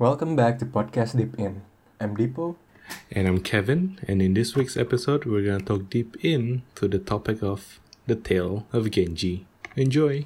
Welcome 0.00 0.34
back 0.34 0.58
to 0.60 0.64
Podcast 0.64 1.14
Deep 1.14 1.38
In. 1.38 1.60
I'm 2.00 2.16
Dipo. 2.16 2.56
And 3.12 3.28
I'm 3.28 3.42
Kevin, 3.42 3.98
and 4.08 4.22
in 4.22 4.32
this 4.32 4.56
week's 4.56 4.78
episode, 4.78 5.26
we're 5.26 5.44
gonna 5.44 5.60
talk 5.60 5.90
deep 5.90 6.16
in 6.24 6.62
to 6.76 6.88
the 6.88 6.98
topic 6.98 7.42
of 7.42 7.78
the 8.06 8.16
tale 8.16 8.66
of 8.72 8.90
Genji. 8.90 9.44
Enjoy! 9.76 10.24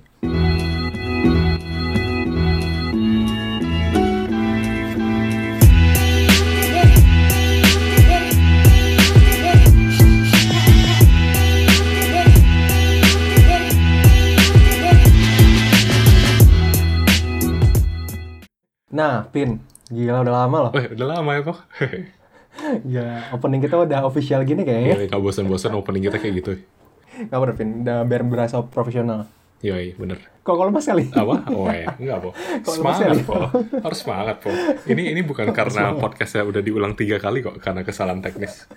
Nah, 19.04 19.28
Pin, 19.28 19.60
gila 19.92 20.24
udah 20.24 20.34
lama 20.48 20.56
loh. 20.64 20.72
Wah, 20.72 20.86
udah 20.88 21.06
lama 21.12 21.30
ya, 21.36 21.42
Pak? 21.44 21.58
Gila, 22.88 23.36
opening 23.36 23.60
kita 23.60 23.76
udah 23.76 24.00
official 24.08 24.40
gini 24.48 24.64
kayaknya. 24.64 25.12
Gak 25.12 25.20
bosan-bosan 25.20 25.76
opening 25.76 26.08
kita 26.08 26.16
kayak 26.16 26.34
gitu. 26.40 26.52
Gak 27.28 27.36
bener, 27.36 27.52
Pin. 27.52 27.84
Udah 27.84 28.00
biar 28.08 28.24
berasa 28.24 28.64
profesional. 28.64 29.28
Yoi, 29.60 29.92
bener. 30.00 30.33
Kok 30.44 30.60
kalau 30.60 30.68
mas 30.68 30.84
kali? 30.84 31.08
Apa? 31.08 31.40
Oh 31.56 31.72
ya, 31.72 31.88
enggak, 31.96 32.20
Po. 32.20 32.30
Semangat, 32.68 33.16
Po. 33.24 33.48
Harus 33.80 33.98
semangat, 34.04 34.44
Po. 34.44 34.52
Ini 34.84 35.16
ini 35.16 35.24
bukan 35.24 35.48
karena 35.56 35.96
podcastnya 35.96 36.44
udah 36.44 36.60
diulang 36.60 36.92
tiga 36.92 37.16
kali 37.16 37.40
kok, 37.40 37.56
karena 37.64 37.80
kesalahan 37.80 38.20
teknis. 38.20 38.68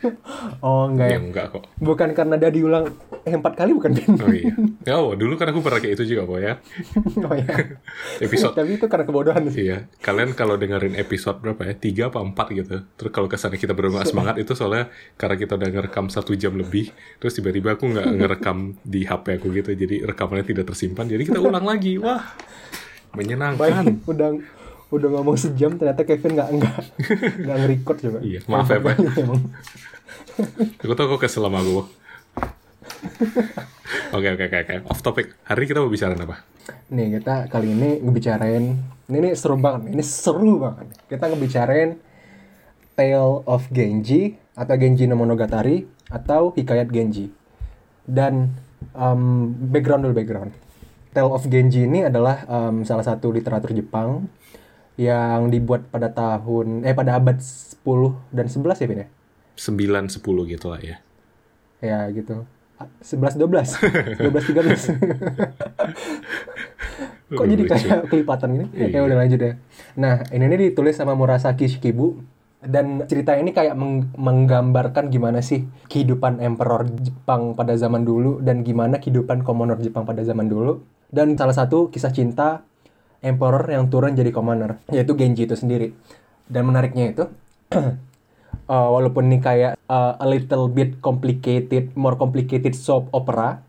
Oh, 0.64 0.88
enggak 0.88 1.12
ya. 1.12 1.16
Ya, 1.16 1.20
enggak 1.20 1.46
kok. 1.52 1.68
Bukan 1.76 2.16
karena 2.16 2.40
udah 2.40 2.52
diulang 2.56 2.86
eh, 3.28 3.36
empat 3.36 3.60
kali 3.60 3.76
bukan? 3.76 3.92
Oh 4.00 4.32
iya. 4.32 4.56
Ya, 4.88 4.96
oh, 4.96 5.12
dulu 5.20 5.36
kan 5.36 5.52
aku 5.52 5.60
pernah 5.60 5.84
kayak 5.84 6.00
itu 6.00 6.16
juga, 6.16 6.24
Po, 6.24 6.40
ya. 6.40 6.56
oh 7.28 7.36
iya. 7.36 7.52
Episode 8.24 8.56
Tapi 8.56 8.80
itu 8.80 8.88
karena 8.88 9.04
kebodohan 9.04 9.44
sih. 9.52 9.68
Iya, 9.68 9.92
kalian 10.00 10.40
kalau 10.40 10.56
dengerin 10.56 10.96
episode 10.96 11.44
berapa 11.44 11.68
ya? 11.68 11.76
Tiga 11.76 12.04
apa 12.08 12.24
empat 12.24 12.48
gitu. 12.56 12.88
Terus 12.96 13.12
kalau 13.12 13.28
kesannya 13.28 13.60
kita 13.60 13.76
baru 13.76 13.92
nggak 13.92 14.08
semangat 14.08 14.40
itu 14.40 14.56
soalnya 14.56 14.88
karena 15.20 15.36
kita 15.36 15.60
udah 15.60 15.68
ngerekam 15.68 16.08
satu 16.08 16.32
jam 16.40 16.56
lebih. 16.56 16.96
Terus 17.20 17.36
tiba-tiba 17.36 17.76
aku 17.76 17.92
nggak 17.92 18.08
ngerekam 18.24 18.80
di 18.88 19.04
HP 19.04 19.44
aku 19.44 19.52
gitu, 19.52 19.76
jadi 19.76 20.08
rekamannya 20.08 20.48
tidak 20.48 20.72
tersimpan. 20.72 21.12
Jadi 21.12 21.28
kita 21.28 21.44
ulang 21.44 21.57
lagi. 21.64 21.98
Wah, 22.02 22.22
menyenangkan. 23.18 23.58
Baik, 23.58 24.06
udah 24.06 24.30
udah 24.88 25.10
ngomong 25.20 25.36
sejam 25.36 25.76
ternyata 25.76 26.08
Kevin 26.08 26.38
nggak 26.38 26.50
nggak 26.58 26.78
nggak 27.44 27.58
nge-record 27.60 27.98
coba. 28.04 28.20
Iya, 28.24 28.40
maaf 28.48 28.70
ya, 28.72 28.80
Pak. 28.80 28.96
Emang. 29.18 29.42
Aku 30.86 30.94
tau 30.94 31.10
kok 31.12 31.22
kesel 31.26 31.44
sama 31.44 31.60
aku. 31.60 31.88
Oke 34.16 34.28
oke 34.34 34.44
oke 34.48 34.58
oke. 34.64 34.76
Off 34.88 35.02
topic. 35.04 35.36
Hari 35.44 35.66
ini 35.66 35.70
kita 35.70 35.80
mau 35.84 35.92
bicara 35.92 36.14
apa? 36.16 36.44
Nih 36.92 37.20
kita 37.20 37.52
kali 37.52 37.76
ini 37.76 38.00
ngebicarain 38.04 38.66
ini, 39.08 39.18
ini 39.24 39.30
seru 39.40 39.56
banget, 39.56 39.88
nih, 39.88 39.92
ini 40.00 40.04
seru 40.04 40.60
banget. 40.60 40.88
Kita 41.08 41.32
ngebicarain 41.32 41.90
Tale 42.96 43.44
of 43.48 43.68
Genji 43.72 44.36
atau 44.58 44.76
Genji 44.76 45.08
no 45.08 45.16
Monogatari 45.16 45.88
atau 46.12 46.52
Hikayat 46.56 46.92
Genji. 46.92 47.32
Dan 48.08 48.56
um, 48.96 49.52
background 49.72 50.08
dulu 50.08 50.16
background. 50.16 50.52
Tale 51.18 51.34
of 51.34 51.50
Genji 51.50 51.90
ini 51.90 52.06
adalah 52.06 52.46
um, 52.46 52.86
salah 52.86 53.02
satu 53.02 53.34
literatur 53.34 53.74
Jepang 53.74 54.30
yang 55.02 55.50
dibuat 55.50 55.90
pada 55.90 56.14
tahun 56.14 56.86
eh 56.86 56.94
pada 56.94 57.18
abad 57.18 57.42
10 57.42 57.82
dan 58.30 58.46
11 58.46 58.78
ya 58.78 58.86
Pin 58.86 59.02
ya? 59.02 59.08
Sembilan 59.58 60.14
sepuluh 60.14 60.46
gitu 60.46 60.70
lah 60.70 60.78
ya. 60.78 61.02
Ya 61.82 62.06
gitu. 62.14 62.46
11 63.02 63.34
12. 63.34 64.30
12 64.30 64.30
13. 64.30 64.94
Kok 67.34 67.46
jadi 67.50 67.64
kayak 67.66 68.00
kelipatan 68.08 68.48
gini? 68.54 68.66
Ya, 68.70 68.78
Iya. 68.78 68.88
kayak 68.94 69.04
udah 69.10 69.18
lanjut 69.18 69.40
ya. 69.42 69.54
Nah, 69.98 70.22
ini 70.30 70.46
nih 70.46 70.70
ditulis 70.70 70.94
sama 70.94 71.18
Murasaki 71.18 71.66
Shikibu 71.66 72.22
dan 72.62 73.02
cerita 73.10 73.34
ini 73.34 73.58
kayak 73.58 73.74
meng- 73.74 74.14
menggambarkan 74.14 75.10
gimana 75.10 75.42
sih 75.42 75.66
kehidupan 75.90 76.38
emperor 76.40 76.86
Jepang 77.02 77.58
pada 77.58 77.74
zaman 77.74 78.06
dulu 78.06 78.38
dan 78.40 78.62
gimana 78.62 79.02
kehidupan 79.02 79.42
commoner 79.42 79.82
Jepang 79.82 80.06
pada 80.06 80.22
zaman 80.22 80.46
dulu. 80.46 80.86
Dan 81.08 81.40
salah 81.40 81.56
satu 81.56 81.88
kisah 81.88 82.12
cinta 82.12 82.68
emperor 83.24 83.64
yang 83.68 83.88
turun 83.88 84.14
jadi 84.14 84.30
commoner, 84.30 84.78
yaitu 84.92 85.16
Genji 85.16 85.48
itu 85.48 85.56
sendiri. 85.56 85.96
Dan 86.48 86.68
menariknya 86.68 87.16
itu 87.16 87.24
uh, 88.72 88.90
walaupun 88.92 89.32
ini 89.32 89.40
kayak 89.40 89.80
uh, 89.88 90.20
a 90.20 90.28
little 90.28 90.68
bit 90.68 91.00
complicated, 91.00 91.96
more 91.96 92.20
complicated 92.20 92.76
soap 92.76 93.08
opera, 93.16 93.68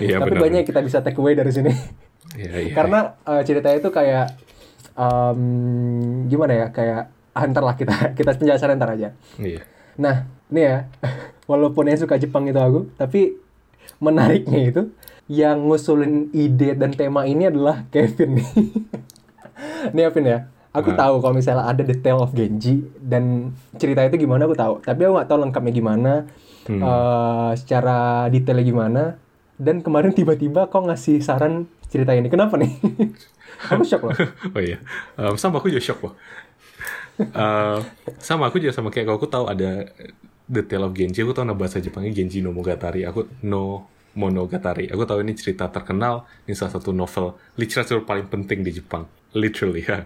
Iya 0.00 0.18
tapi 0.22 0.36
banyak 0.36 0.64
yang 0.64 0.68
kita 0.68 0.80
bisa 0.84 1.00
take 1.00 1.18
away 1.18 1.32
dari 1.32 1.52
sini. 1.52 1.72
Iya 2.36 2.68
iya. 2.68 2.74
Karena 2.76 3.16
uh, 3.24 3.42
ceritanya 3.44 3.76
itu 3.80 3.90
kayak 3.92 4.26
um, 4.96 5.40
gimana 6.28 6.52
ya 6.52 6.66
kayak 6.72 7.02
ah, 7.32 7.48
ntar 7.48 7.64
lah 7.64 7.76
kita 7.76 7.94
kita 8.18 8.36
penjelasan 8.36 8.76
ntar 8.76 8.96
aja. 8.96 9.08
Iya. 9.40 9.64
Nah 10.00 10.28
ini 10.52 10.60
ya 10.60 10.88
walaupun 11.50 11.88
yang 11.88 12.00
suka 12.00 12.20
Jepang 12.20 12.48
itu 12.48 12.60
aku, 12.60 12.88
tapi 12.96 13.36
menariknya 13.98 14.60
itu 14.62 14.82
yang 15.26 15.64
ngusulin 15.64 16.30
ide 16.32 16.74
dan 16.74 16.90
tema 16.90 17.22
ini 17.24 17.46
adalah 17.46 17.86
Kevin 17.88 18.38
nih. 18.38 18.48
nih 19.94 20.02
Kevin 20.08 20.26
ya. 20.26 20.38
Aku 20.72 20.88
Nah. 20.88 20.98
tahu 20.98 21.14
kalau 21.20 21.34
misalnya 21.36 21.68
ada 21.68 21.84
detail 21.84 22.24
of 22.24 22.32
Genji 22.32 22.80
dan 22.96 23.52
cerita 23.76 24.00
itu 24.02 24.16
gimana 24.18 24.48
aku 24.48 24.56
tahu. 24.56 24.74
Tapi 24.80 25.04
aku 25.04 25.12
nggak 25.14 25.28
tahu 25.28 25.38
lengkapnya 25.40 25.72
gimana, 25.72 26.12
Hmm. 26.64 26.80
eh, 26.80 27.50
secara 27.54 27.98
detailnya 28.26 28.64
gimana. 28.64 29.02
Dan 29.60 29.84
kemarin 29.84 30.10
tiba-tiba 30.10 30.66
kau 30.66 30.80
ngasih 30.80 31.20
saran 31.20 31.68
cerita 31.86 32.16
ini. 32.16 32.26
Kenapa 32.26 32.56
nih? 32.56 32.72
aku 33.70 33.84
shock 33.84 34.02
loh. 34.02 34.16
Oh 34.56 34.62
iya, 34.62 34.80
Em, 35.14 35.36
sama 35.36 35.60
aku 35.60 35.68
juga 35.68 35.84
shock 35.84 36.00
loh. 36.02 36.14
Eh, 37.20 37.78
sama 38.18 38.48
aku 38.48 38.56
juga 38.56 38.72
sama 38.72 38.88
kayak 38.88 39.06
kau, 39.06 39.16
aku 39.18 39.28
tahu 39.28 39.44
ada 39.46 39.86
The 40.48 40.62
Tale 40.64 40.88
of 40.88 40.96
Genji, 40.96 41.20
aku 41.20 41.36
tahu 41.36 41.44
nama 41.44 41.54
bahasa 41.54 41.78
Jepangnya 41.78 42.10
Genji 42.10 42.40
no 42.40 42.50
Monogatari, 42.50 43.04
aku 43.04 43.28
no 43.44 43.86
Monogatari. 44.14 44.88
Aku 44.92 45.04
tahu 45.08 45.24
ini 45.24 45.32
cerita 45.32 45.68
terkenal, 45.72 46.28
ini 46.44 46.52
salah 46.52 46.76
satu 46.76 46.92
novel 46.92 47.36
literatur 47.56 48.04
paling 48.04 48.28
penting 48.28 48.60
di 48.60 48.76
Jepang, 48.76 49.08
literally 49.32 49.84
ya. 49.84 50.04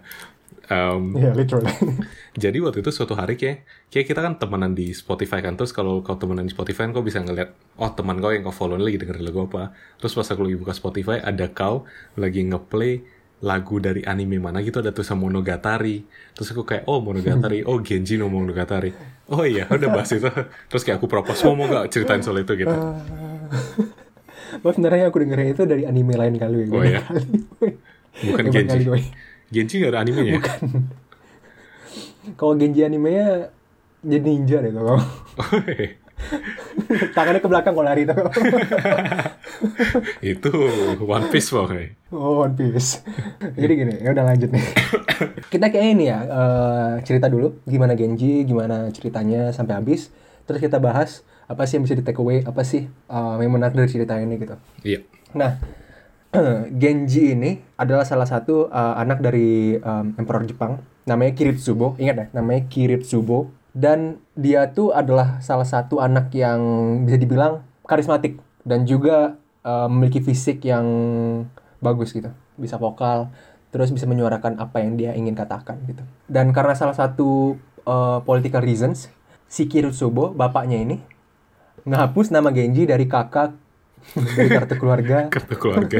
Em, 0.66 1.14
Iya, 1.14 1.30
literally. 1.34 1.70
jadi 2.42 2.58
waktu 2.58 2.82
itu 2.82 2.90
suatu 2.90 3.14
hari 3.14 3.38
kayak, 3.38 3.62
kayak 3.90 4.06
kita 4.10 4.20
kan 4.22 4.34
temenan 4.38 4.74
di 4.74 4.90
Spotify 4.90 5.38
kan, 5.38 5.54
terus 5.54 5.70
kalau 5.70 6.02
kau 6.02 6.18
temenan 6.18 6.46
di 6.46 6.52
Spotify 6.54 6.90
kan 6.90 6.92
kau 6.94 7.06
bisa 7.06 7.22
ngeliat, 7.22 7.54
oh 7.78 7.90
teman 7.94 8.18
kau 8.18 8.34
yang 8.34 8.42
kau 8.42 8.54
follow 8.54 8.78
lagi 8.78 8.98
dengerin 8.98 9.22
lagu 9.26 9.46
apa. 9.46 9.70
Terus 10.02 10.12
pas 10.14 10.26
aku 10.26 10.42
lagi 10.46 10.58
buka 10.58 10.74
Spotify, 10.74 11.22
ada 11.22 11.46
kau 11.54 11.86
lagi 12.18 12.42
ngeplay 12.46 13.02
lagu 13.44 13.76
dari 13.78 14.00
anime 14.00 14.40
mana 14.40 14.64
gitu, 14.64 14.80
ada 14.80 14.90
tulisan 14.90 15.20
Monogatari. 15.20 16.02
Terus 16.34 16.50
aku 16.50 16.66
kayak, 16.66 16.88
oh 16.90 16.98
Monogatari, 16.98 17.62
oh 17.68 17.78
Genji 17.84 18.18
no 18.18 18.26
Monogatari. 18.26 18.90
Oh 19.30 19.46
iya, 19.46 19.70
udah 19.70 19.88
bahas 19.92 20.10
itu. 20.14 20.26
Terus 20.72 20.82
kayak 20.82 20.98
aku 20.98 21.06
propose, 21.06 21.46
mau 21.46 21.54
mau 21.54 21.66
gak 21.70 21.94
ceritain 21.94 22.22
soal 22.24 22.42
itu 22.42 22.54
gitu. 22.58 22.74
Bahwa 24.60 24.72
sebenarnya 24.72 25.04
aku 25.08 25.18
dengerin 25.22 25.48
itu 25.52 25.62
dari 25.64 25.82
anime 25.84 26.14
lain 26.16 26.34
kali. 26.36 26.56
Oh, 26.70 26.82
iya? 26.82 27.02
Bukan 28.16 28.44
Hebat 28.48 28.52
kali 28.52 28.64
Genji. 28.64 28.88
gue. 28.88 29.00
Genji 29.52 29.74
gak 29.84 29.92
ada 29.94 30.00
animenya? 30.02 30.40
Kalau 32.34 32.54
Genji 32.58 32.80
animenya 32.82 33.52
jadi 34.02 34.22
ninja 34.22 34.58
deh 34.62 34.72
tuh. 34.74 34.86
Tangannya 37.16 37.40
ke 37.44 37.48
belakang 37.48 37.74
kalau 37.76 37.86
lari 37.86 38.08
tuh. 38.08 38.16
itu 40.32 40.52
One 41.04 41.28
Piece 41.28 41.52
pokoknya. 41.52 41.92
Oh, 42.10 42.44
One 42.44 42.56
Piece. 42.56 43.04
Jadi 43.52 43.72
gini, 43.76 43.94
ya 44.00 44.16
udah 44.16 44.24
lanjut 44.24 44.48
nih. 44.48 44.64
kita 45.52 45.66
kayak 45.68 45.86
ini 45.92 46.04
ya, 46.08 46.18
eh, 46.24 46.92
cerita 47.04 47.28
dulu 47.28 47.60
gimana 47.68 47.92
Genji, 47.92 48.48
gimana 48.48 48.88
ceritanya 48.96 49.52
sampai 49.52 49.76
habis. 49.76 50.08
Terus 50.48 50.60
kita 50.62 50.80
bahas 50.80 51.20
apa 51.46 51.62
sih 51.64 51.78
yang 51.78 51.84
bisa 51.86 51.94
di 51.94 52.02
take 52.02 52.18
away, 52.18 52.42
apa 52.42 52.62
sih 52.66 52.86
eh, 52.86 53.34
yang 53.42 53.52
menarik 53.54 53.78
dari 53.78 53.90
cerita 53.90 54.18
ini 54.18 54.34
gitu. 54.38 54.56
Iya. 54.82 55.00
Nah, 55.34 55.58
Genji 56.80 57.32
ini 57.32 57.60
adalah 57.78 58.04
salah 58.04 58.28
satu 58.28 58.68
uh, 58.68 58.94
anak 58.98 59.24
dari 59.24 59.78
um, 59.80 60.16
Emperor 60.20 60.44
Jepang, 60.44 60.82
namanya 61.08 61.32
Kiritsubo. 61.32 61.96
Ingat 61.96 62.16
ya, 62.16 62.26
namanya 62.36 62.66
Kiritsubo. 62.68 63.52
Dan 63.76 64.24
dia 64.32 64.72
tuh 64.72 64.96
adalah 64.96 65.44
salah 65.44 65.68
satu 65.68 66.00
anak 66.00 66.32
yang 66.32 66.60
bisa 67.04 67.20
dibilang 67.20 67.60
karismatik 67.84 68.40
dan 68.64 68.88
juga 68.88 69.36
uh, 69.68 69.84
memiliki 69.84 70.24
fisik 70.24 70.64
yang 70.64 70.86
bagus 71.84 72.16
gitu, 72.16 72.32
bisa 72.56 72.80
vokal, 72.80 73.28
terus 73.68 73.92
bisa 73.92 74.08
menyuarakan 74.08 74.56
apa 74.56 74.80
yang 74.80 74.96
dia 74.96 75.12
ingin 75.12 75.36
katakan 75.36 75.76
gitu. 75.84 76.00
Dan 76.24 76.56
karena 76.56 76.72
salah 76.72 76.96
satu 76.96 77.60
uh, 77.84 78.24
political 78.24 78.64
reasons, 78.64 79.12
si 79.44 79.68
Kiritsubo, 79.68 80.32
bapaknya 80.32 80.80
ini, 80.80 81.04
ngehapus 81.86 82.34
nama 82.34 82.50
Genji 82.50 82.84
dari 82.84 83.06
kakak. 83.06 83.54
Dari 84.14 84.46
kartu 84.50 84.78
keluarga. 84.78 85.26
Kartu 85.34 85.54
keluarga. 85.58 85.98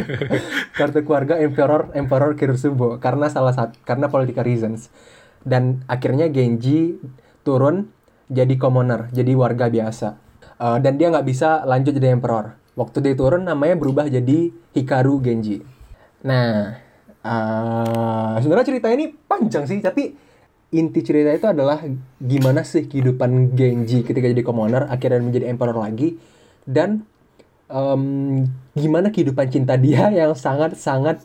kartu 0.79 1.01
keluarga 1.03 1.35
Emperor 1.43 1.91
Emperor 1.91 2.39
Kiritsubo 2.39 3.03
karena 3.03 3.27
salah 3.27 3.51
satu 3.51 3.75
karena 3.83 4.07
political 4.07 4.47
reasons. 4.47 4.95
Dan 5.43 5.83
akhirnya 5.91 6.31
Genji 6.31 7.03
turun 7.43 7.91
jadi 8.31 8.55
commoner 8.59 9.11
jadi 9.11 9.35
warga 9.35 9.67
biasa. 9.67 10.19
Eh, 10.55 10.79
dan 10.87 10.99
dia 11.03 11.11
nggak 11.11 11.27
bisa 11.27 11.67
lanjut 11.67 11.99
jadi 11.99 12.15
Emperor. 12.15 12.55
Waktu 12.79 13.03
dia 13.03 13.15
turun 13.19 13.43
namanya 13.43 13.75
berubah 13.75 14.07
jadi 14.07 14.55
Hikaru 14.77 15.19
Genji. 15.19 15.67
Nah 16.23 16.87
Ah, 17.27 18.39
sebenarnya 18.39 18.71
cerita 18.71 18.89
ini 18.95 19.11
panjang 19.11 19.67
sih, 19.67 19.83
tapi 19.83 20.15
inti 20.75 21.01
cerita 21.03 21.31
itu 21.31 21.47
adalah 21.47 21.83
gimana 22.19 22.67
sih 22.67 22.91
kehidupan 22.91 23.55
Genji 23.55 24.03
ketika 24.03 24.27
jadi 24.27 24.43
commoner 24.43 24.91
akhirnya 24.91 25.23
menjadi 25.23 25.47
emperor 25.51 25.79
lagi 25.79 26.19
dan 26.67 27.07
em, 27.71 28.03
gimana 28.75 29.15
kehidupan 29.15 29.47
cinta 29.51 29.79
dia 29.79 30.11
yang 30.19 30.35
sangat-sangat 30.35 31.23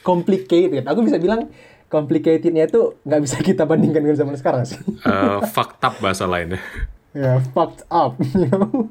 complicated. 0.00 0.88
Aku 0.88 1.04
bisa 1.04 1.20
bilang 1.20 1.52
complicatednya 1.92 2.68
itu 2.68 2.96
nggak 3.04 3.20
bisa 3.24 3.36
kita 3.44 3.68
bandingkan 3.68 4.04
dengan 4.04 4.16
zaman 4.16 4.36
sekarang 4.40 4.64
sih. 4.64 4.80
Eh, 5.04 5.38
fucked 5.52 5.84
up 5.84 6.00
bahasa 6.00 6.24
lainnya. 6.24 6.60
ya 7.16 7.40
fucked 7.52 7.82
up 7.88 8.20
you 8.20 8.48
know. 8.52 8.88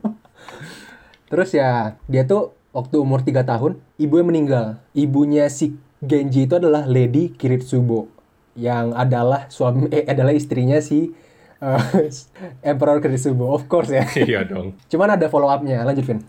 terus 1.30 1.54
ya 1.54 2.00
dia 2.10 2.26
tuh 2.26 2.56
waktu 2.74 2.98
umur 2.98 3.22
3 3.22 3.46
tahun 3.46 3.78
ibunya 4.02 4.26
meninggal 4.26 4.66
ibunya 4.98 5.46
si 5.48 5.78
Genji 5.98 6.46
itu 6.46 6.58
adalah 6.58 6.86
Lady 6.86 7.34
Kiritsubo 7.34 8.10
yang 8.58 8.92
adalah 8.98 9.46
suami 9.48 9.88
eh 9.94 10.04
adalah 10.10 10.34
istrinya 10.34 10.82
si 10.82 11.14
eh, 11.62 11.84
Emperor 12.74 13.00
Kiritsubo 13.00 13.54
of 13.54 13.70
course 13.70 13.94
ya 13.94 14.04
Iya 14.28 14.44
dong. 14.50 14.76
cuman 14.90 15.16
ada 15.16 15.30
follow 15.30 15.48
upnya 15.48 15.86
lanjut 15.86 16.04
Vin 16.04 16.22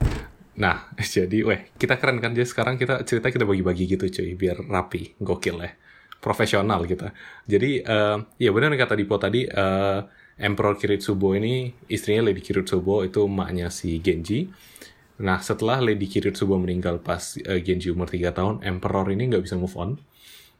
Nah, 0.58 0.90
jadi 0.98 1.38
weh, 1.46 1.70
kita 1.78 1.96
keren 2.02 2.18
kan 2.18 2.34
jadi 2.34 2.42
sekarang 2.42 2.74
kita 2.76 3.06
cerita 3.06 3.30
kita 3.30 3.46
bagi-bagi 3.46 3.86
gitu 3.86 4.10
cuy, 4.10 4.34
biar 4.34 4.66
rapi, 4.66 5.14
gokil 5.22 5.56
ya. 5.62 5.70
Profesional 6.18 6.82
kita. 6.82 7.14
Jadi, 7.46 7.78
eh 7.78 8.18
ya 8.42 8.50
benar 8.50 8.74
kata 8.74 8.98
Dipo 8.98 9.14
tadi, 9.22 9.46
eh 9.46 10.00
Emperor 10.38 10.74
Kiritsubo 10.74 11.34
ini, 11.34 11.70
istrinya 11.90 12.26
Lady 12.26 12.42
Kiritsubo, 12.42 13.06
itu 13.06 13.26
emaknya 13.26 13.70
si 13.70 14.02
Genji. 14.02 14.50
Nah, 15.22 15.38
setelah 15.42 15.78
Lady 15.82 16.06
Kiritsubo 16.06 16.58
meninggal 16.58 17.02
pas 17.02 17.38
eh, 17.38 17.62
Genji 17.62 17.90
umur 17.94 18.10
3 18.10 18.34
tahun, 18.34 18.54
Emperor 18.66 19.06
ini 19.14 19.30
nggak 19.30 19.46
bisa 19.46 19.54
move 19.58 19.74
on. 19.78 19.98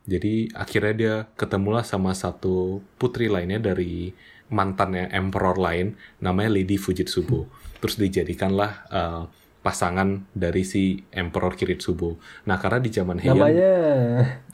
Jadi 0.08 0.48
akhirnya 0.50 0.94
dia 0.94 1.14
ketemulah 1.34 1.84
sama 1.84 2.10
satu 2.12 2.80
putri 2.96 3.28
lainnya 3.28 3.60
dari 3.62 4.08
mantannya 4.48 5.12
Emperor 5.12 5.54
lain, 5.54 5.92
namanya 6.18 6.48
Lady 6.50 6.74
Fujitsubo. 6.74 7.44
Terus 7.78 7.94
dijadikanlah 7.94 8.88
eh, 8.88 9.22
pasangan 9.58 10.24
dari 10.32 10.64
si 10.64 10.82
Emperor 11.12 11.52
Kiritsubo. 11.52 12.16
Nah, 12.42 12.56
karena 12.56 12.80
di 12.80 12.88
zaman 12.88 13.20
Heian, 13.20 13.36
namanya 13.36 13.72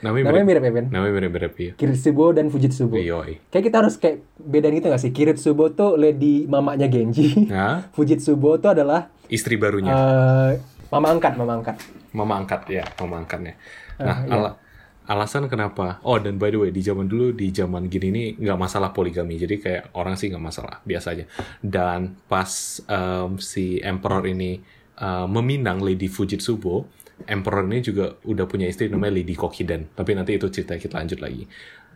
namanya, 0.02 0.24
namanya 0.26 0.44
mirip 0.44 0.62
ya 0.62 0.72
Vin 0.72 0.86
namanya 0.90 1.12
mirip-mirip 1.14 1.54
ya. 1.54 1.72
Kiritsubo 1.74 2.34
dan 2.34 2.50
Fujitsubo 2.50 2.98
Yoi. 2.98 3.38
kayak 3.46 3.64
kita 3.64 3.76
harus 3.78 3.94
kayak 3.94 4.26
bedain 4.34 4.74
gitu 4.74 4.88
gak 4.88 4.98
sih 4.98 5.12
Kiritsubo 5.12 5.70
tuh 5.70 5.94
Lady 5.94 6.44
mamanya 6.44 6.90
Genji 6.90 7.46
Nah, 7.46 7.86
Fujitsubo 7.94 8.58
tuh 8.58 8.74
adalah 8.74 9.06
istri 9.28 9.54
barunya. 9.54 9.92
eh, 9.92 10.52
mama 10.90 11.14
angkat 11.14 11.32
mama 11.36 11.52
angkat 11.54 11.76
Mama 12.10 12.34
angkat 12.36 12.60
ya, 12.68 12.84
mama 12.96 13.16
angkatnya. 13.20 13.54
Ah, 13.94 14.02
Nah, 14.04 14.18
iya. 14.20 14.32
ala- 14.32 14.56
alasan 15.04 15.46
kenapa? 15.46 16.00
Oh, 16.04 16.16
dan 16.16 16.40
by 16.40 16.50
the 16.52 16.58
way, 16.60 16.70
di 16.72 16.80
zaman 16.80 17.08
dulu, 17.08 17.36
di 17.36 17.52
zaman 17.52 17.88
gini 17.88 18.08
nih 18.10 18.28
nggak 18.40 18.58
masalah 18.58 18.90
poligami. 18.90 19.36
Jadi 19.36 19.60
kayak 19.60 19.82
orang 19.96 20.16
sih 20.16 20.32
nggak 20.32 20.44
masalah, 20.44 20.80
biasa 20.84 21.06
aja. 21.12 21.24
Dan 21.60 22.16
pas 22.28 22.80
em, 22.88 23.36
si 23.40 23.80
Emperor 23.80 24.24
ini 24.24 24.60
eh, 24.96 25.26
meminang 25.28 25.84
Lady 25.84 26.08
Fujitsubo, 26.08 26.88
Emperor 27.28 27.68
ini 27.68 27.78
juga 27.84 28.16
udah 28.26 28.44
punya 28.48 28.66
istri 28.66 28.88
namanya 28.88 29.20
Lady 29.20 29.36
Kokiden. 29.36 29.92
Tapi 29.94 30.10
nanti 30.16 30.34
itu 30.34 30.48
cerita 30.50 30.74
kita 30.74 30.98
lanjut 30.98 31.20
lagi. 31.20 31.44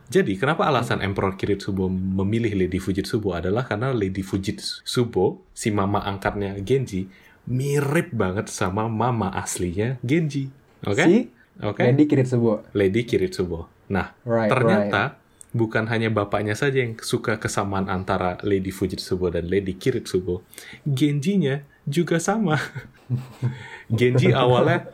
Jadi, 0.09 0.41
kenapa 0.41 0.65
alasan 0.65 1.05
Emperor 1.05 1.37
Kiritsubo 1.37 1.85
memilih 1.93 2.57
Lady 2.57 2.81
Fujitsubo 2.81 3.37
adalah 3.37 3.69
karena 3.69 3.93
Lady 3.93 4.25
Fujitsubo, 4.25 5.45
si 5.53 5.69
mama 5.69 6.01
angkatnya 6.01 6.57
Genji, 6.65 7.13
mirip 7.45 8.17
banget 8.17 8.49
sama 8.49 8.89
mama 8.89 9.29
aslinya 9.37 10.01
Genji. 10.01 10.49
Oke? 10.89 11.05
si 11.05 11.15
Oke? 11.63 11.83
Lady 11.83 12.05
Kiritsubo 12.07 12.67
Lady 12.75 13.03
Kiritsubo. 13.03 13.67
Nah, 13.89 14.15
Right, 14.23 14.53
ternyata 14.53 15.17
bukan 15.51 15.89
hanya 15.89 16.13
bapaknya 16.13 16.53
saja 16.53 16.85
yang 16.85 17.01
suka 17.01 17.41
kesamaan 17.41 17.89
antara 17.89 18.37
Lady 18.45 18.69
Fujitsubo 18.69 19.33
dan 19.33 19.49
Lady 19.49 19.75
Kiritsubo. 19.75 20.45
Genjinya 20.85 21.65
juga 21.89 22.21
sama. 22.21 22.61
Genji 23.89 24.37
awalnya 24.37 24.85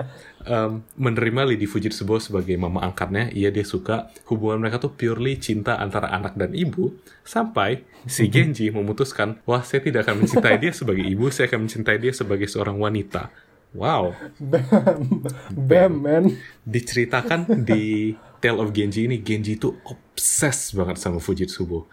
em, 0.47 0.87
menerima 0.95 1.51
Lady 1.51 1.67
Fujitsubo 1.67 2.23
sebagai 2.23 2.55
mama 2.55 2.87
angkatnya. 2.87 3.35
Iya 3.35 3.51
dia 3.51 3.67
suka 3.67 4.15
hubungan 4.31 4.63
mereka 4.63 4.79
tuh 4.79 4.95
purely 4.95 5.35
cinta 5.43 5.83
antara 5.83 6.15
anak 6.15 6.39
dan 6.39 6.55
ibu. 6.55 6.95
Sampai 7.27 7.83
si 8.07 8.31
Genji 8.31 8.71
memutuskan, 8.71 9.43
wah 9.45 9.67
saya 9.67 9.83
tidak 9.83 10.07
akan 10.07 10.23
mencintai 10.25 10.57
dia 10.63 10.71
sebagai 10.71 11.03
ibu, 11.03 11.27
saya 11.35 11.51
akan 11.51 11.67
mencintai 11.67 11.99
dia 11.99 12.13
sebagai 12.15 12.47
seorang 12.47 12.79
wanita. 12.79 13.35
Wow, 13.75 14.15
Bam 14.39 15.27
Bam 15.69 15.93
man 15.99 16.25
diceritakan 16.63 17.67
di 17.67 18.15
Tale 18.39 18.63
of 18.63 18.71
Genji 18.71 19.11
ini 19.11 19.19
Genji 19.19 19.59
tuh 19.59 19.75
obses 19.83 20.71
banget 20.79 21.03
sama 21.03 21.19
Fujitsubo. 21.19 21.91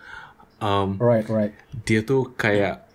Um, 0.62 1.02
Right 1.02 1.26
right 1.26 1.50
dia 1.82 2.06
tuh 2.06 2.38
kayak 2.38 2.86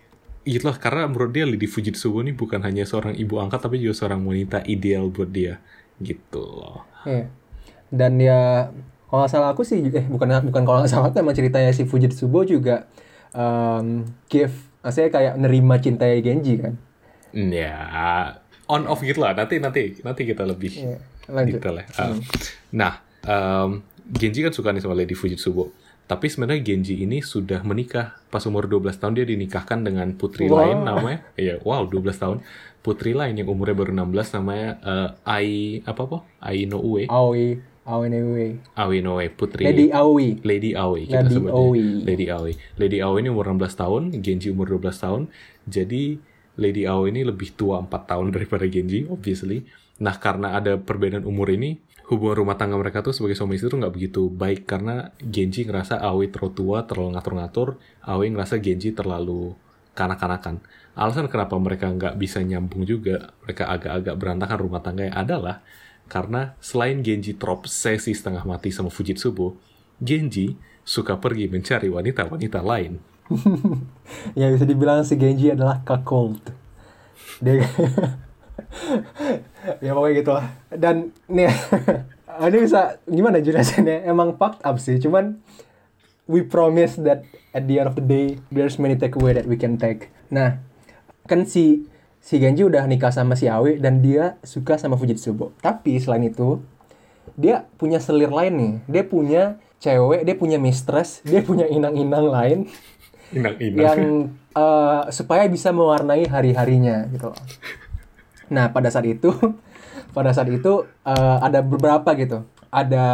itulah 0.47 0.79
karena 0.79 1.03
menurut 1.11 1.35
dia 1.35 1.43
Lady 1.43 1.67
Fujitsubo 1.67 2.23
ini 2.23 2.31
bukan 2.31 2.63
hanya 2.63 2.87
seorang 2.87 3.11
ibu 3.19 3.35
angkat 3.43 3.59
tapi 3.59 3.83
juga 3.83 3.99
seorang 3.99 4.23
wanita 4.23 4.63
ideal 4.63 5.11
buat 5.11 5.27
dia 5.27 5.59
gitu 5.99 6.39
loh. 6.39 6.87
Iya. 7.03 7.27
Dan 7.91 8.23
ya 8.23 8.71
kalau 9.11 9.27
nggak 9.27 9.31
salah 9.35 9.51
aku 9.51 9.67
sih 9.67 9.83
eh 9.83 10.07
bukan 10.07 10.47
bukan 10.47 10.63
kalau 10.63 10.79
nggak 10.79 10.91
salah 10.95 11.11
emang 11.11 11.35
ceritanya 11.35 11.75
si 11.75 11.83
Fujitsubo 11.83 12.47
juga 12.47 12.87
um, 13.35 14.07
give 14.31 14.55
saya 14.87 15.11
kayak 15.11 15.35
nerima 15.35 15.75
cintanya 15.83 16.23
Genji 16.23 16.55
kan. 16.55 16.79
Ya 17.35 17.83
on 18.67 18.85
off 18.85 18.99
gitu 18.99 19.19
lah 19.19 19.31
nanti 19.31 19.57
nanti 19.57 19.99
nanti 20.01 20.21
kita 20.23 20.43
lebih 20.43 20.71
lanjut. 21.27 21.59
detail 21.59 21.75
ya. 21.79 21.85
Um, 21.97 22.17
nah 22.71 22.93
um, 23.23 23.69
Genji 24.07 24.39
kan 24.39 24.51
suka 24.51 24.71
nih 24.71 24.79
sama 24.79 24.95
Lady 24.95 25.11
Fujitsubo. 25.11 25.71
Tapi 26.07 26.31
sebenarnya 26.31 26.63
Genji 26.63 27.03
ini 27.03 27.19
sudah 27.19 27.59
menikah. 27.67 28.15
Pas 28.31 28.39
umur 28.47 28.63
12 28.63 28.95
tahun 28.95 29.11
dia 29.13 29.27
dinikahkan 29.27 29.83
dengan 29.83 30.15
putri 30.15 30.47
Wow. 30.47 30.55
lain 30.63 30.77
namanya. 30.83 31.19
Iya, 31.35 31.59
wow 31.59 31.83
12 31.83 32.15
tahun. 32.15 32.37
Putri 32.79 33.11
lain 33.11 33.35
yang 33.35 33.51
umurnya 33.51 33.75
baru 33.75 33.91
16 33.91 34.39
namanya 34.39 34.79
eh, 34.79 35.09
Ai 35.27 35.49
apa 35.83 36.07
apa? 36.07 36.17
Ai 36.39 36.63
no 36.63 36.79
Ue. 36.79 37.03
Aoi 37.11 37.59
Aoi. 37.87 38.47
Aoi 38.75 38.99
no 38.99 39.19
Ue, 39.19 39.27
putri 39.27 39.63
Lady 39.63 39.91
Aoi. 39.91 40.39
Lady 40.43 40.71
Aoi 40.71 41.07
kita 41.07 41.23
Lady 41.23 41.35
sebutnya. 41.35 41.55
Aoi. 41.55 41.83
Lady 42.03 42.25
Aoi. 42.31 42.53
Lady 42.79 42.97
Aoi 42.99 43.19
ini 43.19 43.27
umur 43.27 43.47
16 43.47 43.75
tahun, 43.75 44.01
Genji 44.19 44.47
umur 44.51 44.71
12 44.71 44.91
tahun. 45.03 45.21
Jadi 45.67 46.19
Lady 46.57 46.89
Aoi 46.89 47.13
ini 47.13 47.21
lebih 47.23 47.53
tua 47.53 47.79
4 47.79 47.89
tahun 47.89 48.27
daripada 48.35 48.65
Genji, 48.67 49.05
obviously. 49.07 49.63
Nah, 49.97 50.17
karena 50.17 50.57
ada 50.57 50.77
perbedaan 50.77 51.25
umur 51.25 51.49
ini, 51.49 51.81
hubungan 52.09 52.45
rumah 52.45 52.57
tangga 52.57 52.77
mereka 52.77 53.01
tuh 53.01 53.13
sebagai 53.13 53.33
suami 53.33 53.57
istri 53.57 53.69
tuh 53.69 53.81
nggak 53.81 53.93
begitu 53.93 54.29
baik 54.29 54.69
karena 54.69 55.09
Genji 55.21 55.65
ngerasa 55.65 55.97
Aoi 56.01 56.29
terlalu 56.29 56.53
tua, 56.53 56.77
terlalu 56.85 57.17
ngatur-ngatur, 57.17 57.67
Aoi 58.05 58.27
ngerasa 58.29 58.61
Genji 58.61 58.93
terlalu 58.93 59.57
kanak-kanakan. 59.97 60.61
Alasan 60.93 61.29
kenapa 61.29 61.57
mereka 61.57 61.89
nggak 61.89 62.15
bisa 62.21 62.41
nyambung 62.45 62.85
juga, 62.85 63.33
mereka 63.41 63.69
agak-agak 63.69 64.15
berantakan 64.17 64.57
rumah 64.61 64.81
tangganya 64.81 65.13
adalah 65.17 65.65
karena 66.07 66.55
selain 66.63 67.03
Genji 67.03 67.35
terobsesi 67.35 68.15
setengah 68.15 68.47
mati 68.47 68.71
sama 68.71 68.87
Fujitsubo, 68.87 69.59
Genji 69.99 70.55
suka 70.87 71.19
pergi 71.19 71.51
mencari 71.51 71.91
wanita-wanita 71.91 72.63
lain. 72.63 73.16
ya 74.39 74.47
bisa 74.51 74.65
dibilang 74.65 75.03
si 75.03 75.19
Genji 75.19 75.51
adalah 75.51 75.83
cuckold. 75.83 76.41
Dia 77.43 77.61
ya 79.83 79.91
pokoknya 79.93 80.15
gitu 80.15 80.31
lah. 80.33 80.45
Dan 80.71 81.11
nih 81.27 81.51
ini 82.47 82.57
bisa 82.63 83.01
gimana 83.05 83.43
jelasinnya? 83.43 84.07
Emang 84.07 84.35
fucked 84.35 84.63
up 84.63 84.77
sih, 84.79 84.97
cuman 85.01 85.39
we 86.27 86.43
promise 86.43 86.99
that 86.99 87.23
at 87.55 87.65
the 87.65 87.79
end 87.79 87.87
of 87.87 87.95
the 87.95 88.05
day 88.05 88.39
there's 88.51 88.79
many 88.79 88.95
takeaway 88.95 89.35
that 89.35 89.47
we 89.47 89.59
can 89.59 89.75
take. 89.79 90.11
Nah, 90.31 90.59
kan 91.27 91.47
si 91.47 91.87
si 92.23 92.39
Genji 92.39 92.67
udah 92.67 92.83
nikah 92.87 93.11
sama 93.11 93.39
si 93.39 93.47
Aoi 93.47 93.79
dan 93.79 94.03
dia 94.03 94.35
suka 94.43 94.75
sama 94.79 94.99
Fujitsubo. 94.99 95.55
Tapi 95.63 95.99
selain 95.99 96.27
itu 96.27 96.59
dia 97.35 97.67
punya 97.79 97.99
selir 97.99 98.31
lain 98.31 98.53
nih. 98.55 98.73
Dia 98.87 99.03
punya 99.07 99.43
cewek, 99.77 100.25
dia 100.25 100.35
punya 100.35 100.57
mistress, 100.57 101.21
dia 101.21 101.45
punya 101.45 101.69
inang-inang 101.69 102.27
lain 102.27 102.59
Inang-inang. 103.33 103.81
yang 103.83 103.99
eh, 104.55 105.01
supaya 105.11 105.43
bisa 105.47 105.75
mewarnai 105.75 106.27
hari-harinya 106.27 107.07
gitu 107.11 107.31
loh. 107.31 107.39
Nah 108.47 108.71
pada 108.71 108.87
saat 108.87 109.07
itu, 109.07 109.31
pada 110.15 110.31
saat 110.31 110.47
itu 110.51 110.87
eh, 111.03 111.37
ada 111.43 111.59
beberapa 111.59 112.13
gitu. 112.15 112.47
Ada 112.67 113.05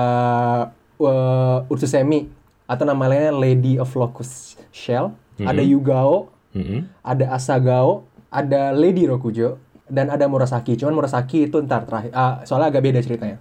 uh, 0.98 1.72
Ursusemi 1.72 2.26
atau 2.66 2.86
namanya 2.88 3.30
Lady 3.30 3.78
of 3.78 3.92
Locust 3.94 4.58
Shell, 4.74 5.14
ada 5.42 5.62
Yugao, 5.62 6.34
Mm-mm. 6.56 6.90
ada 7.06 7.26
Asagao, 7.38 8.08
ada 8.34 8.74
Lady 8.74 9.06
Rokujo, 9.06 9.62
dan 9.90 10.10
ada 10.10 10.26
Murasaki. 10.26 10.80
Cuman 10.80 10.98
Murasaki 10.98 11.52
itu 11.52 11.62
ntar 11.62 11.86
terakhir, 11.86 12.12
ah, 12.16 12.42
soalnya 12.48 12.74
agak 12.74 12.82
beda 12.82 13.00
ceritanya. 13.04 13.38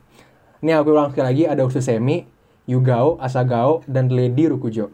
Ini 0.62 0.78
aku 0.78 0.94
ulang 0.94 1.10
sekali 1.10 1.26
lagi, 1.32 1.44
ada 1.48 1.62
Ursusemi, 1.64 2.28
Yugao, 2.68 3.18
Asagao, 3.18 3.82
dan 3.88 4.12
Lady 4.12 4.46
Rokujo. 4.46 4.92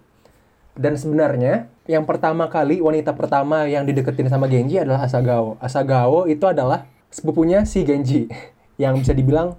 Dan 0.79 0.95
sebenarnya 0.95 1.67
yang 1.91 2.07
pertama 2.07 2.47
kali 2.47 2.79
wanita 2.79 3.19
pertama 3.19 3.67
yang 3.67 3.83
dideketin 3.83 4.31
sama 4.31 4.47
Genji 4.47 4.79
adalah 4.79 5.03
Asagao. 5.03 5.59
Asagao 5.59 6.31
itu 6.31 6.47
adalah 6.47 6.87
sepupunya 7.11 7.67
si 7.67 7.83
Genji 7.83 8.31
yang 8.83 8.95
bisa 9.03 9.11
dibilang 9.11 9.59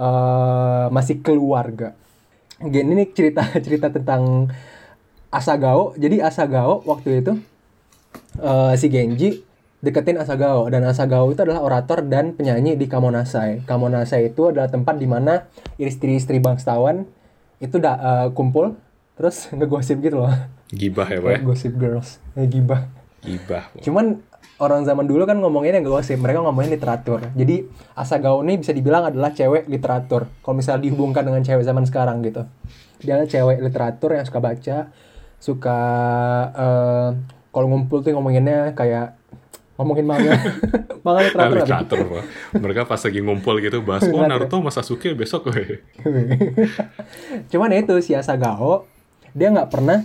eh, 0.00 0.86
masih 0.88 1.20
keluarga. 1.20 1.92
Gini 2.56 2.96
nih 2.96 3.12
cerita 3.12 3.44
cerita 3.64 3.92
tentang 3.92 4.48
Asagao. 5.28 5.92
Jadi 6.00 6.24
Asagao 6.24 6.80
waktu 6.88 7.20
itu 7.20 7.36
eh, 8.40 8.72
si 8.80 8.88
Genji 8.88 9.44
deketin 9.84 10.16
Asagao 10.16 10.72
dan 10.72 10.88
Asagao 10.88 11.28
itu 11.28 11.44
adalah 11.44 11.60
orator 11.60 12.00
dan 12.00 12.32
penyanyi 12.32 12.80
di 12.80 12.88
Kamonasai. 12.88 13.68
Kamonasai 13.68 14.32
itu 14.32 14.48
adalah 14.48 14.72
tempat 14.72 14.96
di 14.96 15.04
mana 15.04 15.44
istri-istri 15.76 16.40
bangsawan 16.40 17.04
itu 17.60 17.76
da, 17.76 17.92
eh, 18.00 18.28
kumpul 18.32 18.85
terus 19.16 19.48
ngegosip 19.50 19.98
gitu 19.98 20.20
loh. 20.20 20.32
Gibah 20.68 21.08
ya, 21.08 21.18
Pak. 21.18 21.40
Gosip 21.42 21.72
girls, 21.74 22.20
eh, 22.36 22.44
gibah. 22.44 22.86
Gibah. 23.24 23.72
Pak. 23.72 23.82
Cuman 23.82 24.20
orang 24.56 24.84
zaman 24.84 25.04
dulu 25.04 25.24
kan 25.24 25.36
ngomonginnya 25.36 25.80
nggak 25.80 25.94
gosip, 25.94 26.16
mereka 26.20 26.40
ngomongin 26.40 26.72
literatur. 26.72 27.20
Jadi 27.32 27.64
Asagao 27.92 28.40
ini 28.44 28.60
bisa 28.60 28.72
dibilang 28.72 29.08
adalah 29.08 29.32
cewek 29.32 29.68
literatur. 29.68 30.28
Kalau 30.40 30.54
misalnya 30.56 30.84
dihubungkan 30.84 31.24
dengan 31.24 31.40
cewek 31.44 31.64
zaman 31.64 31.84
sekarang 31.84 32.20
gitu. 32.24 32.44
Dia 33.00 33.20
adalah 33.20 33.28
cewek 33.28 33.58
literatur 33.60 34.10
yang 34.16 34.24
suka 34.24 34.40
baca, 34.40 34.76
suka 35.36 35.78
eh, 36.52 37.08
kalau 37.52 37.66
ngumpul 37.72 38.04
tuh 38.04 38.12
ngomonginnya 38.12 38.76
kayak 38.76 39.16
ngomongin 39.76 40.08
manga. 40.08 40.32
manga 41.04 41.20
Nah, 41.20 41.24
literatur. 41.28 41.56
apa? 41.56 41.62
literatur. 41.62 42.00
Mereka 42.56 42.80
pas 42.88 43.00
lagi 43.00 43.20
ngumpul 43.20 43.54
gitu 43.60 43.78
bahas, 43.84 44.08
oh 44.08 44.24
Naruto 44.24 44.56
sama 44.58 44.72
Sasuke 44.72 45.12
besok. 45.12 45.52
Cuman 47.52 47.72
ya 47.72 47.78
itu 47.84 47.94
si 48.02 48.12
Asagao 48.16 48.88
dia 49.36 49.52
nggak 49.52 49.68
pernah 49.68 50.00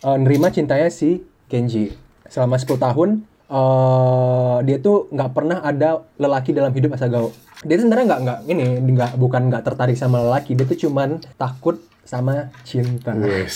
eh, 0.00 0.16
nerima 0.16 0.54
cintanya 0.54 0.86
si 0.88 1.26
Genji. 1.50 1.90
Selama 2.30 2.54
10 2.54 2.78
tahun 2.78 3.08
eh 3.50 4.56
dia 4.62 4.78
tuh 4.78 5.10
nggak 5.10 5.30
pernah 5.34 5.58
ada 5.58 6.06
lelaki 6.14 6.54
dalam 6.54 6.70
hidup 6.70 6.94
Asagao. 6.94 7.34
Dia 7.60 7.74
tuh 7.74 7.84
sebenarnya 7.84 8.06
nggak 8.06 8.20
nggak 8.22 8.38
ini 8.46 8.64
nggak 8.94 9.12
bukan 9.18 9.50
nggak 9.50 9.62
tertarik 9.66 9.98
sama 9.98 10.22
lelaki, 10.22 10.54
dia 10.54 10.64
tuh 10.64 10.78
cuman 10.78 11.18
takut 11.34 11.82
sama 12.00 12.48
cinta 12.62 13.12
Wes. 13.12 13.54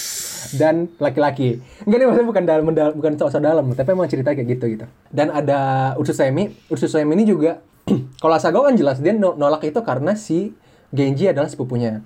dan 0.54 0.86
laki-laki. 0.98 1.58
Enggak 1.82 1.96
nih 1.96 2.06
maksudnya 2.06 2.28
bukan 2.28 2.44
dalam 2.44 2.64
mendal- 2.68 2.94
bukan 2.94 3.16
sok-sok 3.16 3.42
dalam, 3.42 3.64
tapi 3.72 3.88
emang 3.90 4.06
cerita 4.06 4.30
kayak 4.30 4.48
gitu 4.58 4.64
gitu. 4.76 4.86
Dan 5.08 5.30
ada 5.30 5.94
Ursusemi, 5.96 6.52
Ursusemi 6.68 7.14
ini 7.16 7.24
juga 7.24 7.62
kalau 8.22 8.34
Asagao 8.34 8.62
kan 8.62 8.76
jelas 8.76 9.00
dia 9.00 9.14
no- 9.14 9.34
nolak 9.34 9.64
itu 9.64 9.80
karena 9.80 10.14
si 10.14 10.52
Genji 10.92 11.26
adalah 11.26 11.48
sepupunya. 11.48 12.02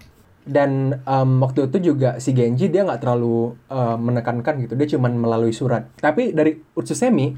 Dan 0.49 0.97
em, 1.05 1.31
waktu 1.45 1.69
itu 1.69 1.93
juga 1.93 2.17
si 2.25 2.33
Genji 2.33 2.73
dia 2.73 2.81
nggak 2.89 3.05
terlalu 3.05 3.53
eh, 3.69 3.97
menekankan 4.01 4.65
gitu, 4.65 4.73
dia 4.81 4.89
cuman 4.97 5.13
melalui 5.13 5.53
surat. 5.53 5.85
Tapi 6.01 6.33
dari 6.33 6.57
Ursusemi, 6.73 7.37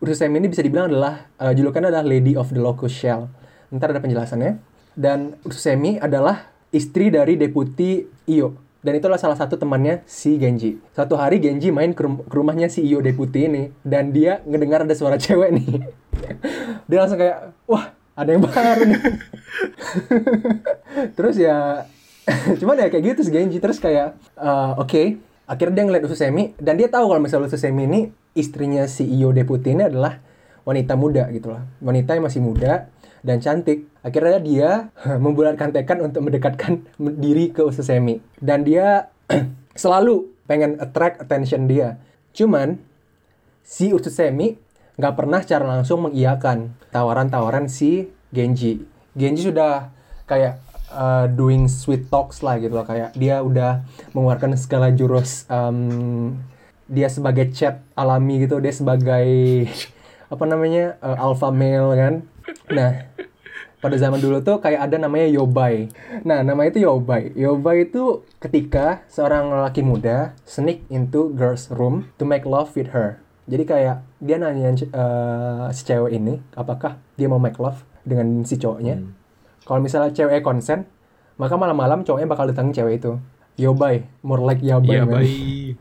Ursusemi 0.00 0.40
ini 0.40 0.48
bisa 0.48 0.64
dibilang 0.64 0.88
adalah 0.88 1.28
eh, 1.36 1.52
julukannya 1.52 1.92
adalah 1.92 2.06
Lady 2.08 2.32
of 2.32 2.48
the 2.48 2.58
Locust 2.58 2.96
Shell. 2.96 3.28
Ntar 3.68 3.92
ada 3.92 4.00
penjelasannya. 4.00 4.56
Dan 4.96 5.36
Ursusemi 5.44 6.00
adalah 6.00 6.48
istri 6.72 7.12
dari 7.12 7.36
deputi 7.36 8.08
Iyo. 8.24 8.56
Dan 8.82 8.98
itulah 8.98 9.14
salah 9.14 9.38
satu 9.38 9.54
temannya 9.54 10.02
si 10.10 10.40
Genji. 10.42 10.74
Suatu 10.90 11.14
hari 11.14 11.38
Genji 11.38 11.70
main 11.70 11.94
ke, 11.94 12.02
rum- 12.02 12.26
ke 12.26 12.34
rumahnya 12.34 12.66
si 12.66 12.82
Iyo 12.82 12.98
deputi 12.98 13.46
ini 13.46 13.70
dan 13.86 14.10
dia 14.10 14.42
ngedengar 14.42 14.82
ada 14.82 14.96
suara 14.96 15.14
cewek 15.20 15.54
nih. 15.54 15.68
dia 16.90 16.98
langsung 16.98 17.20
kayak, 17.20 17.54
wah 17.70 17.94
ada 18.18 18.30
yang 18.34 18.42
baru 18.42 18.82
nih. 18.90 19.00
Terus 21.16 21.36
ya, 21.38 21.86
cuman 22.60 22.78
ya 22.78 22.86
kayak 22.88 23.04
gitu 23.14 23.20
si 23.26 23.30
Genji. 23.34 23.58
Terus 23.58 23.78
kayak, 23.82 24.14
eh, 24.38 24.72
oke, 24.78 25.02
akhirnya 25.46 25.74
dia 25.82 25.84
ngeliat 25.88 26.04
Ususemi 26.06 26.54
dan 26.58 26.78
dia 26.78 26.88
tahu 26.88 27.10
kalau 27.10 27.20
misalnya 27.22 27.50
Ususemi 27.50 27.84
ini 27.86 28.00
istrinya 28.32 28.86
si 28.86 29.04
Iyo 29.04 29.34
deputi 29.34 29.74
ini 29.74 29.86
adalah 29.90 30.22
wanita 30.62 30.94
muda 30.94 31.26
gitu 31.34 31.52
loh. 31.52 31.62
Wanita 31.82 32.14
yang 32.14 32.24
masih 32.26 32.40
muda 32.42 32.88
dan 33.26 33.38
cantik. 33.42 33.90
Akhirnya 34.02 34.38
dia 34.42 34.70
membulatkan 35.24 35.74
tekad 35.74 36.02
untuk 36.02 36.26
mendekatkan 36.26 36.86
diri 36.98 37.50
ke 37.50 37.62
Ususemi. 37.66 38.22
Dan 38.38 38.62
dia 38.62 39.10
selalu 39.82 40.30
pengen 40.46 40.78
attract 40.78 41.22
attention 41.22 41.66
dia. 41.66 41.98
Cuman 42.34 42.78
si 43.62 43.90
Ususemi 43.90 44.58
nggak 44.98 45.14
pernah 45.16 45.40
secara 45.40 45.64
langsung 45.64 46.06
mengiyakan 46.06 46.76
tawaran-tawaran 46.92 47.66
si 47.66 48.12
Genji. 48.30 48.84
Genji 49.16 49.48
sudah 49.48 49.92
kayak 50.28 50.60
uh, 50.92 51.26
doing 51.32 51.66
sweet 51.66 52.06
talks 52.12 52.44
lah 52.44 52.60
gitu 52.60 52.76
loh. 52.76 52.86
Kayak 52.86 53.16
dia 53.16 53.40
udah 53.40 53.82
mengeluarkan 54.12 54.54
segala 54.60 54.92
jurus 54.92 55.48
um, 55.48 56.36
dia 56.86 57.08
sebagai 57.08 57.48
chat 57.56 57.80
alami 57.96 58.44
gitu 58.44 58.60
dia 58.60 58.70
sebagai 58.74 59.28
apa 60.28 60.44
namanya 60.44 61.00
uh, 61.00 61.16
alpha 61.16 61.48
male 61.48 61.96
kan. 61.96 62.14
Nah 62.68 63.08
pada 63.82 63.98
zaman 63.98 64.22
dulu 64.22 64.38
tuh 64.46 64.62
kayak 64.62 64.86
ada 64.86 64.96
namanya 65.00 65.26
yobai. 65.26 65.90
Nah 66.22 66.44
nama 66.46 66.68
itu 66.68 66.78
yobai. 66.84 67.34
Yobai 67.34 67.90
itu 67.90 68.22
ketika 68.38 69.02
seorang 69.10 69.50
lelaki 69.50 69.82
muda 69.82 70.36
sneak 70.46 70.86
into 70.92 71.34
girls 71.34 71.66
room 71.72 72.12
to 72.20 72.28
make 72.28 72.46
love 72.46 72.70
with 72.78 72.94
her. 72.94 73.18
Jadi 73.50 73.66
kayak 73.66 74.06
dia 74.22 74.36
nanya 74.38 74.70
uh, 74.94 75.66
si 75.74 75.82
cewek 75.82 76.14
ini 76.14 76.38
apakah 76.54 77.02
dia 77.18 77.26
mau 77.26 77.42
make 77.42 77.58
love 77.58 77.82
dengan 78.06 78.46
si 78.46 78.54
cowoknya 78.54 79.21
kalau 79.62 79.80
misalnya 79.80 80.10
cewek 80.12 80.42
konsen 80.42 80.84
maka 81.36 81.54
malam-malam 81.56 82.04
cowoknya 82.04 82.28
bakal 82.28 82.44
datangin 82.46 82.74
cewek 82.74 83.00
itu 83.02 83.12
yobai 83.56 84.04
more 84.24 84.42
like 84.42 84.60
yabai 84.60 84.96
Iya, 84.96 85.02
man. 85.04 85.14
baik. 85.20 85.74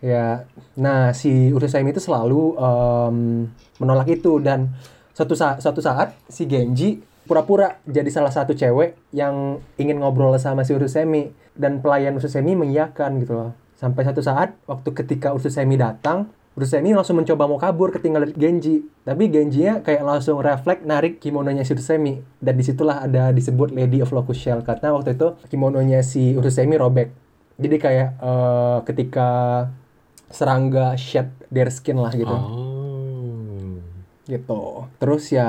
ya 0.00 0.48
nah 0.80 1.12
si 1.12 1.52
Urusemi 1.52 1.92
itu 1.92 2.00
selalu 2.00 2.56
em, 2.56 3.16
menolak 3.76 4.08
itu 4.08 4.40
dan 4.40 4.72
suatu 5.12 5.36
saat 5.36 5.60
suatu 5.60 5.84
saat 5.84 6.16
si 6.28 6.48
Genji 6.48 7.04
pura-pura 7.28 7.76
jadi 7.84 8.08
salah 8.08 8.32
satu 8.32 8.56
cewek 8.56 8.96
yang 9.12 9.60
ingin 9.76 10.00
ngobrol 10.00 10.32
sama 10.40 10.64
si 10.64 10.72
Urusemi 10.72 11.30
dan 11.52 11.84
pelayan 11.84 12.16
Urusemi 12.16 12.56
mengiyakan 12.56 13.20
gitu 13.20 13.32
loh 13.36 13.50
sampai 13.76 14.04
satu 14.08 14.24
saat 14.24 14.56
waktu 14.64 14.88
ketika 14.96 15.36
Urusemi 15.36 15.76
datang 15.76 16.32
Urusemi 16.60 16.92
langsung 16.92 17.16
mencoba 17.16 17.48
mau 17.48 17.56
kabur 17.56 17.88
ketinggalan 17.88 18.36
Genji. 18.36 18.84
Tapi 19.00 19.32
Genjinya 19.32 19.80
kayak 19.80 20.04
langsung 20.04 20.44
refleks 20.44 20.84
narik 20.84 21.16
kimononya 21.16 21.64
si 21.64 21.72
Urusemi 21.72 22.20
dan 22.36 22.60
di 22.60 22.64
situlah 22.68 23.00
ada 23.00 23.32
disebut 23.32 23.72
Lady 23.72 24.04
of 24.04 24.12
Locust 24.12 24.44
Shell 24.44 24.60
karena 24.60 24.92
waktu 24.92 25.16
itu 25.16 25.40
kimononya 25.48 26.04
si 26.04 26.36
Urusemi 26.36 26.76
robek. 26.76 27.08
Jadi 27.56 27.76
kayak 27.80 28.08
eh, 28.20 28.78
ketika 28.84 29.28
serangga 30.28 31.00
shed 31.00 31.32
their 31.48 31.72
skin 31.72 31.96
lah 31.96 32.12
gitu. 32.12 32.28
Oh. 32.28 33.80
gitu. 34.28 34.86
Terus 35.02 35.32
ya 35.32 35.48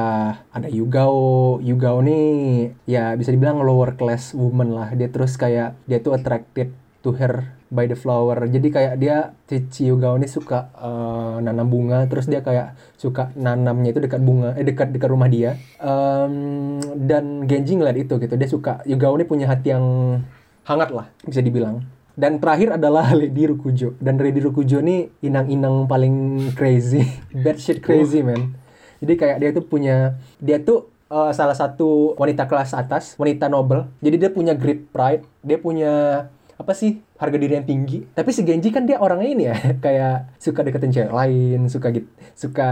ada 0.50 0.72
Yugao. 0.72 1.60
Yugao 1.60 2.02
nih 2.02 2.72
ya 2.88 3.14
bisa 3.20 3.36
dibilang 3.36 3.62
lower 3.62 4.00
class 4.00 4.32
woman 4.32 4.74
lah. 4.74 4.96
Dia 4.96 5.12
terus 5.12 5.36
kayak 5.36 5.76
dia 5.86 6.00
tuh 6.00 6.16
attracted 6.16 6.72
to 7.06 7.14
her 7.20 7.61
by 7.72 7.88
the 7.88 7.96
flower. 7.96 8.36
Jadi 8.52 8.68
kayak 8.68 8.94
dia 9.00 9.32
si 9.48 9.64
si 9.72 9.82
Yugao 9.88 10.20
ini 10.20 10.28
suka 10.28 10.70
eh, 10.76 11.36
nanam 11.40 11.72
bunga 11.72 12.04
terus 12.12 12.28
dia 12.28 12.44
kayak 12.44 12.76
suka 13.00 13.32
nanamnya 13.40 13.96
itu 13.96 14.04
dekat 14.04 14.20
bunga 14.22 14.54
eh 14.60 14.68
dekat 14.68 14.92
dekat 14.92 15.08
rumah 15.08 15.32
dia. 15.32 15.56
Em, 15.80 16.78
dan 17.00 17.48
Genji 17.48 17.80
ngeliat 17.80 17.98
itu 17.98 18.20
gitu. 18.20 18.36
Dia 18.36 18.50
suka 18.52 18.84
Yugao 18.84 19.16
ini 19.16 19.26
punya 19.26 19.48
hati 19.48 19.72
yang 19.72 20.20
hangat 20.68 20.92
lah 20.92 21.08
bisa 21.24 21.40
dibilang. 21.40 21.82
Dan 22.12 22.44
terakhir 22.44 22.76
adalah 22.76 23.08
Lady 23.20 23.48
Rukujo. 23.48 23.96
Dan 23.98 24.20
Lady 24.20 24.44
Rukujo 24.44 24.84
ini 24.84 25.08
inang-inang 25.24 25.88
paling 25.88 26.52
crazy. 26.60 27.08
Bad 27.44 27.58
shit 27.58 27.80
crazy 27.80 28.20
man. 28.20 28.52
Jadi 29.00 29.18
kayak 29.18 29.38
dia 29.42 29.50
tuh 29.56 29.64
punya 29.66 30.20
dia 30.44 30.60
tuh 30.60 30.92
eh, 31.08 31.32
salah 31.32 31.56
satu 31.56 32.20
wanita 32.20 32.52
kelas 32.52 32.76
atas 32.76 33.16
wanita 33.16 33.48
noble. 33.48 33.88
Jadi 34.04 34.28
dia 34.28 34.30
punya 34.30 34.52
great 34.60 34.92
pride. 34.92 35.24
Dia 35.40 35.56
punya 35.56 36.28
apa 36.62 36.78
sih 36.78 37.02
harga 37.22 37.38
diri 37.38 37.54
yang 37.54 37.70
tinggi 37.70 38.10
tapi 38.18 38.34
si 38.34 38.42
Genji 38.42 38.74
kan 38.74 38.90
dia 38.90 38.98
orangnya 38.98 39.30
ini 39.30 39.44
ya 39.46 39.56
kayak 39.86 40.42
suka 40.42 40.66
deketin 40.66 40.90
cewek 40.90 41.14
lain 41.14 41.70
suka 41.70 41.94
gitu 41.94 42.10
suka 42.34 42.72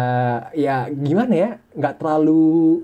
ya 0.57 0.89
gimana 0.89 1.33
ya 1.37 1.49
nggak 1.77 2.01
terlalu 2.01 2.81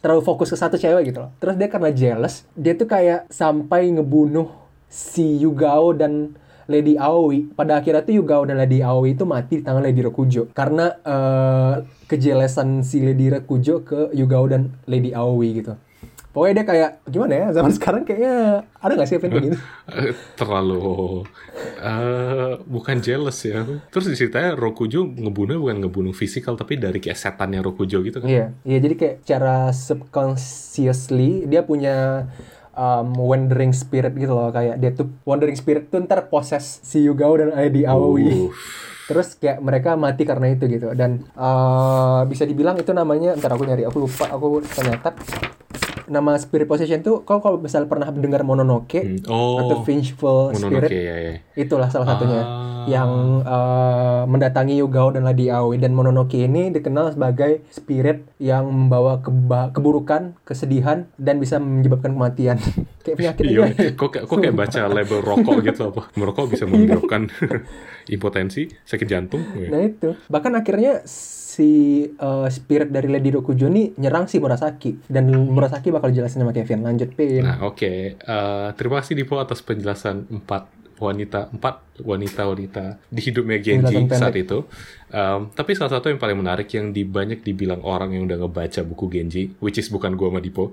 terlalu 0.00 0.22
fokus 0.24 0.48
ke 0.48 0.56
satu 0.56 0.76
cewek 0.80 1.12
gitu 1.12 1.20
loh. 1.22 1.30
Terus 1.38 1.54
dia 1.60 1.68
karena 1.68 1.90
jealous, 1.92 2.48
dia 2.56 2.72
tuh 2.74 2.88
kayak 2.88 3.28
sampai 3.28 3.92
ngebunuh 3.92 4.48
si 4.88 5.44
Yugao 5.44 5.92
dan 5.92 6.34
Lady 6.66 6.96
Aoi. 6.96 7.52
Pada 7.52 7.78
akhirnya 7.78 8.02
tuh 8.02 8.16
Yugao 8.16 8.48
dan 8.48 8.56
Lady 8.56 8.80
Aoi 8.80 9.14
itu 9.14 9.28
mati 9.28 9.60
di 9.60 9.64
tangan 9.64 9.84
Lady 9.84 10.00
Rokujo. 10.00 10.50
Karena 10.56 10.88
eh 11.04 11.74
kejelesan 12.08 12.82
si 12.82 13.04
Lady 13.04 13.28
Rokujo 13.28 13.84
ke 13.84 14.10
Yugao 14.16 14.48
dan 14.48 14.72
Lady 14.88 15.12
Aoi 15.12 15.60
gitu. 15.60 15.76
Pokoknya 16.30 16.62
dia 16.62 16.66
kayak 16.66 16.90
gimana 17.10 17.32
ya 17.34 17.46
zaman 17.50 17.72
sekarang 17.74 18.02
kayaknya 18.06 18.62
ada 18.78 18.92
gak 18.94 19.08
sih 19.10 19.18
event 19.18 19.32
kayak 19.34 19.46
gitu? 19.50 19.58
Terlalu 20.38 21.26
eh 21.82 22.52
bukan 22.70 22.96
jealous 23.02 23.42
ya. 23.42 23.66
Terus 23.90 24.06
di 24.06 24.14
ceritanya 24.14 24.54
Rokujo 24.54 25.10
ngebunuh 25.10 25.58
bukan 25.58 25.76
ngebunuh 25.82 26.14
fisikal 26.14 26.54
tapi 26.54 26.78
dari 26.78 27.02
kayak 27.02 27.18
setannya 27.18 27.58
Rokujo 27.58 27.98
gitu 28.06 28.22
kan. 28.22 28.30
Iya, 28.30 28.54
iya 28.62 28.78
jadi 28.78 28.94
kayak 28.94 29.16
cara 29.26 29.74
subconsciously 29.74 31.50
dia 31.50 31.66
punya 31.66 32.30
um, 32.78 33.10
wandering 33.18 33.74
spirit 33.74 34.14
gitu 34.14 34.30
loh 34.30 34.54
kayak 34.54 34.78
dia 34.78 34.94
tuh 34.94 35.10
wandering 35.26 35.58
spirit 35.58 35.90
tuh 35.90 35.98
ntar 36.06 36.30
poses 36.30 36.78
si 36.86 37.02
Yugao 37.02 37.36
dan 37.42 37.50
Lady 37.58 37.82
Aoi. 37.82 38.54
Terus 39.10 39.34
kayak 39.34 39.58
mereka 39.58 39.98
mati 39.98 40.22
karena 40.22 40.54
itu 40.54 40.70
gitu 40.70 40.94
dan 40.94 41.26
eh, 41.34 42.20
bisa 42.30 42.46
dibilang 42.46 42.78
itu 42.78 42.94
namanya 42.94 43.34
ntar 43.34 43.58
aku 43.58 43.66
nyari 43.66 43.82
aku 43.82 44.06
lupa 44.06 44.30
aku 44.30 44.62
ternyata 44.62 45.10
nama 46.10 46.34
spirit 46.34 46.66
possession 46.66 47.00
tuh 47.00 47.22
kau 47.22 47.38
kalau 47.38 47.56
misal 47.56 47.86
pernah 47.86 48.04
mendengar 48.06 48.42
Mononoke 48.42 48.98
Hmm, 48.98 49.22
Oh, 49.24 49.62
atau 49.62 49.80
Vengeful 49.80 50.50
Mononoke 50.50 50.84
Spirit 50.84 50.90
ya 50.92 51.16
ya. 51.16 51.34
itulah 51.56 51.86
salah 51.86 52.06
satunya 52.08 52.42
Ah. 52.42 52.84
yang 52.86 53.10
eh, 53.42 54.22
mendatangi 54.26 54.74
Yugao 54.76 55.10
dan 55.10 55.22
Lady 55.22 55.46
Aoi 55.46 55.76
dan 55.76 55.92
Mononoke 55.92 56.34
ini 56.36 56.68
dikenal 56.68 57.12
sebagai 57.12 57.62
spirit 57.68 58.26
yang 58.38 58.66
membawa 58.66 59.20
keba- 59.20 59.70
keburukan, 59.70 60.34
kesedihan 60.42 61.06
dan 61.14 61.36
bisa 61.36 61.56
menyebabkan 61.56 62.10
kematian. 62.10 62.56
kayak 63.04 63.16
penyakit 63.16 63.42
Iya, 63.44 63.62
kok 63.92 64.10
kok 64.18 64.34
kayak 64.34 64.56
baca 64.56 64.80
label 64.86 65.20
rokok 65.20 65.62
gitu 65.62 65.88
apa? 65.88 66.08
Merokok 66.12 66.50
bisa 66.50 66.64
menyebabkan 66.64 67.28
impotensi, 68.08 68.66
sakit 68.82 69.06
jantung. 69.06 69.44
Nah 69.62 69.80
itu. 69.80 70.16
Bahkan 70.26 70.52
akhirnya 70.54 71.04
si 71.60 71.70
eh, 72.08 72.48
spirit 72.48 72.88
dari 72.88 73.12
Lady 73.12 73.28
Rokujo 73.28 73.68
ini 73.68 73.92
nyerang 74.00 74.24
si 74.24 74.40
Murasaki 74.40 75.04
dan 75.12 75.28
Murasaki 75.28 75.92
bakal 75.92 76.08
jelasin 76.08 76.40
sama 76.40 76.56
Kevin. 76.56 76.80
Lanjut 76.80 77.12
Pin. 77.12 77.44
Nah, 77.44 77.60
oke. 77.68 78.16
Eh, 78.16 78.68
terima 78.80 79.04
kasih 79.04 79.12
Dipo 79.12 79.36
atas 79.36 79.60
penjelasan 79.60 80.24
empat 80.32 80.80
wanita, 81.00 81.48
empat 81.48 82.00
wanita-wanita 82.04 83.00
di 83.08 83.20
hidupnya 83.24 83.58
Genji 83.58 84.04
saat 84.12 84.36
itu. 84.36 84.68
Um, 85.10 85.48
tapi 85.56 85.72
salah 85.72 85.96
satu 85.96 86.12
yang 86.12 86.20
paling 86.20 86.36
menarik 86.36 86.68
yang 86.76 86.92
di 86.92 87.08
banyak 87.08 87.40
dibilang 87.40 87.80
orang 87.82 88.14
yang 88.14 88.28
udah 88.28 88.44
ngebaca 88.44 88.84
buku 88.84 89.08
Genji, 89.08 89.56
which 89.64 89.80
is 89.80 89.88
bukan 89.88 90.14
gua 90.14 90.28
sama 90.28 90.40
Dipo. 90.44 90.72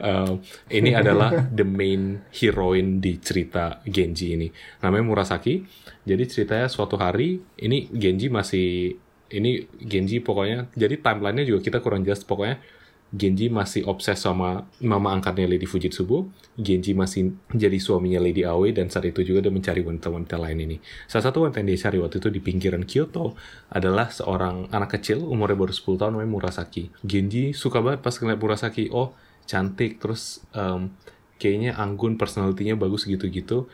Um, 0.00 0.40
ini 0.72 0.96
adalah 0.96 1.44
the 1.58 1.62
main 1.62 2.24
heroine 2.32 2.98
di 2.98 3.20
cerita 3.20 3.84
Genji 3.86 4.34
ini. 4.34 4.48
Namanya 4.82 5.04
Murasaki. 5.06 5.62
Jadi 6.02 6.24
ceritanya 6.26 6.66
suatu 6.66 6.96
hari 6.96 7.38
ini 7.60 7.86
Genji 7.92 8.32
masih 8.32 8.96
ini 9.30 9.64
Genji 9.78 10.18
pokoknya 10.18 10.70
jadi 10.74 10.98
timelinenya 10.98 11.46
juga 11.46 11.60
kita 11.62 11.78
kurang 11.78 12.02
jelas 12.02 12.22
pokoknya 12.22 12.58
Genji 13.10 13.50
masih 13.50 13.90
obses 13.90 14.22
sama 14.22 14.70
mama 14.78 15.10
angkatnya 15.10 15.50
Lady 15.50 15.66
Fujitsubo. 15.66 16.30
Genji 16.54 16.94
masih 16.94 17.34
jadi 17.50 17.74
suaminya 17.82 18.22
Lady 18.22 18.46
Aoi 18.46 18.70
dan 18.70 18.86
saat 18.86 19.02
itu 19.10 19.26
juga 19.26 19.42
dia 19.42 19.50
mencari 19.50 19.82
wanita-wanita 19.82 20.38
lain 20.38 20.62
ini. 20.62 20.76
Salah 21.10 21.26
satu 21.26 21.42
wanita 21.42 21.58
yang 21.58 21.74
dia 21.74 21.90
cari 21.90 21.98
waktu 21.98 22.22
itu 22.22 22.30
di 22.30 22.38
pinggiran 22.38 22.86
Kyoto 22.86 23.34
adalah 23.66 24.14
seorang 24.14 24.70
anak 24.70 24.94
kecil 24.94 25.26
umurnya 25.26 25.58
baru 25.58 25.74
10 25.74 25.98
tahun 25.98 26.10
namanya 26.14 26.30
Murasaki. 26.30 26.94
Genji 27.02 27.50
suka 27.50 27.82
banget 27.82 27.98
pas 27.98 28.14
ngeliat 28.14 28.38
Murasaki. 28.38 28.94
Oh, 28.94 29.10
cantik 29.42 29.98
terus 29.98 30.46
em, 30.54 30.94
kayaknya 31.42 31.74
anggun 31.82 32.14
personalitinya 32.14 32.78
bagus 32.78 33.10
gitu-gitu. 33.10 33.66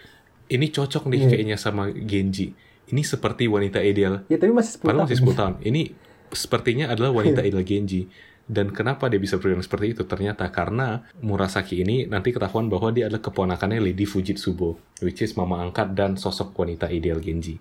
Ini 0.48 0.64
cocok 0.72 1.12
nih 1.12 1.20
Iya. 1.20 1.28
kayaknya 1.28 1.56
sama 1.60 1.92
Genji. 1.92 2.56
Ini 2.86 3.02
seperti 3.02 3.50
wanita 3.50 3.82
ideal 3.82 4.22
Ya 4.30 4.38
tapi 4.38 4.54
masih 4.54 4.78
10 4.78 4.86
Padahal 4.86 5.06
tahun. 5.06 5.10
masih 5.10 5.18
10 5.26 5.40
tahun. 5.40 5.54
Ini 5.66 5.82
sepertinya 6.30 6.86
adalah 6.90 7.10
wanita 7.14 7.40
ideal 7.48 7.66
Genji. 7.66 8.06
Dan 8.46 8.70
kenapa 8.70 9.10
dia 9.10 9.18
bisa 9.18 9.42
berpikiran 9.42 9.66
seperti 9.66 9.86
itu? 9.98 10.02
Ternyata 10.06 10.46
karena 10.54 11.02
Murasaki 11.18 11.82
ini 11.82 12.06
nanti 12.06 12.30
ketahuan 12.30 12.70
bahwa 12.70 12.94
dia 12.94 13.10
adalah 13.10 13.18
keponakannya 13.18 13.82
Lady 13.82 14.06
Fujitsubo, 14.06 15.02
which 15.02 15.18
is 15.18 15.34
mama 15.34 15.58
angkat 15.66 15.98
dan 15.98 16.14
sosok 16.14 16.54
wanita 16.54 16.86
ideal 16.86 17.18
Genji. 17.18 17.58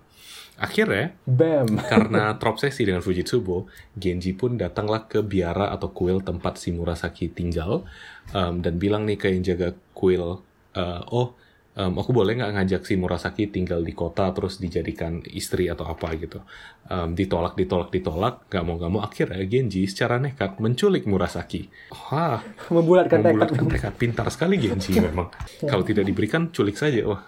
Akhirnya, 0.61 1.17
Bam. 1.25 1.81
karena 1.91 2.37
terobsesi 2.37 2.85
dengan 2.85 3.01
Fujitsubo, 3.01 3.65
Genji 3.97 4.37
pun 4.37 4.61
datanglah 4.61 5.09
ke 5.09 5.25
biara 5.25 5.73
atau 5.73 5.89
kuil 5.89 6.21
tempat 6.21 6.61
si 6.61 6.69
Murasaki 6.69 7.33
tinggal 7.33 7.81
um, 8.29 8.61
dan 8.61 8.77
bilang 8.77 9.09
nih 9.09 9.17
ke 9.17 9.33
yang 9.33 9.41
jaga 9.41 9.73
kuil, 9.97 10.45
uh, 10.77 11.01
oh 11.09 11.33
um, 11.75 11.93
aku 11.99 12.11
boleh 12.15 12.39
nggak 12.39 12.51
ngajak 12.55 12.81
si 12.87 12.95
Murasaki 12.95 13.51
tinggal 13.51 13.83
di 13.83 13.91
kota 13.91 14.31
terus 14.31 14.57
dijadikan 14.57 15.21
istri 15.31 15.67
atau 15.67 15.85
apa 15.87 16.11
gitu. 16.15 16.39
Um, 16.85 17.13
ditolak, 17.13 17.57
ditolak, 17.59 17.89
ditolak, 17.91 18.47
nggak 18.49 18.63
mau 18.63 18.75
nggak 18.79 18.91
mau 18.91 19.01
akhirnya 19.03 19.43
Genji 19.45 19.85
secara 19.85 20.17
nekat 20.17 20.57
menculik 20.63 21.03
Murasaki. 21.05 21.67
Wah, 22.11 22.41
Membulatkan 22.71 23.21
tekad. 23.21 23.31
membulatkan 23.35 23.65
tekad 23.69 23.93
pintar 23.99 24.27
sekali 24.31 24.55
Genji 24.57 24.97
memang. 25.05 25.29
Kalau 25.63 25.83
tidak 25.83 26.07
diberikan 26.07 26.49
culik 26.49 26.79
saja, 26.79 27.03
wah. 27.05 27.21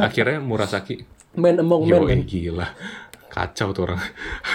Akhirnya 0.00 0.40
Murasaki 0.40 1.20
Man 1.36 1.62
among 1.62 1.86
men. 1.86 2.10
Eh, 2.10 2.26
gila. 2.26 2.74
Kacau 3.30 3.70
tuh 3.70 3.86
orang. 3.86 4.02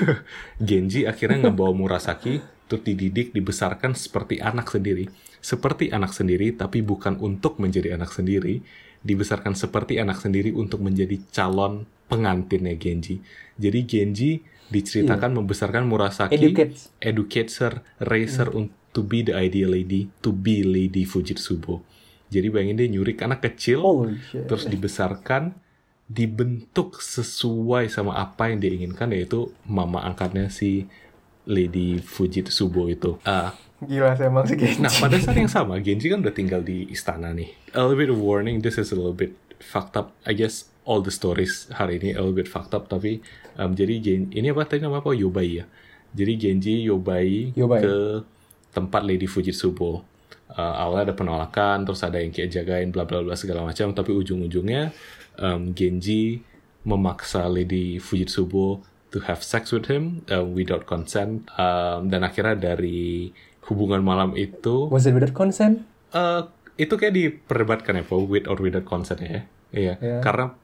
Genji 0.68 1.08
akhirnya 1.08 1.48
ngebawa 1.48 1.72
Murasaki 1.72 2.44
untuk 2.68 2.84
dididik, 2.84 3.32
dibesarkan 3.32 3.96
seperti 3.96 4.44
anak 4.44 4.68
sendiri. 4.68 5.08
Seperti 5.40 5.94
anak 5.94 6.12
sendiri, 6.12 6.52
tapi 6.58 6.84
bukan 6.84 7.16
untuk 7.24 7.62
menjadi 7.64 7.96
anak 7.96 8.12
sendiri. 8.12 8.60
Dibesarkan 9.06 9.54
seperti 9.54 10.02
anak 10.02 10.18
sendiri 10.18 10.50
untuk 10.50 10.82
menjadi 10.82 11.22
calon 11.30 11.86
pengantinnya 12.10 12.74
Genji. 12.74 13.22
Jadi 13.56 13.80
Genji 13.86 14.32
diceritakan 14.66 15.38
membesarkan 15.38 15.86
Murasaki, 15.86 16.42
Educates. 16.42 16.90
educates 16.98 17.62
her, 17.62 17.86
raise 18.02 18.42
her 18.42 18.50
un- 18.50 18.74
to 18.90 19.06
be 19.06 19.22
the 19.22 19.38
ideal 19.38 19.70
lady, 19.70 20.10
to 20.20 20.34
be 20.34 20.66
Lady 20.66 21.06
Fujitsubo. 21.06 21.86
Jadi 22.34 22.50
bayangin 22.50 22.82
dia 22.82 22.90
nyurik 22.90 23.22
anak 23.22 23.46
kecil, 23.46 23.86
terus 24.50 24.66
dibesarkan 24.66 25.54
dibentuk 26.06 27.02
sesuai 27.02 27.90
sama 27.90 28.18
apa 28.18 28.50
yang 28.50 28.62
dia 28.62 28.72
inginkan 28.72 29.10
yaitu 29.10 29.50
mama 29.66 30.02
angkatnya 30.02 30.50
si 30.50 30.86
Lady 31.46 32.02
Fujitsubo 32.02 32.90
itu. 32.90 33.22
Ah, 33.22 33.54
Gila 33.86 34.18
sih 34.18 34.26
emang 34.26 34.46
si 34.50 34.56
Genji. 34.58 34.82
nah 34.82 34.92
pada 34.92 35.18
saat 35.22 35.38
yang 35.38 35.52
sama 35.52 35.78
Genji 35.80 36.10
kan 36.10 36.26
udah 36.26 36.34
tinggal 36.34 36.62
di 36.66 36.90
istana 36.90 37.32
nih. 37.32 37.54
A 37.78 37.86
little 37.86 37.98
bit 37.98 38.10
of 38.12 38.20
warning, 38.20 38.60
this 38.66 38.82
is 38.82 38.90
a 38.92 38.98
little 38.98 39.16
bit 39.16 39.38
fucked 39.62 39.96
up. 39.96 40.12
I 40.26 40.34
guess 40.34 40.70
all 40.86 41.02
the 41.02 41.14
stories 41.14 41.70
hari 41.74 41.98
ini 41.98 42.14
a 42.14 42.22
little 42.22 42.38
bit 42.38 42.46
fucked 42.46 42.78
up 42.78 42.86
tapi 42.86 43.20
um, 43.58 43.74
jadi 43.74 43.98
Gen 44.02 44.30
ini 44.34 44.54
apa 44.54 44.70
tadi 44.70 44.86
nama 44.86 45.02
apa 45.02 45.14
Yobai 45.14 45.62
ya. 45.62 45.66
Jadi 46.16 46.34
Genji 46.40 46.88
Yobai, 46.88 47.52
Yobai. 47.58 47.82
ke 47.84 47.96
tempat 48.72 49.04
Lady 49.04 49.28
Fujitsubo. 49.28 50.04
Uh, 50.46 50.76
awalnya 50.78 51.12
ada 51.12 51.16
penolakan, 51.18 51.84
terus 51.84 52.06
ada 52.06 52.22
yang 52.22 52.32
kayak 52.32 52.54
jagain 52.54 52.88
bla 52.94 53.04
bla 53.04 53.20
bla 53.20 53.36
segala 53.36 53.66
macam, 53.66 53.92
tapi 53.92 54.16
ujung-ujungnya 54.16 54.94
um, 55.42 55.76
Genji 55.76 56.40
memaksa 56.86 57.50
Lady 57.50 57.98
Fujitsubo 57.98 58.80
to 59.10 59.20
have 59.26 59.42
sex 59.42 59.74
with 59.74 59.90
him 59.90 60.24
uh, 60.32 60.46
without 60.46 60.88
consent, 60.88 61.50
um, 61.60 62.08
dan 62.08 62.24
akhirnya 62.24 62.56
dari 62.76 63.34
hubungan 63.68 64.02
malam 64.02 64.34
itu 64.34 64.88
Was 64.90 65.06
it 65.06 65.14
without 65.14 65.34
consent? 65.34 65.84
Eh, 66.12 66.42
itu 66.76 66.94
kayak 66.94 67.14
diperdebatkan 67.14 67.98
ya, 67.98 68.04
Pak, 68.04 68.20
with 68.26 68.46
or 68.46 68.58
without 68.60 68.84
consent 68.84 69.20
ya. 69.20 69.44
Iya, 69.72 69.94
Iya. 70.00 70.20
karena 70.22 70.56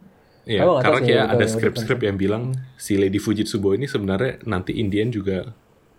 Iya, 0.41 0.65
nggak 0.65 0.73
tahu 0.73 0.81
karena 0.81 0.99
kayak 1.05 1.25
ada 1.27 1.37
betul, 1.37 1.53
skrip-skrip 1.53 1.99
yang 2.01 2.17
bilang 2.17 2.43
si 2.73 2.97
Lady 2.97 3.21
Fujitsubo 3.21 3.77
ini 3.77 3.85
sebenarnya 3.85 4.41
nanti 4.49 4.73
Indian 4.73 5.13
juga 5.13 5.53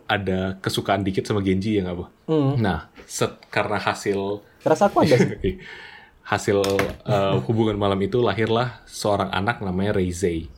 ada 0.05 0.59
kesukaan 0.59 1.07
dikit 1.07 1.23
sama 1.23 1.39
Genji 1.41 1.79
ya 1.79 1.87
nggak, 1.87 1.95
Bu? 1.95 2.05
Hmm. 2.27 2.53
Nah, 2.59 2.91
set, 3.07 3.39
karena 3.55 3.79
hasil 3.79 4.43
Rasa 4.67 4.91
aku 4.91 5.07
ada 5.07 5.15
sih. 5.15 5.63
hasil 6.33 6.59
eh, 7.07 7.35
hubungan 7.47 7.79
malam 7.79 8.03
itu 8.03 8.19
lahirlah 8.19 8.83
seorang 8.83 9.31
anak 9.31 9.63
namanya 9.63 9.95
Reizei. 9.95 10.51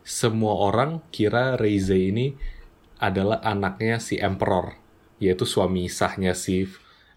Semua 0.00 0.56
orang 0.56 1.04
kira 1.12 1.60
Reizei 1.60 2.08
ini 2.08 2.32
adalah 2.96 3.44
anaknya 3.44 4.00
si 4.00 4.16
Emperor, 4.16 4.79
yaitu 5.20 5.44
suami 5.46 5.86
sahnya 5.86 6.32
si 6.32 6.66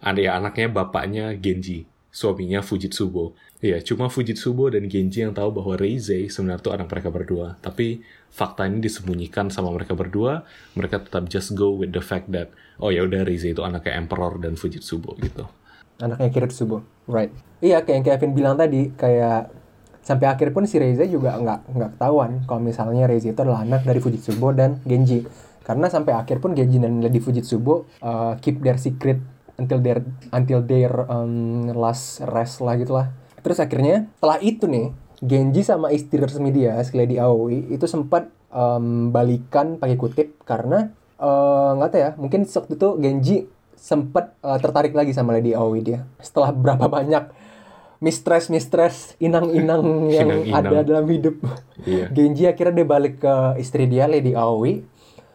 ada 0.03 0.19
ya 0.19 0.35
anaknya 0.35 0.67
bapaknya 0.67 1.31
Genji, 1.39 1.87
suaminya 2.11 2.59
Fujitsubo. 2.59 3.33
Iya, 3.63 3.79
cuma 3.79 4.11
Fujitsubo 4.11 4.67
dan 4.67 4.91
Genji 4.91 5.23
yang 5.23 5.31
tahu 5.31 5.55
bahwa 5.55 5.79
Reizei 5.79 6.27
sebenarnya 6.27 6.59
itu 6.59 6.71
anak 6.75 6.87
mereka 6.91 7.09
berdua. 7.09 7.47
Tapi 7.63 8.03
fakta 8.27 8.67
ini 8.67 8.83
disembunyikan 8.83 9.47
sama 9.47 9.71
mereka 9.71 9.95
berdua. 9.95 10.43
Mereka 10.75 11.07
tetap 11.07 11.31
just 11.31 11.55
go 11.55 11.71
with 11.71 11.95
the 11.95 12.03
fact 12.03 12.27
that 12.35 12.51
oh 12.83 12.91
ya 12.91 13.07
udah 13.07 13.23
Reizei 13.23 13.55
itu 13.55 13.63
anaknya 13.63 13.95
Emperor 13.95 14.43
dan 14.43 14.59
Fujitsubo 14.59 15.15
gitu. 15.23 15.47
Anaknya 16.03 16.27
Kiritsubo. 16.27 16.83
Right. 17.07 17.31
Iya, 17.63 17.87
kayak 17.87 17.95
yang 17.95 18.03
Kevin 18.03 18.31
bilang 18.35 18.55
tadi, 18.59 18.91
kayak 18.91 19.63
sampai 20.03 20.27
akhir 20.27 20.51
pun 20.51 20.67
si 20.67 20.75
Reiza 20.75 21.07
juga 21.07 21.39
nggak 21.39 21.59
nggak 21.79 21.89
ketahuan 21.95 22.43
kalau 22.43 22.59
misalnya 22.59 23.07
Reiza 23.07 23.31
itu 23.31 23.39
adalah 23.39 23.63
anak 23.63 23.87
dari 23.87 24.03
Fujitsubo 24.03 24.51
dan 24.51 24.83
Genji. 24.83 25.23
Karena 25.63 25.87
sampai 25.87 26.11
akhir 26.13 26.39
pun 26.39 26.51
Genji 26.51 26.77
dan 26.77 26.99
Lady 26.99 27.17
Fujitsubo 27.17 27.87
uh, 27.99 28.35
keep 28.39 28.59
their 28.59 28.75
secret 28.75 29.19
until 29.55 29.79
their 29.79 30.03
until 30.29 30.59
their 30.59 30.91
um, 31.07 31.71
last 31.71 32.19
rest 32.25 32.59
lah 32.59 32.75
gitu 32.75 32.93
lah. 32.93 33.11
Terus 33.39 33.59
akhirnya 33.59 34.07
setelah 34.15 34.39
itu 34.39 34.67
nih 34.67 34.91
Genji 35.19 35.63
sama 35.63 35.87
istri 35.89 36.19
resmi 36.19 36.51
dia, 36.51 36.75
si 36.83 36.91
Lady 36.93 37.15
Aoi 37.15 37.71
itu 37.71 37.87
sempat 37.87 38.27
um, 38.51 39.07
balikan 39.09 39.79
pakai 39.79 39.95
kutip 39.95 40.35
karena 40.43 40.91
eh, 41.15 41.69
nggak 41.79 41.89
tahu 41.89 42.01
ya, 42.01 42.11
mungkin 42.19 42.43
waktu 42.43 42.73
itu 42.75 42.89
Genji 42.99 43.35
sempat 43.73 44.35
eh, 44.43 44.59
tertarik 44.59 44.91
lagi 44.91 45.15
sama 45.15 45.31
Lady 45.31 45.55
Aoi 45.55 45.79
dia. 45.79 46.03
Setelah 46.19 46.51
berapa 46.51 46.91
banyak 46.91 47.31
mistress 48.03 48.51
mistress 48.51 49.15
inang-inang 49.15 49.79
yang 50.11 50.27
Inang-inang. 50.43 50.59
ada 50.59 50.77
dalam 50.83 51.07
hidup 51.07 51.39
Iya. 51.83 52.11
Genji 52.11 52.43
akhirnya 52.43 52.83
dia 52.83 52.87
balik 52.87 53.23
ke 53.23 53.33
istri 53.59 53.87
dia 53.87 54.07
Lady 54.07 54.35
Aoi 54.35 54.83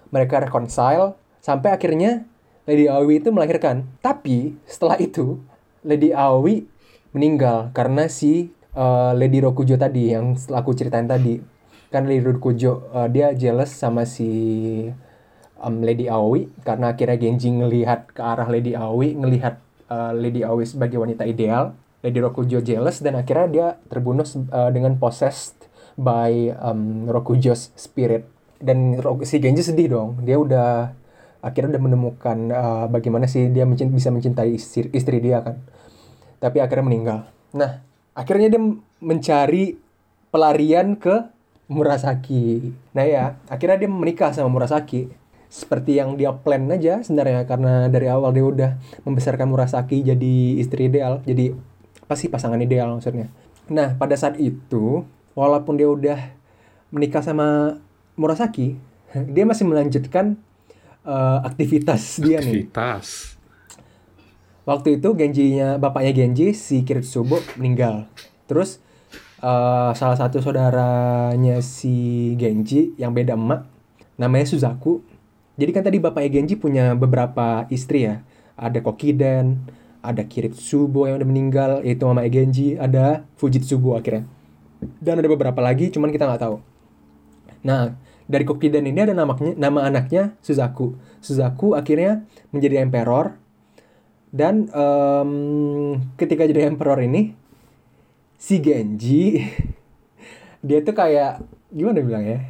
mereka 0.08 0.40
reconcile 0.42 1.16
sampai 1.40 1.72
akhirnya 1.72 2.24
Lady 2.68 2.84
Aoi 2.84 3.24
itu 3.24 3.32
melahirkan. 3.32 3.88
Tapi 4.04 4.52
setelah 4.68 5.00
itu 5.00 5.40
Lady 5.80 6.12
Aoi 6.12 6.68
meninggal 7.16 7.72
karena 7.72 8.12
si 8.12 8.52
uh, 8.76 9.16
Lady 9.16 9.40
Rokujo 9.40 9.80
tadi 9.80 10.12
yang 10.12 10.36
setelah 10.36 10.60
aku 10.60 10.76
ceritain 10.76 11.08
tadi. 11.08 11.40
Kan 11.88 12.04
Lady 12.04 12.20
Rokujo 12.20 12.92
uh, 12.92 13.08
dia 13.08 13.32
jealous 13.32 13.72
sama 13.72 14.04
si 14.04 14.28
um, 15.56 15.80
Lady 15.80 16.12
Aoi 16.12 16.52
karena 16.60 16.92
akhirnya 16.92 17.16
Genji 17.16 17.48
ngelihat 17.48 18.12
ke 18.12 18.20
arah 18.20 18.52
Lady 18.52 18.76
Aoi 18.76 19.16
ngelihat 19.16 19.56
uh, 19.88 20.12
Lady 20.12 20.44
Aoi 20.44 20.68
sebagai 20.68 21.00
wanita 21.00 21.24
ideal. 21.24 21.72
Lady 21.98 22.22
Rokujo 22.22 22.62
jealous 22.62 23.02
dan 23.02 23.18
akhirnya 23.18 23.48
dia 23.50 23.68
terbunuh 23.90 24.22
uh, 24.54 24.70
dengan 24.70 24.94
possessed 25.02 25.66
by 25.98 26.54
um, 26.62 27.10
Rokujo's 27.10 27.74
spirit 27.74 28.22
dan 28.58 28.98
si 29.22 29.38
Genji 29.38 29.62
sedih 29.62 29.88
dong 29.90 30.22
dia 30.22 30.38
udah 30.38 30.92
akhirnya 31.42 31.78
udah 31.78 31.82
menemukan 31.82 32.38
uh, 32.50 32.86
bagaimana 32.90 33.30
sih 33.30 33.46
dia 33.50 33.62
mencint 33.62 33.94
bisa 33.94 34.10
mencintai 34.10 34.50
istri, 34.58 34.90
istri 34.90 35.22
dia 35.22 35.42
kan 35.42 35.62
tapi 36.42 36.58
akhirnya 36.58 36.86
meninggal 36.86 37.18
nah 37.54 37.82
akhirnya 38.18 38.58
dia 38.58 38.62
mencari 38.98 39.78
pelarian 40.34 40.98
ke 40.98 41.30
Murasaki. 41.68 42.72
Nah 42.96 43.04
ya, 43.04 43.36
akhirnya 43.46 43.84
dia 43.84 43.90
menikah 43.92 44.32
sama 44.32 44.48
Murasaki. 44.48 45.12
Seperti 45.48 45.96
yang 45.96 46.16
dia 46.16 46.32
plan 46.32 46.68
aja 46.68 47.00
sebenarnya 47.00 47.48
karena 47.48 47.88
dari 47.88 48.08
awal 48.08 48.36
dia 48.36 48.44
udah 48.44 48.70
membesarkan 49.04 49.48
Murasaki 49.48 50.04
jadi 50.04 50.34
istri 50.60 50.92
ideal, 50.92 51.24
jadi 51.24 51.56
pasti 52.04 52.28
pasangan 52.28 52.60
ideal 52.60 52.96
maksudnya. 52.96 53.32
Nah, 53.68 53.96
pada 53.96 54.16
saat 54.16 54.40
itu, 54.40 55.04
walaupun 55.36 55.76
dia 55.76 55.88
udah 55.88 56.20
menikah 56.88 57.20
sama 57.20 57.80
Murasaki, 58.18 58.74
dia 59.30 59.46
masih 59.46 59.64
melanjutkan 59.64 60.34
uh, 61.06 61.40
aktivitas, 61.46 62.18
aktivitas 62.18 62.26
dia 62.26 62.38
nih. 62.42 62.66
Aktivitas. 62.66 63.06
Waktu 64.68 65.00
itu 65.00 65.08
Genji-nya, 65.16 65.80
bapaknya 65.80 66.12
Genji, 66.12 66.52
si 66.52 66.84
Kiritsubo 66.84 67.40
meninggal. 67.56 68.04
Terus 68.44 68.84
uh, 69.40 69.96
salah 69.96 70.18
satu 70.20 70.44
saudaranya 70.44 71.64
si 71.64 72.36
Genji 72.36 72.92
yang 73.00 73.16
beda 73.16 73.32
emak 73.32 73.64
namanya 74.20 74.44
Suzaku. 74.44 75.00
Jadi 75.56 75.70
kan 75.72 75.80
tadi 75.86 75.96
bapaknya 75.96 76.30
Genji 76.36 76.60
punya 76.60 76.92
beberapa 76.92 77.64
istri 77.72 78.04
ya. 78.12 78.20
Ada 78.60 78.84
Kokiden, 78.84 79.62
ada 80.04 80.20
Kiritsubo 80.26 81.08
yang 81.08 81.16
udah 81.16 81.28
meninggal, 81.32 81.70
yaitu 81.80 82.04
mamanya 82.04 82.28
Genji, 82.28 82.76
ada 82.76 83.24
Fujitsubo 83.40 83.96
akhirnya. 83.96 84.28
Dan 85.00 85.18
ada 85.18 85.28
beberapa 85.32 85.58
lagi, 85.64 85.88
cuman 85.88 86.12
kita 86.12 86.28
nggak 86.28 86.42
tahu. 86.44 86.60
Nah, 87.64 87.96
dari 88.28 88.44
Kokiden 88.44 88.84
ini 88.84 89.00
ada 89.02 89.16
namanya, 89.16 89.56
nama 89.56 89.88
anaknya 89.88 90.36
Suzaku. 90.44 90.94
Suzaku 91.24 91.72
akhirnya 91.72 92.28
menjadi 92.52 92.84
emperor. 92.84 93.40
Dan 94.28 94.68
um, 94.76 95.32
ketika 96.20 96.44
jadi 96.44 96.68
emperor 96.68 97.00
ini, 97.00 97.32
si 98.38 98.62
Genji 98.62 99.42
dia 100.66 100.78
tuh 100.86 100.94
kayak 100.94 101.42
gimana 101.74 102.00
bilang 102.00 102.24
ya 102.24 102.40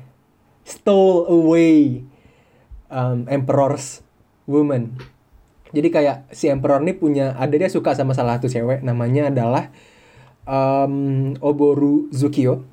stole 0.69 1.25
away 1.33 2.05
um, 2.93 3.25
emperor's 3.25 4.05
woman 4.45 4.93
jadi 5.73 5.89
kayak 5.89 6.17
si 6.33 6.53
emperor 6.53 6.85
ini 6.85 6.93
punya 6.93 7.33
ada 7.41 7.57
dia 7.57 7.73
suka 7.73 7.97
sama 7.97 8.13
salah 8.13 8.37
satu 8.37 8.53
cewek 8.53 8.85
namanya 8.85 9.33
adalah 9.33 9.73
um, 10.45 11.33
Oboru 11.41 12.13
Zukio 12.13 12.69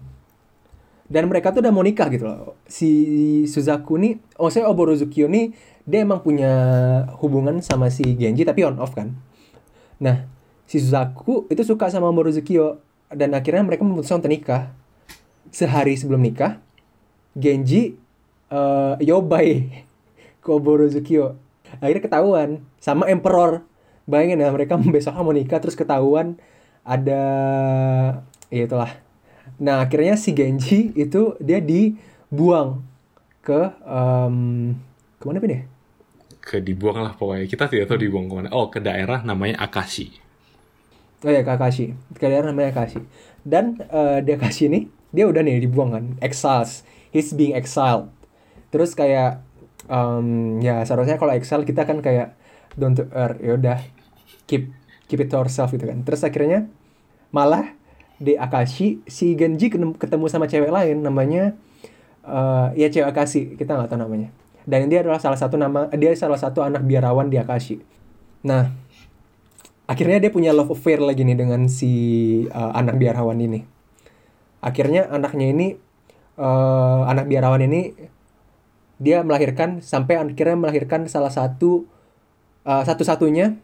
dan 1.05 1.29
mereka 1.29 1.53
tuh 1.53 1.61
udah 1.61 1.73
mau 1.73 1.85
nikah 1.85 2.09
gitu 2.09 2.25
loh. 2.25 2.57
Si 2.65 2.89
Suzaku 3.45 4.01
nih 4.01 4.17
oh 4.41 4.49
saya 4.49 4.65
Oboru 4.65 4.97
Zukio 4.97 5.29
nih 5.29 5.53
dia 5.85 6.01
emang 6.01 6.25
punya 6.25 6.51
hubungan 7.21 7.61
sama 7.61 7.93
si 7.93 8.17
Genji 8.17 8.41
tapi 8.41 8.65
on 8.65 8.81
off 8.81 8.97
kan. 8.97 9.13
Nah 10.01 10.25
si 10.65 10.81
Suzaku 10.81 11.45
itu 11.53 11.61
suka 11.61 11.93
sama 11.93 12.09
Oboru 12.09 12.33
Zukio 12.33 12.81
dan 13.13 13.37
akhirnya 13.37 13.61
mereka 13.61 13.85
memutuskan 13.85 14.21
untuk 14.25 14.33
nikah. 14.33 14.73
Sehari 15.53 15.93
sebelum 15.95 16.25
nikah 16.25 16.57
Genji 17.37 17.95
uh, 18.49 18.97
yobai 18.97 19.85
Koboro 20.43 20.89
Zukio 20.89 21.37
akhirnya 21.81 22.01
ketahuan 22.01 22.65
sama 22.81 23.05
Emperor. 23.09 23.61
Bayangin 24.09 24.41
ya 24.41 24.49
mereka 24.49 24.77
besok 24.93 25.13
mau 25.21 25.33
nikah 25.33 25.61
terus 25.61 25.77
ketahuan 25.77 26.41
ada 26.85 27.21
ya 28.53 28.65
itulah 28.69 29.04
nah 29.61 29.83
akhirnya 29.83 30.19
si 30.19 30.35
Genji 30.35 30.91
itu 30.95 31.39
dia 31.39 31.63
dibuang 31.63 32.83
ke 33.45 33.71
um, 33.85 34.73
ke 35.19 35.23
mana 35.23 35.39
pun 35.39 35.51
ya 35.51 35.61
ke 36.45 36.61
dibuang 36.61 37.01
lah 37.01 37.13
pokoknya 37.17 37.45
kita 37.49 37.65
tidak 37.71 37.85
tahu 37.89 37.97
dibuang 38.01 38.29
ke 38.29 38.33
mana 38.33 38.49
oh 38.53 38.69
ke 38.69 38.77
daerah 38.83 39.25
namanya 39.25 39.61
Akashi 39.63 40.25
Oh 41.25 41.33
ya 41.33 41.41
Kakashi. 41.41 41.97
Kalian 42.21 42.53
namanya 42.53 42.69
Kakashi. 42.69 43.01
Dan 43.41 43.81
uh, 43.89 44.21
dia 44.21 44.37
Kakashi 44.37 44.69
ini 44.69 44.79
dia 45.09 45.25
udah 45.25 45.41
nih 45.41 45.57
dibuang 45.63 45.89
kan, 45.95 46.05
exiles. 46.21 46.85
He's 47.09 47.33
being 47.33 47.57
exiled. 47.57 48.13
Terus 48.69 48.93
kayak 48.93 49.41
um, 49.89 50.59
ya 50.61 50.85
seharusnya 50.85 51.17
kalau 51.17 51.33
exile 51.33 51.65
kita 51.65 51.87
kan 51.87 52.03
kayak 52.05 52.37
don't 52.77 52.93
to 52.93 53.09
earth 53.15 53.41
ya 53.41 53.55
udah 53.57 53.79
keep 54.45 54.69
keep 55.09 55.17
it 55.17 55.33
to 55.33 55.39
ourselves 55.41 55.73
gitu 55.73 55.89
kan. 55.89 56.05
Terus 56.05 56.21
akhirnya 56.21 56.69
malah 57.33 57.73
di 58.15 58.39
Akashi 58.39 59.03
si 59.05 59.35
Genji 59.35 59.67
ketemu 59.71 60.25
sama 60.31 60.47
cewek 60.47 60.71
lain 60.71 61.03
namanya 61.03 61.55
uh, 62.23 62.71
ya 62.73 62.87
cewek 62.87 63.11
Akashi 63.11 63.59
kita 63.59 63.75
nggak 63.75 63.91
tahu 63.91 63.99
namanya. 63.99 64.29
Dan 64.65 64.89
dia 64.89 65.05
adalah 65.05 65.21
salah 65.21 65.37
satu 65.37 65.61
nama 65.61 65.91
dia 65.93 66.15
salah 66.17 66.39
satu 66.41 66.65
anak 66.65 66.81
biarawan 66.87 67.29
di 67.29 67.37
Akashi. 67.37 67.83
Nah 68.47 68.71
akhirnya 69.85 70.17
dia 70.17 70.31
punya 70.33 70.55
love 70.55 70.73
affair 70.73 70.97
lagi 70.97 71.21
nih 71.21 71.37
dengan 71.37 71.67
si 71.69 71.91
uh, 72.49 72.71
anak 72.73 72.97
biarawan 72.97 73.37
ini. 73.37 73.67
Akhirnya 74.63 75.05
anaknya 75.11 75.51
ini 75.53 75.67
uh, 76.39 77.05
anak 77.05 77.29
biarawan 77.29 77.61
ini 77.67 77.93
dia 78.95 79.21
melahirkan 79.27 79.83
sampai 79.83 80.15
akhirnya 80.15 80.55
melahirkan 80.55 81.05
salah 81.11 81.29
satu 81.29 81.83
uh, 82.63 82.83
satu-satunya 82.87 83.59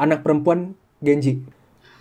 anak 0.00 0.24
perempuan 0.24 0.74
Genji 1.04 1.44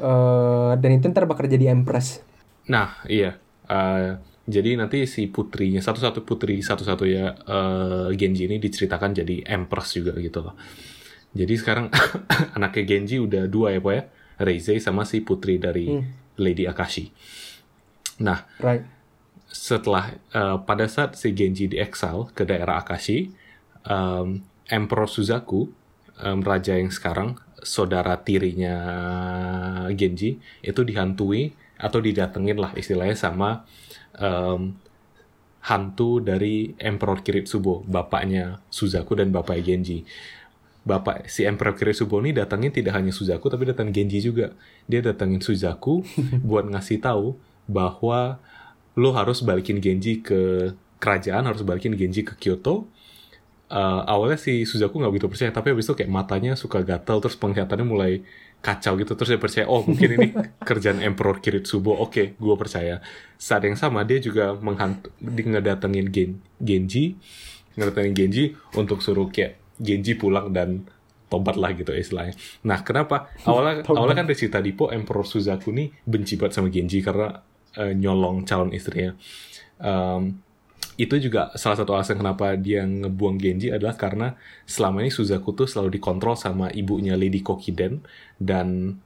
uh, 0.01 0.73
dan 0.75 0.89
itu 0.97 1.05
ntar 1.13 1.29
bakal 1.29 1.45
jadi 1.45 1.71
empress 1.71 2.25
nah 2.65 2.97
iya 3.05 3.37
uh, 3.69 4.17
jadi 4.49 4.73
nanti 4.75 5.05
si 5.05 5.29
putrinya 5.29 5.79
satu-satu 5.79 6.25
putri 6.25 6.59
satu-satunya 6.59 7.45
uh, 7.45 8.09
Genji 8.17 8.49
ini 8.49 8.57
diceritakan 8.57 9.13
jadi 9.13 9.45
empress 9.45 10.01
juga 10.01 10.17
gitu 10.17 10.41
loh 10.41 10.57
jadi 11.31 11.53
sekarang 11.55 11.87
anaknya 12.57 12.83
Genji 12.83 13.17
udah 13.19 13.47
dua 13.47 13.75
ya, 13.75 13.79
Pak 13.79 13.93
ya? 13.95 14.03
Reize 14.41 14.73
sama 14.83 15.07
si 15.07 15.23
putri 15.23 15.61
dari 15.61 15.87
hmm. 15.87 16.35
Lady 16.41 16.65
Akashi. 16.67 17.13
Nah, 18.21 18.45
right. 18.61 18.85
setelah 19.47 20.17
uh, 20.35 20.57
pada 20.61 20.85
saat 20.89 21.15
si 21.15 21.31
Genji 21.31 21.71
di 21.71 21.77
exile 21.79 22.29
ke 22.35 22.43
daerah 22.43 22.81
Akashi, 22.81 23.31
um, 23.87 24.43
Emperor 24.67 25.07
Suzaku, 25.07 25.71
um, 26.19 26.39
raja 26.43 26.75
yang 26.75 26.91
sekarang 26.91 27.39
saudara 27.61 28.17
tirinya 28.21 28.75
Genji 29.93 30.41
itu 30.65 30.81
dihantui 30.81 31.53
atau 31.77 31.97
didatengin 31.97 32.57
lah 32.57 32.73
istilahnya 32.77 33.17
sama 33.17 33.65
um, 34.17 34.73
hantu 35.61 36.21
dari 36.21 36.73
Emperor 36.81 37.21
Kiritsubo, 37.21 37.85
bapaknya 37.85 38.61
Suzaku 38.73 39.17
dan 39.17 39.29
bapaknya 39.29 39.73
Genji 39.73 40.05
bapak 40.81 41.29
si 41.29 41.45
Emperor 41.45 41.77
Kirisubo 41.77 42.17
ini 42.25 42.33
datangin 42.33 42.73
tidak 42.73 42.97
hanya 42.97 43.13
Suzaku 43.13 43.53
tapi 43.53 43.69
datang 43.69 43.93
Genji 43.93 44.21
juga. 44.21 44.53
Dia 44.89 45.05
datangin 45.05 45.41
Suzaku 45.41 46.01
buat 46.47 46.65
ngasih 46.65 47.01
tahu 47.01 47.37
bahwa 47.69 48.41
lo 48.97 49.09
harus 49.13 49.45
balikin 49.45 49.79
Genji 49.79 50.19
ke 50.19 50.73
kerajaan, 50.97 51.45
harus 51.45 51.61
balikin 51.61 51.93
Genji 51.93 52.25
ke 52.25 52.33
Kyoto. 52.37 52.89
Uh, 53.71 54.03
awalnya 54.03 54.35
si 54.35 54.67
Suzaku 54.67 54.99
nggak 54.99 55.11
begitu 55.15 55.27
percaya, 55.31 55.55
tapi 55.55 55.71
habis 55.71 55.87
itu 55.87 55.95
kayak 55.95 56.11
matanya 56.11 56.59
suka 56.59 56.83
gatal, 56.83 57.23
terus 57.23 57.39
penglihatannya 57.39 57.87
mulai 57.87 58.19
kacau 58.59 58.99
gitu, 58.99 59.15
terus 59.15 59.31
dia 59.31 59.39
percaya, 59.39 59.65
oh 59.71 59.87
mungkin 59.87 60.09
ini 60.19 60.27
kerjaan 60.67 60.99
Emperor 60.99 61.39
Kiritsubo, 61.39 61.95
oke, 61.95 62.11
okay, 62.11 62.25
gue 62.35 62.55
percaya. 62.59 62.99
Saat 63.39 63.63
yang 63.63 63.79
sama 63.79 64.03
dia 64.03 64.19
juga 64.19 64.59
menghantu, 64.59 65.07
ngedatengin 65.23 66.11
Gen, 66.11 66.31
Genji, 66.59 67.15
ngedatengin 67.79 68.11
Genji 68.11 68.43
untuk 68.75 68.99
suruh 68.99 69.31
kayak 69.31 69.55
Genji 69.79 70.19
pulang 70.19 70.51
dan 70.51 70.83
tobat 71.31 71.55
lah 71.55 71.71
gitu 71.71 71.95
istilahnya. 71.95 72.35
Nah, 72.67 72.83
kenapa? 72.83 73.31
Awalnya 73.47 73.87
awalnya 73.95 74.19
kan 74.19 74.27
dari 74.27 74.35
cerita 74.35 74.59
Dipo 74.59 74.91
Emperor 74.91 75.23
Suzaku 75.23 75.71
nih 75.71 75.95
benci 76.03 76.35
banget 76.35 76.59
sama 76.59 76.67
Genji 76.67 76.99
karena 76.99 77.39
uh, 77.79 77.93
nyolong 77.95 78.43
calon 78.43 78.75
istrinya. 78.75 79.15
Um, 79.79 80.43
itu 80.99 81.15
juga 81.17 81.51
salah 81.55 81.79
satu 81.79 81.95
alasan 81.95 82.19
kenapa 82.19 82.53
dia 82.59 82.83
ngebuang 82.83 83.39
Genji 83.39 83.71
adalah 83.71 83.95
karena 83.95 84.35
selama 84.67 85.03
ini 85.03 85.11
Suzaku 85.11 85.55
tuh 85.55 85.67
selalu 85.67 85.99
dikontrol 85.99 86.35
sama 86.35 86.67
ibunya 86.71 87.15
Lady 87.15 87.39
Kokiden 87.39 88.03
dan 88.37 88.99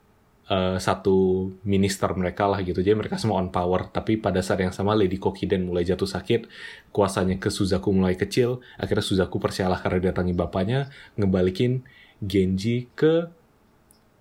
uh, 0.50 0.78
satu 0.78 1.50
minister 1.66 2.10
mereka 2.18 2.50
lah 2.50 2.62
gitu. 2.62 2.82
Jadi 2.82 2.98
mereka 2.98 3.18
semua 3.22 3.42
on 3.42 3.50
power. 3.54 3.90
Tapi 3.90 4.18
pada 4.18 4.42
saat 4.42 4.62
yang 4.62 4.74
sama 4.74 4.98
Lady 4.98 5.18
Kokiden 5.18 5.66
mulai 5.70 5.86
jatuh 5.86 6.10
sakit, 6.10 6.50
kuasanya 6.90 7.38
ke 7.38 7.50
Suzaku 7.54 7.94
mulai 7.94 8.18
kecil. 8.18 8.62
Akhirnya 8.78 9.06
Suzaku 9.06 9.38
percayalah 9.38 9.80
karena 9.82 10.12
datangi 10.12 10.34
bapaknya, 10.34 10.90
ngebalikin 11.18 11.86
Genji 12.22 12.90
ke 12.96 13.30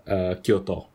uh, 0.09 0.35
Kyoto. 0.42 0.90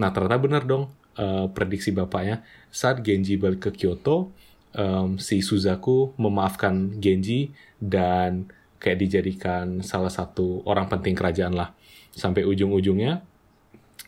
Nah 0.00 0.12
ternyata 0.12 0.38
benar 0.38 0.62
dong 0.64 0.92
uh, 1.18 1.48
prediksi 1.50 1.92
bapaknya. 1.92 2.44
Saat 2.72 3.00
Genji 3.02 3.40
balik 3.40 3.68
ke 3.68 3.70
Kyoto, 3.72 4.32
em, 4.76 5.16
si 5.16 5.40
Suzaku 5.40 6.12
memaafkan 6.14 6.94
Genji 6.96 7.50
dan 7.76 8.46
kayak 8.76 9.00
dijadikan 9.00 9.80
salah 9.80 10.08
satu 10.08 10.60
orang 10.62 10.86
penting 10.86 11.16
kerajaan 11.16 11.52
lah. 11.52 11.72
Sampai 12.12 12.44
ujung-ujungnya 12.44 13.24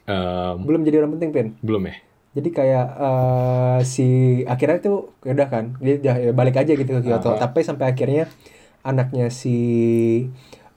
em, 0.05 0.57
Belum 0.61 0.81
jadi 0.83 1.01
orang 1.01 1.17
penting, 1.17 1.31
Pin. 1.31 1.49
belum 1.61 1.83
ya? 1.85 1.97
Jadi 2.29 2.49
kayak 2.51 2.87
eh, 2.95 3.79
si 3.83 4.07
akhirnya 4.45 4.79
tuh 4.79 4.99
ya 5.21 5.33
udah 5.33 5.49
kan 5.49 5.65
dia 5.81 5.97
ya- 5.99 6.31
balik 6.31 6.57
aja 6.57 6.71
gitu 6.71 6.87
ke 6.87 7.03
Kyoto. 7.03 7.35
Ah. 7.35 7.41
Tapi 7.41 7.65
sampai 7.65 7.89
akhirnya 7.89 8.29
anaknya 8.81 9.27
si 9.29 9.57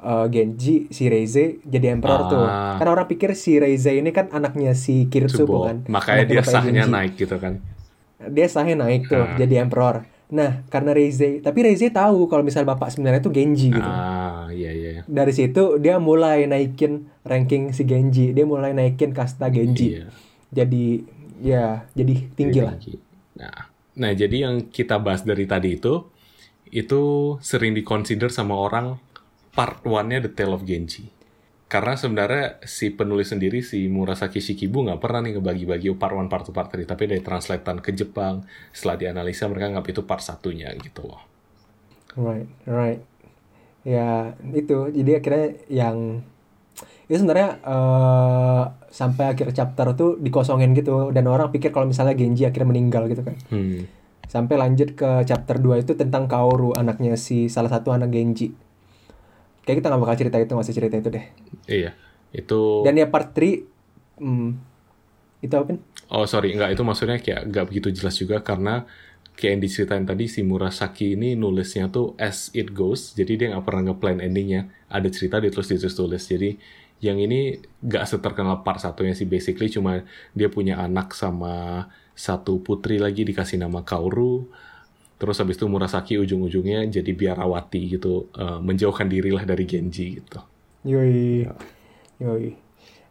eh, 0.01 0.25
Genji, 0.27 0.89
si 0.89 1.03
Reize 1.05 1.61
jadi 1.61 1.93
emperor 1.93 2.21
tuh. 2.27 2.41
Ah. 2.41 2.75
Karena 2.75 2.91
orang 2.95 3.05
pikir 3.05 3.35
si 3.35 3.59
Reize 3.59 3.91
ini 3.91 4.09
kan 4.09 4.31
anaknya 4.31 4.73
si 4.73 5.05
Kiritsubo 5.05 5.45
Subo. 5.45 5.67
kan. 5.67 5.77
Makanya 5.85 6.25
Anaknya 6.25 6.33
dia 6.33 6.43
sahnya 6.43 6.83
Genji. 6.83 6.93
naik 6.95 7.13
gitu 7.15 7.35
kan. 7.37 7.53
Dia 8.29 8.45
sahnya 8.45 8.77
naik 8.77 9.09
tuh 9.09 9.23
Ah. 9.23 9.33
jadi 9.39 9.65
emperor. 9.65 10.05
Nah, 10.31 10.63
karena 10.71 10.95
Reize, 10.95 11.43
tapi 11.43 11.59
Reize 11.59 11.91
tahu 11.91 12.31
kalau 12.31 12.39
misal 12.39 12.63
bapak 12.63 12.87
sebenarnya 12.87 13.19
tuh 13.19 13.35
Genji 13.35 13.67
gitu. 13.67 13.83
Ah, 13.83 14.47
iya 14.47 14.71
iya. 14.71 14.89
iya. 14.99 15.01
Dari 15.03 15.35
situ 15.35 15.75
dia 15.75 15.99
mulai 15.99 16.47
naikin 16.47 17.09
ranking 17.27 17.75
si 17.75 17.83
Genji. 17.83 18.31
Dia 18.31 18.47
mulai 18.47 18.71
naikin 18.71 19.11
kasta 19.11 19.51
Genji. 19.51 19.99
Iya. 19.99 20.07
Jadi 20.51 21.03
ya, 21.43 21.83
jadi 21.91 22.13
tinggi 22.31 22.59
Jadi 22.59 22.63
lah. 22.63 22.75
tinggi. 22.79 22.93
Nah, 23.43 23.59
nah 23.91 24.11
jadi 24.15 24.37
yang 24.47 24.55
kita 24.71 25.03
bahas 25.03 25.27
dari 25.27 25.43
tadi 25.43 25.75
itu 25.75 26.07
itu 26.71 27.01
sering 27.43 27.75
dikonsider 27.75 28.31
sama 28.31 28.55
orang 28.55 28.95
part 29.51 29.83
one-nya 29.83 30.23
The 30.23 30.31
Tale 30.31 30.55
of 30.55 30.63
Genji. 30.63 31.11
Karena 31.71 31.95
sebenarnya 31.95 32.59
si 32.67 32.91
penulis 32.91 33.31
sendiri 33.31 33.63
si 33.63 33.87
Murasaki 33.87 34.43
Shikibu 34.43 34.83
nggak 34.83 34.99
pernah 34.99 35.23
nih 35.23 35.39
ngebagi-bagi 35.39 35.95
part 35.95 36.19
one, 36.19 36.27
part 36.27 36.43
two, 36.43 36.51
part 36.51 36.67
three. 36.67 36.83
Tapi 36.83 37.07
dari 37.07 37.23
translatean 37.23 37.79
ke 37.79 37.95
Jepang, 37.95 38.43
setelah 38.75 38.99
dianalisa 38.99 39.47
mereka 39.47 39.71
nganggap 39.71 39.87
itu 39.87 40.01
part 40.03 40.19
satunya 40.19 40.67
gitu 40.75 41.07
loh. 41.07 41.23
Right, 42.19 42.51
right. 42.67 42.99
Ya, 43.87 44.35
itu. 44.51 44.91
Jadi 44.91 45.11
akhirnya 45.15 45.47
yang 45.71 46.27
itu 47.07 47.23
sebenarnya 47.23 47.63
eh, 47.63 48.63
sampai 48.91 49.31
akhir 49.31 49.55
chapter 49.55 49.95
tuh 49.95 50.19
dikosongin 50.19 50.75
gitu 50.75 51.15
dan 51.15 51.23
orang 51.31 51.55
pikir 51.55 51.71
kalau 51.71 51.87
misalnya 51.87 52.19
Genji 52.19 52.43
akhirnya 52.43 52.67
meninggal 52.67 53.07
gitu 53.07 53.23
kan. 53.23 53.39
Hmm. 53.47 53.87
Sampai 54.27 54.59
lanjut 54.59 54.91
ke 54.91 55.23
chapter 55.23 55.55
2 55.55 55.87
itu 55.87 55.95
tentang 55.95 56.27
Kaoru, 56.27 56.75
anaknya 56.75 57.15
si 57.15 57.47
salah 57.47 57.71
satu 57.71 57.95
anak 57.95 58.11
Genji. 58.11 58.70
Kayak 59.61 59.77
kita 59.83 59.87
nggak 59.93 60.01
bakal 60.01 60.17
cerita 60.17 60.37
itu, 60.41 60.53
masih 60.57 60.73
cerita 60.73 60.95
itu 60.97 61.09
deh. 61.13 61.25
Iya, 61.69 61.91
itu... 62.33 62.81
Dan 62.81 62.97
ya 62.97 63.07
part 63.07 63.33
3 63.33 64.21
hmm, 64.21 64.49
itu 65.41 65.53
apa? 65.57 65.77
Oh 66.11 66.27
sorry, 66.27 66.53
enggak 66.53 66.75
itu 66.75 66.83
maksudnya 66.83 67.17
kayak 67.17 67.47
nggak 67.49 67.65
begitu 67.71 67.87
jelas 67.95 68.19
juga 68.19 68.43
karena 68.43 68.83
kayak 69.39 69.51
yang 69.57 69.61
diceritain 69.63 70.05
tadi 70.05 70.27
si 70.27 70.43
Murasaki 70.43 71.15
ini 71.15 71.39
nulisnya 71.39 71.87
tuh 71.87 72.13
as 72.19 72.51
it 72.51 72.75
goes, 72.75 73.15
jadi 73.15 73.31
dia 73.39 73.47
nggak 73.55 73.65
pernah 73.65 73.91
nge-plan 73.91 74.19
endingnya. 74.19 74.69
Ada 74.91 75.07
cerita 75.09 75.39
ditulis 75.39 75.71
ditulis 75.71 75.95
tulis. 75.95 76.23
Jadi 76.27 76.59
yang 77.01 77.17
ini 77.17 77.57
nggak 77.81 78.05
seterkenal 78.05 78.61
part 78.61 78.77
satunya 78.77 79.17
sih 79.17 79.25
basically 79.25 79.71
cuma 79.73 80.05
dia 80.37 80.51
punya 80.53 80.77
anak 80.77 81.17
sama 81.17 81.87
satu 82.13 82.61
putri 82.61 83.01
lagi 83.01 83.25
dikasih 83.25 83.57
nama 83.57 83.81
Kaoru. 83.81 84.51
Terus 85.21 85.37
habis 85.37 85.61
itu 85.61 85.69
Murasaki 85.69 86.17
ujung-ujungnya 86.17 86.89
jadi 86.89 87.13
biarawati 87.13 87.93
gitu, 87.93 88.33
eh, 88.33 88.57
menjauhkan 88.57 89.05
diri 89.05 89.29
lah 89.29 89.45
dari 89.45 89.69
Genji 89.69 90.17
gitu. 90.17 90.41
Yoi. 90.81 91.45
Yoi. 92.17 92.57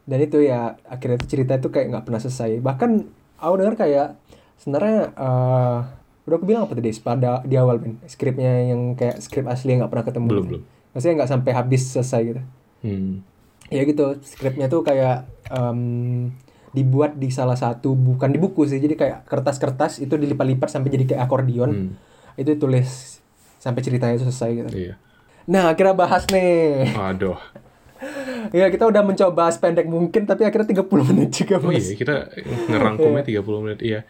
Dan 0.02 0.18
itu 0.18 0.42
ya 0.42 0.74
akhirnya 0.90 1.22
itu 1.22 1.38
cerita 1.38 1.54
itu 1.54 1.70
kayak 1.70 1.86
nggak 1.94 2.04
pernah 2.10 2.18
selesai. 2.18 2.58
Bahkan 2.58 2.90
aku 3.38 3.54
dengar 3.62 3.74
kayak 3.78 4.18
sebenarnya 4.58 5.14
eh 5.14 5.80
udah 6.26 6.36
aku 6.36 6.46
bilang 6.46 6.66
apa 6.66 6.74
tadi 6.74 6.90
pada 6.98 7.42
di 7.46 7.54
awal 7.54 7.78
Ben, 7.78 7.98
skripnya 8.06 8.74
yang 8.74 8.98
kayak 8.98 9.22
skrip 9.22 9.46
asli 9.46 9.74
yang 9.74 9.86
nggak 9.86 9.92
pernah 9.94 10.06
ketemu. 10.06 10.26
Belum 10.26 10.44
gitu. 10.46 10.50
belum. 10.58 10.62
Maksudnya 10.90 11.14
nggak 11.22 11.30
sampai 11.30 11.52
habis 11.54 11.82
selesai 11.94 12.20
gitu. 12.26 12.42
Hmm. 12.82 13.22
Ya 13.70 13.86
gitu, 13.86 14.18
skripnya 14.26 14.66
tuh 14.66 14.82
kayak 14.82 15.30
em, 15.46 15.80
dibuat 16.70 17.18
di 17.18 17.28
salah 17.28 17.54
satu 17.54 17.92
bukan 17.92 18.30
di 18.30 18.38
buku 18.38 18.62
sih, 18.64 18.78
jadi 18.78 18.94
kayak 18.94 19.18
kertas-kertas 19.26 19.98
itu 19.98 20.14
dilipat-lipat 20.14 20.70
sampai 20.70 20.88
jadi 20.90 21.04
kayak 21.14 21.22
akordion. 21.26 21.70
Hmm. 21.70 21.92
Itu 22.34 22.54
tulis 22.56 23.18
sampai 23.58 23.80
ceritanya 23.80 24.16
itu 24.16 24.24
selesai 24.24 24.50
gitu. 24.54 24.68
Iya. 24.70 24.94
Nah, 25.46 25.68
akhirnya 25.68 25.94
bahas 25.94 26.24
nih. 26.30 26.94
Aduh. 26.94 27.38
Ya 28.50 28.72
kita 28.72 28.88
udah 28.88 29.04
mencoba 29.04 29.52
sependek 29.52 29.84
mungkin 29.84 30.24
tapi 30.24 30.48
akhirnya 30.48 30.72
30 30.72 30.88
menit 31.12 31.36
juga 31.36 31.60
Oh 31.60 31.68
iya, 31.68 31.92
kita 31.92 32.32
ngerangkumnya 32.66 33.22
30 33.44 33.44
menit. 33.60 33.80
Iya. 33.84 34.00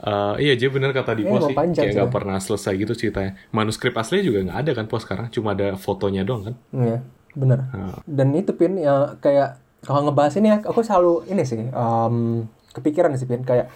Eh, 0.00 0.34
iya, 0.40 0.52
jadi 0.54 0.70
benar 0.70 0.94
kata 0.94 1.12
Dipo 1.12 1.34
emang 1.34 1.50
sih. 1.50 1.56
panjang 1.58 1.82
Kayak 1.84 1.92
sih. 1.92 1.98
nggak 1.98 2.12
pernah 2.14 2.38
selesai 2.38 2.72
gitu 2.78 2.92
ceritanya. 2.94 3.34
Manuskrip 3.50 3.92
asli 3.98 4.22
juga 4.22 4.46
nggak 4.46 4.58
ada 4.64 4.70
kan 4.72 4.86
pos 4.86 5.02
sekarang. 5.04 5.28
Cuma 5.28 5.52
ada 5.52 5.74
fotonya 5.76 6.22
doang 6.22 6.46
kan. 6.46 6.54
Iya, 6.72 6.98
bener. 7.34 7.58
Nah, 7.68 7.98
Dan 8.06 8.32
itu 8.32 8.54
Pin 8.54 8.78
ya 8.78 9.18
kayak 9.18 9.58
kalau 9.80 10.00
ngebahas 10.08 10.34
ini 10.36 10.48
ya 10.52 10.56
aku 10.60 10.80
selalu 10.84 11.24
ini 11.28 11.42
sih 11.44 11.60
em, 11.64 12.44
kepikiran 12.76 13.16
sih 13.16 13.24
Pin 13.24 13.42
kayak 13.42 13.72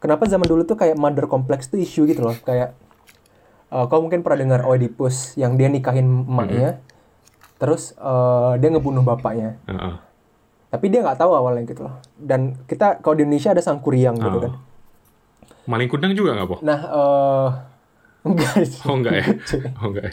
kenapa 0.00 0.28
zaman 0.28 0.46
dulu 0.46 0.62
tuh 0.68 0.76
kayak 0.76 0.96
mother 1.00 1.24
complex 1.26 1.68
tuh 1.68 1.80
isu 1.80 2.04
gitu 2.04 2.20
loh 2.24 2.36
kayak 2.44 2.76
eh, 3.72 3.84
kau 3.88 4.00
mungkin 4.04 4.20
pernah 4.20 4.38
dengar 4.44 4.60
Oedipus 4.68 5.34
yang 5.40 5.56
dia 5.56 5.72
nikahin 5.72 6.28
emaknya 6.28 6.80
terus 7.56 7.96
eh, 7.96 8.52
dia 8.60 8.68
ngebunuh 8.72 9.04
bapaknya 9.04 9.56
heeh. 9.68 9.94
tapi 10.70 10.86
dia 10.92 11.00
nggak 11.04 11.18
tahu 11.20 11.32
awalnya 11.32 11.64
gitu 11.64 11.88
loh 11.88 11.96
dan 12.20 12.56
kita 12.68 13.00
kalau 13.00 13.16
di 13.16 13.24
Indonesia 13.24 13.52
ada 13.56 13.62
sang 13.64 13.80
kuryang 13.80 14.16
gitu 14.20 14.38
kan 14.40 14.54
Maling 15.68 15.86
kundang 15.86 16.16
juga 16.16 16.34
nggak, 16.34 16.48
Po? 16.50 16.56
nah 16.66 16.80
eh 16.82 17.48
enggak. 18.28 18.52
Oh 18.84 18.96
enggak 19.00 19.14
ya? 19.16 19.24
Oh 19.80 19.86
enggak 19.92 20.04
ya? 20.08 20.12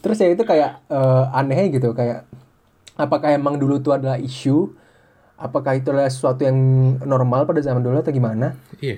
Terus 0.00 0.18
ya 0.20 0.28
itu 0.32 0.42
kayak 0.44 0.80
eh, 0.88 1.24
aneh 1.36 1.68
gitu 1.68 1.92
kayak 1.92 2.24
apakah 2.98 3.28
emang 3.38 3.56
dulu 3.62 3.74
tuh 3.84 3.92
adalah 3.98 4.18
isu? 4.20 4.74
Apakah 5.38 5.72
itu 5.78 5.88
adalah 5.94 6.10
sesuatu 6.10 6.42
yang 6.48 6.58
normal 7.06 7.46
pada 7.48 7.60
zaman 7.62 7.82
dulu 7.86 7.96
atau 8.02 8.12
gimana? 8.14 8.58
Iya, 8.84 8.92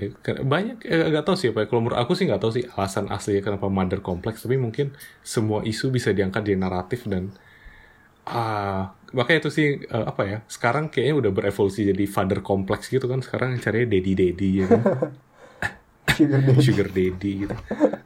banyak 0.52 0.76
eh, 0.92 1.04
nggak 1.10 1.24
tahu 1.26 1.36
sih 1.40 1.48
apa. 1.52 1.60
Kalau 1.68 1.80
menurut 1.82 2.00
aku 2.02 2.12
sih 2.18 2.24
nggak 2.28 2.40
tahu 2.42 2.52
sih 2.56 2.64
alasan 2.76 3.06
aslinya 3.14 3.42
kenapa 3.46 3.66
mother 3.78 4.00
kompleks. 4.08 4.38
Tapi 4.44 4.56
mungkin 4.64 4.86
semua 5.34 5.58
isu 5.70 5.84
bisa 5.96 6.10
diangkat 6.16 6.42
di 6.48 6.54
naratif 6.62 7.00
dan 7.12 7.24
ah 8.28 8.94
makanya 9.16 9.38
itu 9.42 9.50
sih 9.58 9.66
eh, 9.94 10.04
apa 10.10 10.22
ya? 10.30 10.36
Sekarang 10.54 10.84
kayaknya 10.92 11.14
udah 11.20 11.32
berevolusi 11.36 11.80
jadi 11.90 12.04
father 12.16 12.40
kompleks 12.48 12.84
gitu 12.94 13.06
kan. 13.12 13.20
Sekarang 13.26 13.48
carinya 13.64 13.86
daddy 13.92 14.12
daddy 14.20 14.48
ya 14.62 14.66
kan? 14.72 14.82
Sugar 16.16 16.40
daddy. 16.42 16.62
sugar 16.64 16.88
daddy 16.96 17.30
gitu. 17.46 17.54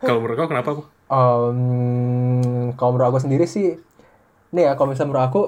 Kalau 0.05 0.19
menurut 0.23 0.37
kau 0.41 0.49
kenapa? 0.53 0.71
Em, 1.09 2.73
kalau 2.79 2.91
menurut 2.97 3.09
aku 3.15 3.21
sendiri 3.25 3.45
sih, 3.45 3.77
nih 4.55 4.63
ya 4.69 4.73
kalau 4.79 4.89
misalnya 4.93 5.11
menurut 5.13 5.27
aku, 5.31 5.43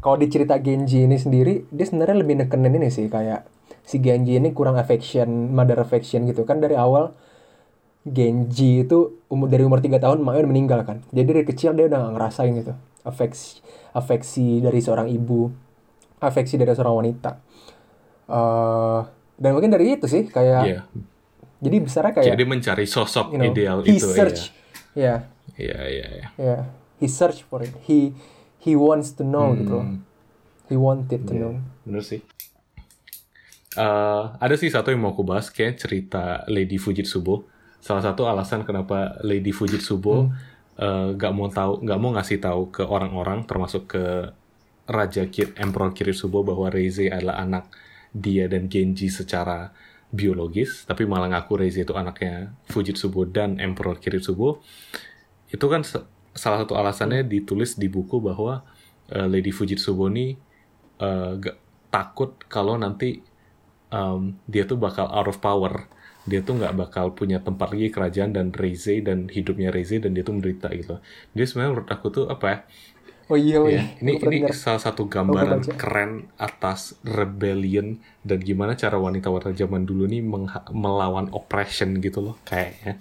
kalau 0.00 0.16
di 0.16 0.26
cerita 0.32 0.56
Genji 0.56 1.04
ini 1.04 1.16
sendiri, 1.20 1.68
dia 1.68 1.84
sebenarnya 1.84 2.16
lebih 2.20 2.40
nekenin 2.40 2.72
ini 2.76 2.88
sih 2.88 3.06
kayak 3.12 3.44
si 3.84 4.00
Genji 4.00 4.40
ini 4.40 4.56
kurang 4.56 4.80
affection, 4.80 5.52
mother 5.52 5.76
affection 5.80 6.24
gitu 6.24 6.44
kan 6.48 6.60
dari 6.60 6.74
awal. 6.76 7.12
Genji 8.00 8.80
itu 8.88 9.20
umur 9.28 9.52
dari 9.52 9.60
umur 9.60 9.84
3 9.84 10.00
tahun 10.00 10.24
maknya 10.24 10.48
udah 10.48 10.52
meninggal 10.56 10.80
kan. 10.88 11.04
Jadi 11.12 11.26
dari 11.28 11.44
kecil 11.44 11.76
dia 11.76 11.84
udah 11.84 12.00
gak 12.00 12.12
ngerasain 12.16 12.52
gitu. 12.56 12.72
Afeksi, 13.04 13.60
afeksi 13.92 14.64
dari 14.64 14.80
seorang 14.80 15.08
ibu, 15.12 15.52
afeksi 16.20 16.56
dari 16.56 16.72
seorang 16.72 16.96
wanita. 16.96 17.32
eh 18.30 19.00
dan 19.40 19.50
mungkin 19.56 19.72
dari 19.72 19.96
itu 19.96 20.06
sih 20.06 20.28
kayak 20.28 20.62
Iya. 20.68 20.80
jadi 21.58 21.76
besarnya 21.82 22.12
kayak 22.14 22.28
Jadi 22.36 22.44
mencari 22.46 22.86
sosok 22.86 23.34
you 23.34 23.40
know, 23.40 23.50
ideal 23.50 23.78
he 23.82 23.96
itu 23.96 24.06
search 24.06 24.52
ya 24.94 24.94
ya. 24.94 25.16
Iya, 25.60 25.80
iya, 25.90 26.06
iya. 26.14 26.26
Yeah, 26.38 26.62
he 27.02 27.08
searched 27.10 27.44
for 27.48 27.60
it. 27.60 27.74
He 27.84 28.14
he 28.60 28.76
wants 28.76 29.16
to 29.16 29.24
know 29.24 29.52
gitu 29.56 29.80
loh. 29.80 29.86
Hmm. 29.86 30.00
He 30.70 30.76
wanted 30.78 31.26
to 31.26 31.32
Iya, 31.34 31.40
know. 31.40 31.52
Bener 31.82 32.04
sih. 32.04 32.20
Eh, 33.70 34.24
ada 34.38 34.54
sih 34.58 34.70
satu 34.70 34.90
yang 34.90 35.02
mau 35.02 35.14
aku 35.14 35.22
bahas 35.22 35.50
kayak 35.50 35.78
cerita 35.78 36.42
Lady 36.50 36.78
Fujitsubo. 36.78 37.46
Salah 37.80 38.02
satu 38.02 38.26
alasan 38.26 38.66
kenapa 38.66 39.18
Lady 39.22 39.54
Fujitsubo 39.54 40.30
eh, 40.78 41.08
nggak 41.14 41.32
mau 41.34 41.48
tahu, 41.50 41.82
nggak 41.86 41.98
mau 41.98 42.10
ngasih 42.14 42.38
tahu 42.42 42.62
ke 42.74 42.82
orang-orang, 42.82 43.46
termasuk 43.46 43.90
ke 43.90 44.04
Raja 44.90 45.22
Kir, 45.30 45.54
Emperor 45.54 45.94
Kiritsubo 45.94 46.42
bahwa 46.42 46.66
Reize 46.66 47.06
adalah 47.06 47.38
anak 47.38 47.70
dia 48.10 48.50
dan 48.50 48.66
Genji 48.66 49.06
secara 49.06 49.70
biologis, 50.10 50.82
tapi 50.82 51.06
malah 51.06 51.30
ngaku 51.30 51.62
Reize 51.62 51.86
itu 51.86 51.94
anaknya 51.94 52.50
Fujitsubo 52.66 53.22
dan 53.30 53.62
Emperor 53.62 54.02
Kiritsubo. 54.02 54.58
Itu 55.46 55.70
kan 55.70 55.86
salah 56.42 56.58
satu 56.62 56.74
alasannya 56.80 57.20
ditulis 57.32 57.70
di 57.82 57.86
buku 57.94 58.16
bahwa 58.28 58.52
eh, 59.14 59.26
Lady 59.32 59.50
Fujitsubo 59.58 60.04
ini 60.12 60.20
eh, 61.04 61.30
gak 61.44 61.56
takut 61.94 62.30
kalau 62.54 62.74
nanti 62.84 63.06
um, 63.94 64.20
dia 64.52 64.62
tuh 64.70 64.78
bakal 64.84 65.06
out 65.16 65.28
of 65.32 65.38
power. 65.44 65.74
Dia 66.30 66.40
tuh 66.46 66.54
nggak 66.60 66.74
bakal 66.80 67.06
punya 67.18 67.38
tempat 67.46 67.68
lagi 67.74 67.88
kerajaan 67.94 68.30
dan 68.36 68.48
Reize 68.60 68.94
dan 69.08 69.18
hidupnya 69.36 69.68
Reize 69.74 69.96
dan 70.04 70.12
dia 70.16 70.22
tuh 70.28 70.34
menderita 70.38 70.68
gitu. 70.78 70.94
Jadi 71.34 71.44
sebenarnya 71.48 71.72
menurut 71.74 71.90
aku 71.96 72.06
tuh 72.16 72.24
apa 72.34 72.46
ya? 72.52 72.58
Oh 73.30 73.38
iya, 73.44 73.54
oh 73.64 73.68
Ya, 73.74 73.76
iya. 73.76 73.82
ini 74.00 74.12
ini 74.24 74.36
denger. 74.36 74.52
salah 74.62 74.80
satu 74.80 75.02
gambaran 75.14 75.62
keren 75.76 76.10
atas 76.40 76.80
rebellion 77.04 78.00
dan 78.24 78.38
gimana 78.48 78.72
cara 78.72 78.96
wanita-wanita 78.96 79.52
zaman 79.52 79.84
dulu 79.84 80.08
nih 80.08 80.24
melawan 80.72 81.28
oppression 81.36 81.90
gitu 82.00 82.18
loh 82.24 82.34
kayaknya. 82.48 82.96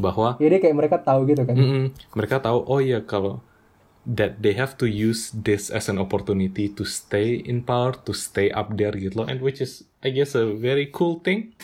Bahwa 0.00 0.40
Jadi 0.40 0.56
kayak 0.62 0.76
mereka 0.76 0.96
tahu 1.00 1.28
gitu 1.28 1.42
kan. 1.44 1.54
mm-mm, 1.56 1.84
mereka 2.16 2.40
tahu 2.40 2.64
oh 2.64 2.80
iya 2.80 3.04
kalau 3.04 3.44
that 4.02 4.42
they 4.42 4.56
have 4.56 4.74
to 4.74 4.88
use 4.88 5.30
this 5.30 5.70
as 5.70 5.86
an 5.86 6.00
opportunity 6.00 6.66
to 6.66 6.82
stay 6.82 7.38
in 7.38 7.62
power, 7.62 7.94
to 7.94 8.10
stay 8.10 8.50
up 8.50 8.74
there 8.74 8.94
gitu 8.96 9.22
loh, 9.22 9.26
and 9.30 9.38
which 9.44 9.62
is 9.62 9.86
I 10.02 10.10
guess 10.10 10.34
a 10.34 10.50
very 10.50 10.90
cool 10.90 11.22
thing. 11.22 11.54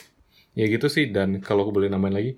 Ya 0.59 0.67
gitu 0.67 0.91
sih 0.91 1.11
dan 1.15 1.39
kalau 1.39 1.67
aku 1.67 1.73
boleh 1.83 1.91
namain 1.91 2.11
lagi 2.15 2.33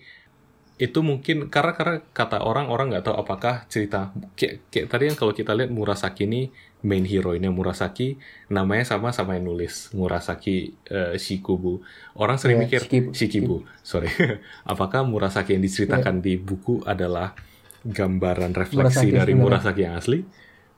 itu 0.80 1.04
mungkin 1.04 1.52
karena 1.52 1.76
karena 1.76 2.00
kata 2.16 2.40
orang 2.40 2.72
orang 2.72 2.88
nggak 2.88 3.04
tahu 3.04 3.16
apakah 3.20 3.68
cerita 3.68 4.16
kayak, 4.32 4.72
kayak 4.72 4.86
tadi 4.88 5.12
yang 5.12 5.16
kalau 5.20 5.36
kita 5.36 5.52
lihat 5.52 5.68
Murasaki 5.68 6.24
ini 6.24 6.48
main 6.80 7.04
hero 7.04 7.36
ini 7.36 7.52
Murasaki 7.52 8.16
namanya 8.48 8.88
sama 8.88 9.12
sama 9.12 9.36
yang 9.36 9.52
nulis 9.52 9.92
Murasaki 9.92 10.72
eh, 10.88 11.20
Shikubu 11.20 11.84
orang 12.16 12.40
sering 12.40 12.56
Iya, 12.56 12.64
mikir 12.64 12.80
Shikibu. 12.88 13.10
Shikibu 13.12 13.56
sorry 13.84 14.08
apakah 14.72 15.04
Murasaki 15.04 15.52
yang 15.52 15.60
diceritakan 15.60 16.24
di 16.24 16.40
buku 16.40 16.80
adalah 16.88 17.36
gambaran 17.84 18.56
refleksi 18.56 19.04
Murasaki 19.04 19.12
dari 19.12 19.36
sebenarnya. 19.36 19.44
Murasaki 19.44 19.80
yang 19.84 19.96
asli 20.00 20.20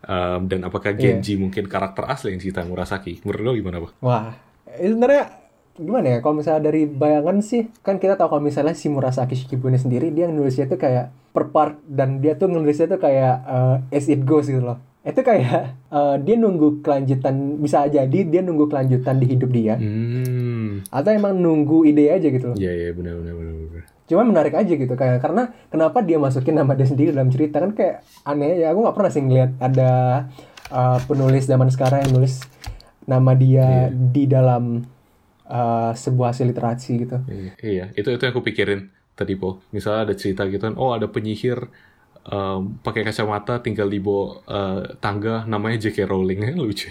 Um, 0.02 0.50
dan 0.50 0.66
apakah. 0.66 0.98
Genji 0.98 1.38
mungkin 1.38 1.70
karakter 1.70 2.10
asli 2.10 2.34
yang 2.34 2.42
cerita 2.42 2.66
Murasaki 2.66 3.22
menurut 3.22 3.42
lo 3.46 3.52
gimana 3.54 3.78
pak? 3.86 3.92
Wah, 4.02 4.34
itu 4.74 4.98
sebenarnya 4.98 5.41
gimana 5.74 6.06
ya? 6.06 6.18
Kalau 6.20 6.36
misalnya 6.36 6.62
dari 6.64 6.84
bayangan 6.84 7.40
sih, 7.40 7.70
kan 7.80 7.96
kita 7.96 8.14
tahu 8.14 8.28
kalau 8.30 8.42
misalnya 8.42 8.72
si 8.72 8.86
Murasaki 8.86 9.32
Shikibune 9.32 9.76
sendiri 9.76 10.08
dia 10.08 10.26
nulisnya 10.26 10.66
tuh 10.66 10.76
kayak 10.76 11.08
per 11.30 11.48
part 11.48 11.80
dan 11.82 12.20
dia 12.20 12.34
tuh 12.34 12.46
nulisnya 12.46 12.86
tuh 12.86 12.98
kayak 12.98 13.34
eh, 13.42 13.96
as 13.96 14.06
it 14.06 14.22
goes 14.22 14.46
gitu 14.46 14.60
loh. 14.60 14.76
Itu 15.00 15.20
kayak 15.20 15.74
eh, 15.90 16.16
dia 16.20 16.36
nunggu 16.36 16.80
kelanjutan 16.80 17.34
bisa 17.56 17.86
jadi 17.86 18.18
dia 18.22 18.40
nunggu 18.40 18.66
kelanjutan 18.66 19.16
di 19.16 19.26
hidup 19.28 19.50
dia 19.50 19.74
Hmm, 19.74 20.84
atau 20.88 21.10
emang 21.10 21.34
nunggu 21.34 21.82
ide 21.84 22.08
aja 22.08 22.28
gitu 22.28 22.52
loh. 22.52 22.56
ya 22.56 22.70
ya 22.70 22.92
benar 22.92 23.16
benar 23.16 23.34
benar. 23.34 23.54
benar. 23.56 23.84
Cuma 24.02 24.22
menarik 24.22 24.52
aja 24.52 24.68
gitu 24.68 24.92
kayak 24.92 25.18
karena 25.18 25.42
kenapa 25.68 25.98
dia 26.00 26.20
masukin 26.20 26.52
nama 26.52 26.76
dia 26.76 26.84
sendiri 26.84 27.10
dalam 27.10 27.32
cerita 27.32 27.58
kan 27.58 27.72
kayak 27.72 28.04
aneh 28.22 28.60
ya 28.60 28.70
aku 28.70 28.84
nggak 28.84 28.94
pernah 28.94 29.10
sih 29.10 29.22
ngeliat 29.24 29.50
ada 29.56 29.90
uh, 30.68 30.98
penulis 31.02 31.44
zaman 31.44 31.72
sekarang 31.72 32.04
yang 32.04 32.12
nulis 32.14 32.44
nama 33.02 33.32
dia 33.32 33.88
di 33.88 34.24
dalam 34.24 34.84
uh, 35.52 35.92
sebuah 35.92 36.32
hasil 36.32 36.48
literasi 36.48 36.92
gitu. 37.04 37.16
Iya, 37.28 37.52
Iya, 37.60 37.84
itu 37.92 38.08
itu 38.08 38.22
yang 38.24 38.32
aku 38.32 38.42
pikirin 38.42 38.88
tadi 39.12 39.36
po. 39.36 39.60
Misalnya 39.70 40.10
ada 40.10 40.14
cerita 40.16 40.48
gitu 40.48 40.64
kan, 40.64 40.74
oh 40.80 40.96
ada 40.96 41.06
penyihir 41.12 41.68
um, 42.26 42.80
pakai 42.80 43.04
kacamata 43.04 43.60
tinggal 43.60 43.92
di 43.92 44.00
bawah 44.00 44.40
uh, 44.48 44.80
tangga 44.98 45.44
namanya 45.44 45.88
J.K. 45.88 46.08
Rowling 46.08 46.40
kan 46.40 46.56
lucu. 46.64 46.88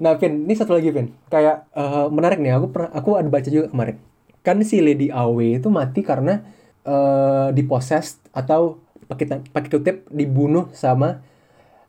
Nah, 0.00 0.16
Vin, 0.16 0.48
ini 0.48 0.54
satu 0.56 0.72
lagi, 0.72 0.88
Vin. 0.88 1.12
Kayak 1.28 1.68
uh, 1.76 2.08
menarik 2.08 2.40
nih. 2.40 2.56
Aku 2.56 2.72
pernah, 2.72 2.90
aku 2.96 3.16
ada 3.16 3.28
baca 3.28 3.48
juga 3.48 3.68
kemarin. 3.68 3.96
Kan 4.40 4.62
si 4.64 4.80
Lady 4.80 5.12
Aoi 5.12 5.60
itu 5.60 5.68
mati 5.68 6.00
karena 6.00 6.40
uh, 6.86 7.52
dipossessed 7.52 8.24
atau 8.32 8.80
pakai 9.06 9.42
pakai 9.52 9.68
kutip 9.70 10.08
dibunuh 10.08 10.70
sama 10.72 11.20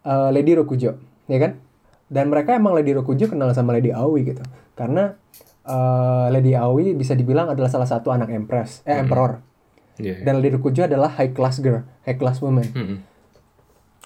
uh, 0.04 0.30
Lady 0.34 0.58
Rokujo, 0.58 1.00
ya 1.32 1.38
kan? 1.39 1.60
Dan 2.08 2.32
mereka 2.32 2.56
emang 2.56 2.72
Lady 2.72 2.96
Rokujo 2.96 3.28
kenal 3.28 3.52
sama 3.52 3.76
Lady 3.76 3.91
Aoi 3.91 4.24
gitu. 4.24 4.43
Karena 4.80 5.12
uh, 5.67 6.28
Lady 6.32 6.56
Aoi 6.56 6.96
bisa 6.96 7.13
dibilang 7.13 7.52
adalah 7.52 7.67
salah 7.67 7.88
satu 7.88 8.15
anak 8.15 8.32
empress, 8.32 8.82
eh 8.88 8.96
emperor. 8.96 9.43
Iya. 10.00 10.24
Dan 10.24 10.39
Lady 10.39 10.56
Rokujo 10.56 10.86
adalah 10.86 11.12
high 11.17 11.34
class 11.34 11.60
girl, 11.60 11.84
high 12.06 12.15
class 12.15 12.38
woman 12.39 12.70
Mm-mm. 12.70 12.98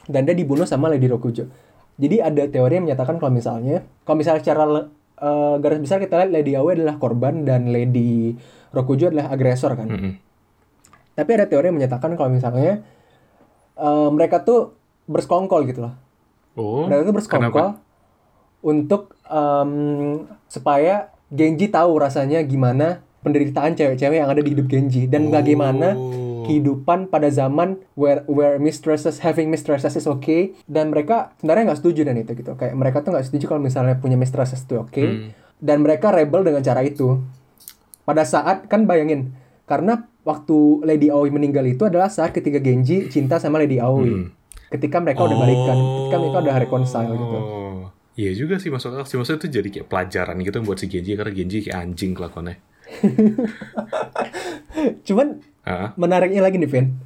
dan 0.08 0.24
dia 0.24 0.32
dibunuh 0.32 0.64
sama 0.64 0.88
Lady 0.88 1.06
Rokujo. 1.12 1.52
Jadi 2.00 2.18
ada 2.24 2.48
teori 2.48 2.80
yang 2.80 2.88
menyatakan 2.88 3.20
kalau 3.20 3.30
misalnya, 3.30 3.84
kalau 4.08 4.18
misalnya 4.18 4.40
secara 4.40 4.64
eh, 5.20 5.56
garis 5.60 5.80
besar 5.84 6.00
kita 6.00 6.16
lihat 6.16 6.32
Lady 6.32 6.56
Aoi 6.56 6.80
adalah 6.80 6.96
korban 6.96 7.44
dan 7.44 7.70
Lady 7.70 8.34
Rokujo 8.72 9.12
adalah 9.12 9.36
agresor 9.36 9.76
kan. 9.76 9.92
Mm-mm. 9.92 10.14
Tapi 11.12 11.30
ada 11.36 11.46
teori 11.52 11.68
yang 11.70 11.78
menyatakan 11.78 12.16
kalau 12.16 12.32
misalnya 12.32 12.82
eh, 13.76 14.10
mereka 14.16 14.48
tuh 14.48 14.72
bersekongkol 15.12 15.68
gitu 15.68 15.84
loh. 15.92 15.94
Oh, 16.56 16.88
Mereka 16.88 17.04
tuh 17.12 17.16
bersekongkol 17.16 17.68
untuk 18.62 19.18
em, 19.26 19.72
supaya 20.46 21.10
Genji 21.28 21.68
tahu 21.68 21.96
rasanya 21.96 22.42
gimana 22.42 23.00
penderitaan 23.22 23.74
cewek-cewek 23.74 24.18
yang 24.18 24.28
ada 24.28 24.40
di 24.40 24.52
hidup 24.52 24.66
Genji 24.66 25.06
dan 25.06 25.30
bagaimana 25.30 25.94
Oh. 25.94 26.44
kehidupan 26.44 27.06
pada 27.08 27.30
zaman 27.30 27.78
where 27.94 28.26
where 28.26 28.58
mistresses 28.58 29.22
having 29.22 29.48
mistresses 29.48 29.94
is 29.94 30.04
okay 30.06 30.58
dan 30.66 30.90
mereka 30.90 31.32
sebenarnya 31.38 31.70
nggak 31.70 31.80
setuju 31.80 32.02
dan 32.02 32.18
itu 32.18 32.34
gitu 32.34 32.52
kayak 32.52 32.74
mereka 32.74 33.00
tuh 33.00 33.14
nggak 33.14 33.24
setuju 33.24 33.46
kalau 33.48 33.62
misalnya 33.62 33.94
punya 33.96 34.18
mistresses 34.18 34.58
itu 34.60 34.76
oke 34.76 34.90
Hmm. 34.98 35.30
dan 35.58 35.78
mereka 35.80 36.10
rebel 36.10 36.42
dengan 36.42 36.60
cara 36.60 36.82
itu 36.82 37.22
pada 38.02 38.26
saat 38.26 38.66
kan 38.66 38.84
bayangin 38.84 39.38
karena 39.64 40.10
waktu 40.22 40.82
Lady 40.82 41.08
Aoi 41.08 41.30
meninggal 41.30 41.64
itu 41.64 41.86
adalah 41.86 42.10
saat 42.10 42.34
ketika 42.34 42.58
Genji 42.58 43.06
cinta 43.08 43.38
sama 43.38 43.56
Lady 43.56 43.78
Aoi 43.78 44.10
Hmm. 44.10 44.26
ketika 44.68 44.98
mereka 44.98 45.22
udah 45.22 45.38
balikan 45.38 45.78
ketika 45.78 46.18
mereka 46.18 46.38
udah 46.42 46.56
reconcile 46.58 47.14
gitu 47.14 47.38
Oh. 47.38 47.61
Iya 48.20 48.32
juga 48.36 48.60
sih 48.60 48.68
masuk 48.68 48.92
akal 48.92 49.08
sih. 49.08 49.18
Maksudnya 49.18 49.40
itu 49.40 49.50
jadi 49.50 49.68
kayak 49.72 49.88
pelajaran 49.88 50.36
gitu 50.44 50.58
buat 50.64 50.78
si 50.78 50.88
Genji 50.92 51.16
karena 51.16 51.32
Genji 51.32 51.58
kayak 51.64 51.78
anjing 51.80 52.12
kelakuannya. 52.12 52.56
cuman 55.08 55.40
Ah, 55.62 55.94
menariknya 55.94 56.42
lagi 56.42 56.58
nih 56.58 56.68
Vin 56.68 56.98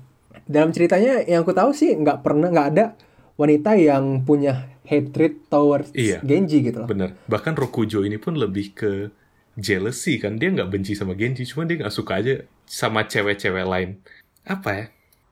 dalam 0.47 0.71
ceritanya 0.71 1.27
yang 1.27 1.43
aku 1.43 1.51
tahu 1.51 1.75
sih 1.75 1.91
nggak 1.91 2.23
pernah 2.23 2.47
nggak 2.47 2.67
ada 2.71 2.95
wanita 3.35 3.75
yang 3.75 4.23
punya 4.23 4.71
hatred 4.87 5.43
towards 5.51 5.91
Iya. 5.91 6.23
Genji 6.23 6.63
gitu 6.63 6.79
loh 6.79 6.87
bener. 6.87 7.19
Bahkan 7.27 7.51
Rokujo 7.51 8.07
ini 8.07 8.15
pun 8.15 8.39
lebih 8.39 8.71
ke 8.71 9.11
jealousy 9.59 10.23
kan. 10.23 10.39
Dia 10.39 10.55
nggak 10.55 10.71
benci 10.71 10.95
sama 10.95 11.19
Genji, 11.19 11.43
cuma 11.43 11.67
dia 11.67 11.83
nggak 11.83 11.91
suka 11.91 12.23
aja 12.23 12.47
sama 12.63 13.03
cewek-cewek 13.03 13.67
lain. 13.67 13.99
Apa 14.47 14.69
ya? 14.71 14.85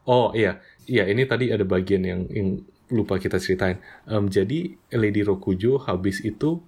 Oh 0.03 0.36
iya, 0.36 0.59
iya 0.83 1.07
ini 1.07 1.23
tadi 1.23 1.47
ada 1.47 1.63
bagian 1.63 2.03
yang, 2.03 2.21
yang 2.27 2.59
lupa 2.93 3.17
kita 3.17 3.41
ceritain. 3.41 3.82
Em, 4.06 4.29
jadi 4.29 4.77
Lady 4.93 5.25
Rokujo 5.25 5.82
habis 5.82 6.21
itu 6.21 6.62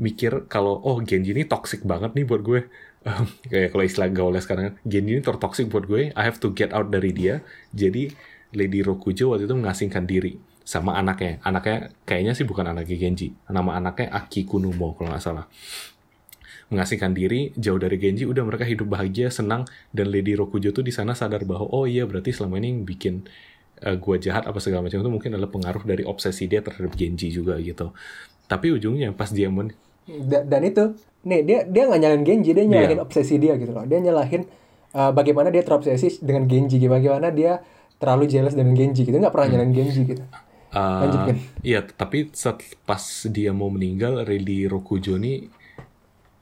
mikir 0.00 0.48
kalau 0.48 0.80
oh 0.80 1.00
Genji 1.04 1.32
ini 1.32 1.44
toxic 1.48 1.84
banget 1.88 2.12
nih 2.12 2.28
buat 2.28 2.44
gue. 2.44 2.60
Em, 3.08 3.24
kayak 3.48 3.72
kalau 3.72 3.84
istilah 3.84 4.08
gaulnya 4.12 4.44
sekarang 4.44 4.76
Genji 4.84 5.16
ini 5.16 5.22
tertoxic 5.24 5.72
buat 5.72 5.88
gue. 5.88 6.12
I 6.12 6.22
have 6.22 6.38
to 6.44 6.52
get 6.52 6.76
out 6.76 6.92
dari 6.92 7.16
dia. 7.16 7.40
Jadi 7.72 8.12
Lady 8.52 8.84
Rokujo 8.84 9.32
waktu 9.32 9.48
itu 9.48 9.56
mengasingkan 9.56 10.04
diri 10.04 10.36
sama 10.62 11.00
anaknya. 11.00 11.40
Anaknya 11.42 11.96
kayaknya 12.04 12.32
sih 12.36 12.44
bukan 12.44 12.68
anaknya 12.68 13.00
Genji. 13.00 13.32
Nama 13.48 13.80
anaknya 13.80 14.12
Aki 14.12 14.44
Kunumo 14.44 14.92
kalau 14.94 15.16
nggak 15.16 15.24
salah 15.24 15.48
mengasingkan 16.70 17.10
diri 17.12 17.50
jauh 17.58 17.76
dari 17.76 17.98
Genji 17.98 18.24
udah 18.24 18.46
mereka 18.46 18.62
hidup 18.62 18.94
bahagia 18.94 19.28
senang 19.28 19.66
dan 19.90 20.06
Lady 20.08 20.38
Rokujo 20.38 20.70
tuh 20.70 20.86
di 20.86 20.94
sana 20.94 21.18
sadar 21.18 21.42
bahwa 21.42 21.66
oh 21.66 21.84
iya 21.84 22.06
berarti 22.06 22.30
selama 22.30 22.62
ini 22.62 22.70
yang 22.70 22.80
bikin 22.86 23.26
uh, 23.82 23.96
gua 23.96 24.16
jahat 24.16 24.44
apa 24.44 24.58
segala 24.58 24.86
macam 24.86 25.00
itu 25.00 25.10
mungkin 25.10 25.30
adalah 25.36 25.50
pengaruh 25.50 25.82
dari 25.84 26.02
obsesi 26.04 26.46
dia 26.46 26.60
terhadap 26.60 26.92
Genji 26.94 27.28
juga 27.30 27.56
gitu. 27.60 27.92
Tapi 28.46 28.74
ujungnya 28.74 29.12
pas 29.12 29.30
dia 29.30 29.48
men 29.48 29.70
Da- 30.06 30.42
dan 30.42 30.64
itu 30.64 30.96
nih 31.22 31.40
dia 31.44 31.58
dia 31.68 31.82
nggak 31.86 32.00
nyalahin 32.00 32.24
Genji 32.24 32.50
dia 32.50 32.64
nyalahin 32.66 32.98
Iya. 32.98 33.04
obsesi 33.04 33.34
dia 33.38 33.54
gitu 33.60 33.70
loh. 33.70 33.84
Dia 33.86 34.00
nyalahin 34.00 34.42
uh, 34.92 35.10
bagaimana 35.12 35.52
dia 35.52 35.62
terobsesi 35.62 36.18
dengan 36.24 36.48
Genji 36.50 36.80
bagaimana 36.82 37.30
dia 37.30 37.62
terlalu 38.00 38.24
jealous 38.26 38.56
dengan 38.56 38.72
Genji 38.74 39.04
gitu. 39.04 39.14
Nggak 39.14 39.30
pernah 39.30 39.48
nyalahin 39.54 39.74
Genji 39.76 40.02
gitu. 40.08 40.24
Uh, 40.70 41.02
Lanjut, 41.02 41.20
Vin. 41.26 41.38
iya 41.66 41.82
tapi 41.82 42.30
saat 42.30 42.62
pas 42.86 43.02
dia 43.26 43.50
mau 43.50 43.66
meninggal 43.74 44.22
Lady 44.22 44.70
Rokujo 44.70 45.18
ini 45.18 45.50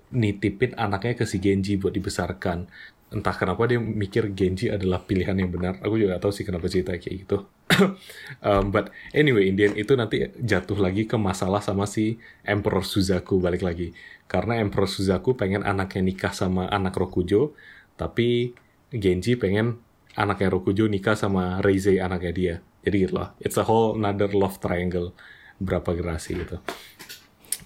nitipin 0.09 0.73
anaknya 0.77 1.17
ke 1.17 1.25
si 1.25 1.37
Genji 1.37 1.77
buat 1.77 1.93
dibesarkan 1.93 2.69
entah 3.09 3.33
kenapa 3.33 3.65
dia 3.65 3.81
mikir 3.81 4.37
Genji 4.37 4.69
adalah 4.69 5.01
pilihan 5.01 5.33
yang 5.33 5.49
benar. 5.49 5.81
Aku 5.81 5.97
juga 5.97 6.17
gak 6.17 6.29
tahu 6.29 6.33
sih 6.33 6.45
kenapa 6.45 6.69
cerita 6.69 6.93
kayak 6.97 7.17
gitu. 7.25 7.39
Um, 8.39 8.71
but 8.71 8.95
anyway 9.13 9.51
Indian 9.51 9.75
itu 9.75 9.97
nanti 9.99 10.31
jatuh 10.41 10.79
lagi 10.79 11.11
ke 11.11 11.17
masalah 11.19 11.59
sama 11.59 11.85
si 11.91 12.21
Emperor 12.47 12.85
Suzaku 12.85 13.41
balik 13.41 13.65
lagi. 13.65 13.93
Karena 14.31 14.61
Emperor 14.63 14.87
Suzaku 14.87 15.35
pengen 15.35 15.65
anaknya 15.67 16.05
nikah 16.05 16.33
sama 16.37 16.69
anak 16.71 16.95
Rokujo 16.97 17.57
tapi 17.99 18.55
Genji 18.95 19.35
pengen 19.35 19.81
anaknya 20.15 20.49
Rokujo 20.55 20.87
nikah 20.87 21.17
sama 21.19 21.59
Reizei 21.65 21.99
anaknya 21.99 22.33
dia. 22.33 22.55
Jadi 22.85 22.97
gitu 23.09 23.15
lah 23.19 23.35
it's 23.43 23.59
a 23.59 23.65
whole 23.65 23.97
another 23.99 24.31
love 24.33 24.61
triangle. 24.63 25.17
Berapa 25.59 25.97
generasi 25.97 26.39
gitu. 26.39 26.57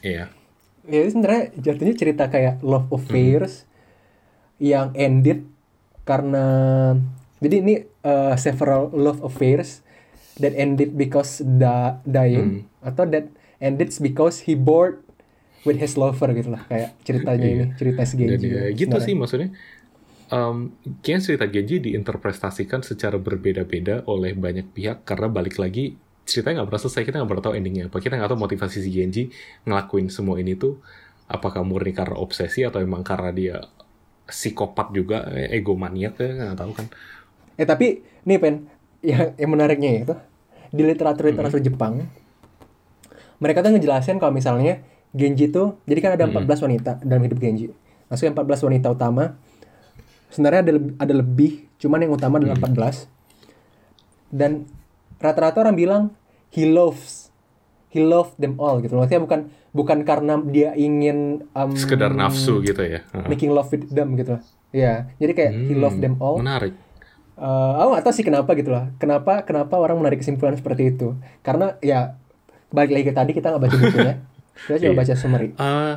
Iya. 0.03 0.33
Ya 0.89 0.99
itu 1.05 1.11
sebenarnya 1.14 1.43
jatuhnya 1.59 1.95
cerita 1.95 2.25
kayak 2.27 2.64
love 2.64 2.91
affairs 2.91 3.71
yang 4.59 4.93
ended 4.99 5.47
karena 6.03 6.45
jadi 7.39 7.57
ini 7.63 7.75
uh, 8.03 8.35
several 8.35 8.91
love 8.93 9.23
affairs 9.23 9.83
that 10.39 10.55
ended 10.57 10.97
because 10.99 11.45
da 11.45 12.03
dying 12.03 12.67
atau 12.83 13.07
that 13.07 13.31
ended 13.63 13.95
because 14.03 14.43
he 14.45 14.59
bored 14.59 14.99
with 15.63 15.79
his 15.79 15.95
lover 15.95 16.31
gitu 16.35 16.51
lah 16.51 16.63
kayak 16.67 16.99
ceritanya 17.07 17.47
ini 17.47 17.65
cerita 17.79 18.03
si 18.03 18.15
Genji 18.19 18.51
ya, 18.51 18.71
gitu 18.75 18.87
gitu 18.87 18.97
sebenarnya. 18.99 19.07
sih 19.07 19.15
maksudnya. 19.15 19.51
Um, 20.33 20.73
kayaknya 21.05 21.23
cerita 21.29 21.47
Genji 21.47 21.77
diinterpretasikan 21.93 22.81
secara 22.81 23.21
berbeda-beda 23.21 24.01
oleh 24.09 24.33
banyak 24.33 24.73
pihak 24.73 25.05
karena 25.05 25.29
balik 25.29 25.61
lagi 25.61 26.01
ceritanya 26.25 26.63
nggak 26.63 26.69
pernah 26.73 26.83
selesai 26.89 27.03
kita 27.05 27.17
nggak 27.21 27.31
pernah 27.31 27.45
tahu 27.45 27.55
endingnya. 27.55 27.85
Apa 27.93 28.01
kita 28.01 28.17
nggak 28.17 28.31
tahu 28.33 28.41
motivasi 28.41 28.81
si 28.81 28.91
Genji 28.91 29.29
ngelakuin 29.69 30.09
semua 30.09 30.41
ini 30.41 30.57
tuh 30.57 30.81
apakah 31.29 31.63
murni 31.63 31.93
karena 31.93 32.17
obsesi 32.19 32.65
atau 32.65 32.81
emang 32.81 33.05
karena 33.05 33.31
dia 33.31 33.57
psikopat 34.27 34.95
juga 34.95 35.27
egomaniak 35.51 36.14
ya 36.16 36.31
nggak 36.33 36.59
tahu 36.59 36.73
kan 36.75 36.87
Eh 37.53 37.68
tapi 37.68 38.01
nih 38.25 38.39
pen 38.41 38.64
yang 39.05 39.37
yang 39.37 39.51
menariknya 39.53 40.09
itu 40.09 40.14
di 40.73 40.83
literatur 40.83 41.29
literatur 41.29 41.61
Hmm. 41.61 41.68
Jepang 41.68 41.95
mereka 43.43 43.61
tuh 43.61 43.75
ngejelasin 43.75 44.16
kalau 44.16 44.33
misalnya 44.33 44.81
Genji 45.12 45.53
tuh 45.53 45.77
jadi 45.85 46.01
kan 46.01 46.11
ada 46.16 46.25
Hmm. 46.25 46.47
14 46.49 46.64
wanita 46.64 46.91
dalam 47.05 47.20
hidup 47.27 47.37
Genji. 47.37 47.68
Maksudnya 48.09 48.33
14 48.33 48.64
wanita 48.64 48.89
utama 48.89 49.37
sebenarnya 50.33 50.61
ada 50.64 50.73
ada 50.97 51.14
lebih, 51.20 51.68
cuman 51.77 52.09
yang 52.09 52.12
utama 52.16 52.41
adalah 52.41 52.57
Hmm. 52.57 52.73
14. 52.73 53.05
Dan 54.33 54.64
rata-rata 55.20 55.61
orang 55.61 55.77
bilang 55.77 56.03
he 56.49 56.64
loves 56.64 57.29
he 57.93 58.01
love 58.01 58.33
them 58.41 58.57
all 58.57 58.81
gitu. 58.81 58.97
Maksudnya 58.97 59.20
bukan 59.20 59.41
bukan 59.73 60.05
karena 60.05 60.37
dia 60.39 60.73
ingin 60.73 61.49
um, 61.53 61.73
sekedar 61.73 62.12
nafsu 62.12 62.61
gitu 62.61 62.81
ya 62.81 63.01
making 63.27 63.51
love 63.51 63.68
with 63.68 63.89
them 63.89 64.14
gitu 64.14 64.37
lah. 64.37 64.43
Iya, 64.73 65.12
jadi 65.16 65.33
kayak 65.33 65.53
he 65.66 65.75
love 65.75 65.97
them 65.97 66.16
all. 66.16 66.41
menarik 66.41 66.73
Eh, 67.33 67.73
aku 67.81 67.89
nggak 67.97 68.05
tahu 68.05 68.14
sih 68.14 68.23
kenapa 68.23 68.53
gitu 68.55 68.70
lah. 68.70 68.93
Kenapa 69.01 69.43
kenapa 69.43 69.75
orang 69.75 69.99
menarik 69.99 70.20
kesimpulan 70.20 70.55
seperti 70.55 70.95
itu? 70.95 71.16
Karena 71.41 71.75
ya 71.81 72.14
balik 72.68 72.93
lagi 72.93 73.05
ke 73.09 73.12
tadi 73.12 73.31
kita 73.33 73.51
nggak 73.51 73.62
baca 73.66 73.77
bukunya, 73.77 74.14
kita 74.68 74.77
cuma 74.79 74.93
Iya. 74.93 75.01
baca 75.01 75.14
summary. 75.16 75.49
Eh, 75.51 75.95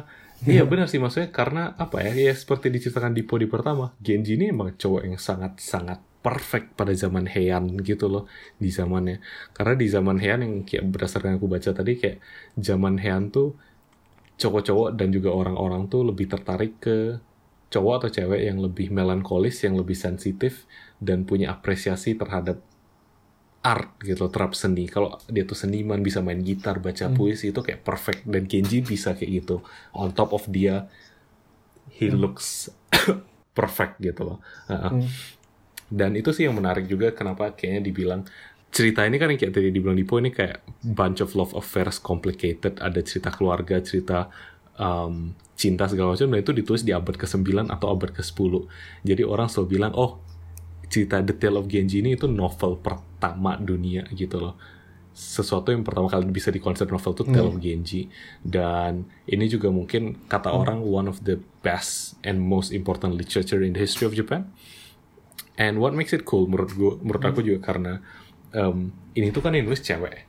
iya 0.48 0.64
benar 0.64 0.88
sih 0.88 0.98
maksudnya 0.98 1.30
karena 1.30 1.76
apa 1.76 2.02
ya 2.02 2.12
ya 2.16 2.34
seperti 2.34 2.72
diceritakan 2.72 3.12
di 3.12 3.24
Podi 3.24 3.48
pertama 3.48 3.92
Genji 4.00 4.36
ini 4.36 4.50
emang 4.50 4.74
cowok 4.76 5.02
yang 5.06 5.16
sangat 5.16 5.60
sangat 5.60 6.00
perfect 6.26 6.74
pada 6.74 6.90
zaman 6.98 7.30
Heian 7.30 7.78
gitu 7.86 8.10
loh 8.10 8.26
di 8.58 8.74
zamannya 8.74 9.22
karena 9.54 9.74
di 9.78 9.86
zaman 9.86 10.18
Heian 10.18 10.42
yang 10.42 10.66
kayak 10.66 10.90
berdasarkan 10.90 11.38
aku 11.38 11.46
baca 11.46 11.70
tadi 11.70 12.02
kayak 12.02 12.18
zaman 12.58 12.98
Heian 12.98 13.30
tuh 13.30 13.54
cowok-cowok 14.42 14.98
dan 14.98 15.14
juga 15.14 15.30
orang-orang 15.30 15.86
tuh 15.86 16.02
lebih 16.10 16.26
tertarik 16.26 16.82
ke 16.82 17.22
cowok 17.70 17.94
atau 18.02 18.10
cewek 18.10 18.42
yang 18.50 18.58
lebih 18.58 18.90
melankolis 18.90 19.62
yang 19.62 19.78
lebih 19.78 19.94
sensitif 19.94 20.66
dan 20.98 21.24
punya 21.30 21.54
apresiasi 21.54 22.18
terhadap 22.18 22.58
art 23.66 23.98
gitu 24.06 24.30
loh, 24.30 24.32
terhadap 24.32 24.54
seni. 24.54 24.86
Kalau 24.86 25.18
dia 25.26 25.42
tuh 25.42 25.58
seniman 25.58 25.98
bisa 26.06 26.22
main 26.22 26.38
gitar, 26.46 26.78
baca 26.78 27.10
puisi 27.10 27.50
itu 27.50 27.66
kayak 27.66 27.82
perfect 27.82 28.22
dan 28.30 28.46
Genji 28.46 28.86
bisa 28.86 29.18
kayak 29.18 29.42
gitu. 29.42 29.66
On 29.98 30.14
top 30.14 30.38
of 30.38 30.46
dia 30.46 30.86
he 31.98 32.14
looks 32.14 32.70
perfect 33.58 33.98
gitu 33.98 34.22
loh. 34.22 34.38
Uh-uh. 34.70 35.02
Hmm. 35.02 35.10
Dan 35.90 36.18
itu 36.18 36.34
sih 36.34 36.50
yang 36.50 36.58
menarik 36.58 36.90
juga 36.90 37.14
kenapa 37.14 37.54
kayaknya 37.54 37.82
dibilang 37.86 38.22
cerita 38.74 39.08
ini 39.08 39.16
kan 39.16 39.32
yang 39.32 39.40
kayak 39.40 39.54
tadi 39.56 39.72
dibilang 39.72 39.96
Dipo 39.96 40.20
ini 40.20 40.36
kayak 40.36 40.66
bunch 40.84 41.24
of 41.24 41.32
love 41.38 41.56
affairs 41.56 42.02
complicated, 42.02 42.82
ada 42.84 43.00
cerita 43.00 43.32
keluarga, 43.32 43.80
cerita 43.80 44.28
um, 44.76 45.32
cinta 45.56 45.88
segala 45.88 46.12
macam 46.12 46.28
dan 46.28 46.40
itu 46.44 46.52
ditulis 46.52 46.84
di 46.84 46.92
abad 46.92 47.16
ke-9 47.16 47.72
atau 47.72 47.88
abad 47.96 48.12
ke-10. 48.12 48.54
Jadi 49.08 49.24
orang 49.24 49.48
selalu 49.48 49.68
bilang, 49.80 49.96
"Oh, 49.96 50.20
cerita 50.90 51.22
The 51.22 51.36
Tale 51.36 51.58
of 51.60 51.68
Genji 51.68 52.00
ini 52.00 52.16
itu 52.16 52.30
novel 52.30 52.80
pertama 52.80 53.58
dunia 53.58 54.06
gitu 54.14 54.40
loh. 54.40 54.56
Sesuatu 55.16 55.72
yang 55.72 55.88
pertama 55.88 56.12
kali 56.12 56.28
bisa 56.28 56.52
dikonsep 56.52 56.92
novel 56.92 57.16
itu 57.16 57.24
Tale 57.32 57.50
of 57.50 57.58
Genji 57.60 58.02
dan 58.44 59.08
ini 59.28 59.48
juga 59.48 59.72
mungkin 59.72 60.28
kata 60.28 60.52
orang 60.52 60.84
one 60.84 61.08
of 61.08 61.24
the 61.24 61.40
best 61.64 62.20
and 62.28 62.44
most 62.44 62.76
important 62.76 63.16
literature 63.16 63.64
in 63.64 63.72
the 63.72 63.82
history 63.82 64.06
of 64.08 64.14
Japan. 64.14 64.52
And 65.56 65.80
what 65.80 65.96
makes 65.96 66.12
it 66.12 66.28
cool 66.28 66.46
menurut 66.52 66.72
gua, 66.76 67.00
menurut 67.00 67.24
aku 67.24 67.40
juga 67.40 67.60
karena 67.64 68.04
em, 68.52 68.92
ini 69.16 69.32
tuh 69.32 69.40
kan 69.40 69.56
yang 69.56 69.66
nulis 69.68 69.80
cewek. 69.80 70.28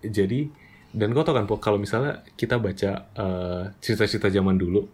Jadi 0.00 0.46
dan 0.90 1.14
kau 1.14 1.22
tau 1.22 1.34
kan 1.38 1.46
kalau 1.58 1.78
misalnya 1.78 2.22
kita 2.34 2.58
baca 2.58 2.90
eh, 3.14 3.62
cerita-cerita 3.78 4.26
zaman 4.30 4.58
dulu 4.58 4.86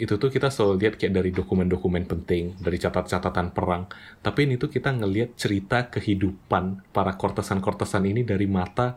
itu 0.00 0.16
tuh 0.16 0.32
kita 0.32 0.48
selalu 0.48 0.80
lihat 0.80 0.94
kayak 0.96 1.12
dari 1.12 1.28
dokumen-dokumen 1.28 2.08
penting, 2.08 2.56
dari 2.56 2.80
catat-catatan 2.80 3.52
perang. 3.52 3.84
Tapi 4.24 4.48
ini 4.48 4.56
tuh 4.56 4.72
kita 4.72 4.96
ngelihat 4.96 5.36
cerita 5.36 5.92
kehidupan 5.92 6.88
para 6.88 7.12
kortesan-kortesan 7.20 8.08
ini 8.08 8.24
dari 8.24 8.48
mata 8.48 8.96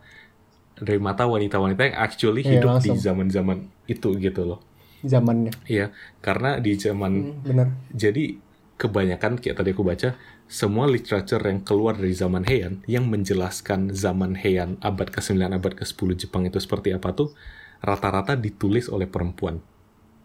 dari 0.73 0.97
mata 1.03 1.27
wanita-wanita 1.27 1.91
yang 1.91 1.97
actually 1.99 2.41
Iya, 2.41 2.55
hidup 2.57 2.79
di 2.79 2.95
langsung. 2.95 2.97
zaman-zaman 3.03 3.57
itu 3.85 4.09
gitu 4.15 4.41
loh. 4.47 4.59
Zamannya, 5.03 5.51
Iya, 5.67 5.91
karena 6.23 6.63
di 6.63 6.71
zaman 6.79 7.11
Hmm, 7.19 7.43
bener. 7.43 7.67
jadi 7.91 8.39
kebanyakan 8.83 9.39
kayak 9.39 9.55
tadi 9.55 9.71
aku 9.71 9.81
baca 9.81 10.19
semua 10.45 10.85
literature 10.85 11.39
yang 11.39 11.61
keluar 11.61 11.95
dari 11.95 12.11
zaman 12.11 12.43
Heian 12.43 12.83
yang 12.85 13.07
menjelaskan 13.07 13.89
zaman 13.89 14.35
Heian 14.35 14.75
abad 14.79 15.07
ke-9 15.07 15.39
abad 15.39 15.73
ke-10 15.73 16.09
Jepang 16.19 16.43
itu 16.43 16.57
seperti 16.57 16.91
apa 16.91 17.11
tuh 17.11 17.31
rata-rata 17.79 18.35
ditulis 18.35 18.87
oleh 18.87 19.05
perempuan. 19.05 19.63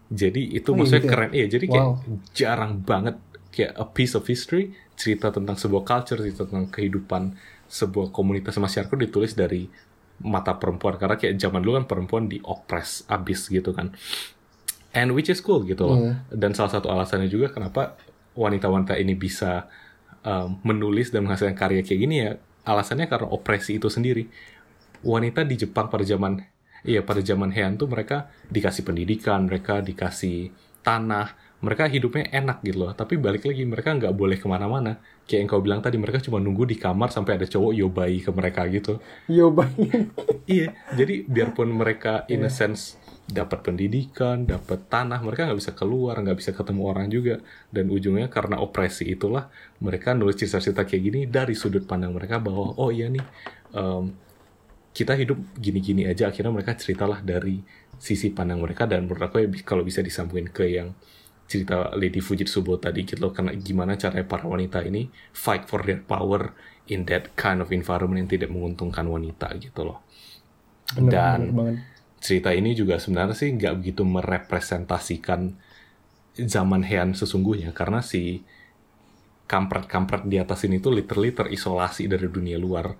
Jadi 0.09 0.51
itu 0.51 0.69
Oh, 0.69 0.73
iya 0.73 0.79
maksudnya 0.79 0.99
gitu 0.99 1.05
ya? 1.05 1.13
keren 1.13 1.31
iya 1.31 1.45
jadi 1.47 1.65
kayak 1.65 1.85
Wow. 1.85 1.95
jarang 2.31 2.73
banget 2.81 3.15
kayak 3.49 3.71
a 3.73 3.85
piece 3.87 4.13
of 4.13 4.23
history 4.23 4.71
cerita 4.93 5.29
tentang 5.29 5.55
sebuah 5.55 5.83
culture 5.83 6.17
cerita 6.17 6.43
tentang 6.43 6.67
kehidupan 6.67 7.33
sebuah 7.65 8.09
komunitas 8.09 8.57
masyarakat 8.57 8.97
ditulis 8.99 9.33
dari 9.33 9.69
mata 10.19 10.51
perempuan 10.53 10.97
karena 10.97 11.15
kayak 11.15 11.37
zaman 11.37 11.59
dulu 11.59 11.77
kan 11.77 11.87
perempuan 11.87 12.23
diopres 12.25 13.07
abis 13.07 13.47
gitu 13.47 13.71
kan 13.71 13.95
and 14.91 15.09
which 15.09 15.29
is 15.29 15.39
cool 15.39 15.61
gitu 15.63 15.85
loh 15.85 15.97
Iya. 15.97 16.13
dan 16.31 16.51
salah 16.51 16.71
satu 16.71 16.87
alasannya 16.87 17.25
juga 17.25 17.47
kenapa 17.47 17.95
wanita-wanita 18.35 18.97
ini 18.97 19.13
bisa 19.15 19.69
um, 20.25 20.59
menulis 20.65 21.09
dan 21.09 21.25
menghasilkan 21.25 21.57
karya 21.57 21.81
kayak 21.81 21.99
gini 21.99 22.15
ya 22.25 22.31
alasannya 22.67 23.07
karena 23.09 23.27
opresi 23.29 23.81
itu 23.81 23.87
sendiri. 23.87 24.27
Wanita 24.99 25.47
di 25.47 25.55
Jepang 25.55 25.87
pada 25.87 26.03
zaman 26.03 26.43
iya 26.83 27.03
pada 27.03 27.19
zaman 27.19 27.51
Heian 27.51 27.75
tuh 27.75 27.87
mereka 27.91 28.31
dikasih 28.51 28.87
pendidikan 28.87 29.47
mereka 29.47 29.83
dikasih 29.83 30.51
tanah 30.83 31.35
mereka 31.59 31.91
hidupnya 31.91 32.27
enak 32.31 32.63
gitu 32.63 32.87
loh. 32.87 32.91
Tapi 32.95 33.19
balik 33.19 33.43
lagi 33.43 33.67
mereka 33.67 33.91
nggak 33.91 34.15
boleh 34.15 34.39
ke 34.39 34.47
mana-mana. 34.47 34.99
Kayak 35.27 35.39
yang 35.43 35.49
kau 35.51 35.61
bilang 35.63 35.81
tadi 35.83 35.99
mereka 35.99 36.23
cuma 36.23 36.39
nunggu 36.39 36.63
di 36.63 36.79
kamar 36.79 37.11
sampai 37.11 37.35
ada 37.35 37.45
cowok 37.47 37.73
yobai 37.75 38.23
ke 38.23 38.31
mereka 38.31 38.63
gitu. 38.71 39.03
Yo, 39.27 39.51
bye. 39.51 39.67
iya 40.47 40.71
jadi 40.95 41.27
biarpun 41.27 41.69
mereka 41.75 42.23
in 42.31 42.47
a 42.47 42.51
sense 42.51 42.95
dapat 43.29 43.61
pendidikan 43.61 44.41
dapat 44.41 44.89
tanah 44.89 45.21
mereka 45.21 45.45
nggak 45.45 45.59
bisa 45.61 45.73
keluar 45.77 46.17
nggak 46.17 46.37
bisa 46.41 46.51
ketemu 46.51 46.81
orang 46.89 47.07
juga. 47.13 47.37
Dan 47.69 47.93
ujungnya 47.93 48.27
karena 48.27 48.57
opresi 48.57 49.05
itulah 49.05 49.47
mereka 49.85 50.17
nulis 50.17 50.35
cerita-cerita 50.35 50.83
kayak 50.83 51.03
gini 51.05 51.19
dari 51.29 51.53
sudut 51.53 51.85
pandang 51.85 52.17
mereka 52.17 52.41
bahwa 52.41 52.73
oh 52.81 52.89
iya 52.89 53.05
nih 53.07 53.21
em, 53.77 54.11
kita 54.91 55.13
hidup 55.13 55.37
gini-gini 55.61 56.09
aja. 56.09 56.33
Akhirnya 56.33 56.49
mereka 56.49 56.73
ceritalah 56.73 57.21
dari 57.21 57.61
sisi 58.01 58.33
pandang 58.33 58.59
mereka 58.63 58.89
dan 58.89 59.05
menurut 59.05 59.29
aku 59.29 59.45
ya 59.45 59.47
kalau 59.61 59.85
bisa 59.85 60.01
disambungin 60.01 60.49
ke 60.49 60.65
yang 60.65 60.95
cerita 61.49 61.93
Lady 61.97 62.21
Fujitsubo 62.21 62.77
tadi 62.77 63.03
gitu 63.09 63.25
loh 63.25 63.33
karena 63.33 63.51
gimana 63.57 63.97
caranya 63.97 64.25
para 64.25 64.45
wanita 64.45 64.85
ini 64.85 65.09
fight 65.33 65.65
for 65.65 65.81
their 65.81 65.97
power 65.97 66.53
in 66.89 67.05
that 67.09 67.33
kind 67.33 67.61
of 67.61 67.69
environment 67.73 68.25
yang 68.25 68.29
tidak 68.29 68.49
menguntungkan 68.53 69.05
wanita 69.05 69.53
gitu 69.61 69.85
loh. 69.85 70.01
Bener, 70.97 71.13
Dan- 71.13 71.53
bener 71.53 71.53
banget. 71.53 71.77
Cerita 72.19 72.51
ini 72.55 72.75
juga 72.75 72.95
sebenarnya 73.03 73.35
sih 73.35 73.49
nggak 73.55 73.73
begitu 73.79 74.03
merepresentasikan 74.03 75.41
zaman 76.53 76.81
Heian 76.87 77.11
sesungguhnya 77.19 77.71
karena 77.75 77.99
si 78.03 78.43
kampret-kampret 79.49 80.23
di 80.29 80.37
atas 80.37 80.61
ini 80.67 80.77
tuh 80.77 80.93
literally 80.93 81.33
terisolasi 81.33 82.05
dari 82.05 82.27
dunia 82.29 82.57
luar 82.61 82.93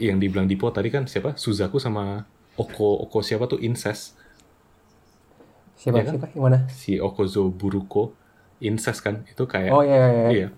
yang 0.00 0.16
dibilang 0.16 0.48
Dipo 0.48 0.72
tadi 0.72 0.88
kan 0.88 1.04
siapa 1.04 1.36
Suzaku 1.36 1.76
sama 1.76 2.24
Oko 2.56 3.04
Oko 3.04 3.20
siapa 3.20 3.44
tuh 3.44 3.60
incest 3.60 4.16
Siapa, 5.76 5.98
Iya 5.98 6.04
kan? 6.08 6.12
siapa? 6.14 6.26
Yang 6.32 6.42
mana? 6.46 6.58
si 6.70 6.92
Okozo 7.02 7.50
Buruko 7.52 8.14
incest 8.62 9.00
kan 9.04 9.26
itu 9.28 9.44
kayak 9.44 9.72
Oh 9.74 9.82
iya, 9.84 9.96
iya, 9.98 10.08
iya. 10.08 10.30
iya 10.30 10.48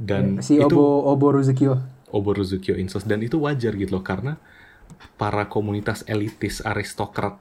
dan 0.00 0.24
si 0.42 0.58
itu 0.58 0.66
Obo 0.66 1.04
Obo. 1.12 1.28
Oboruzukyo 2.12 2.76
incest 2.76 3.08
dan 3.08 3.24
itu 3.24 3.40
wajar 3.40 3.72
gitu 3.72 3.96
loh 3.96 4.04
karena 4.04 4.36
para 5.16 5.48
komunitas 5.48 6.04
elitis 6.06 6.60
aristokrat 6.62 7.36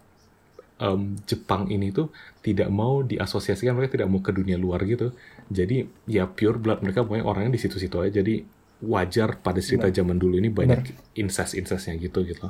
em, 0.78 1.16
Jepang 1.26 1.70
ini 1.70 1.93
tuh 1.93 2.10
tidak 2.41 2.70
mau 2.70 3.02
diasosiasikan 3.02 3.78
mereka 3.78 3.95
tidak 4.02 4.10
mau 4.10 4.20
ke 4.20 4.34
dunia 4.34 4.58
luar 4.58 4.82
gitu. 4.84 5.14
Jadi 5.47 5.86
ya 6.08 6.26
pure 6.26 6.58
blood 6.58 6.82
mereka 6.82 7.06
pokoknya 7.06 7.26
orangnya 7.26 7.54
di 7.54 7.62
situ-situ 7.62 7.97
aja. 8.02 8.20
Jadi 8.22 8.41
wajar 8.82 9.38
pada 9.38 9.62
cerita 9.62 9.86
zaman 9.93 10.18
dulu 10.18 10.41
ini 10.41 10.49
banyak 10.49 11.14
incest 11.14 11.54
incestnya 11.54 11.95
gitu 11.95 12.26
gitu. 12.26 12.49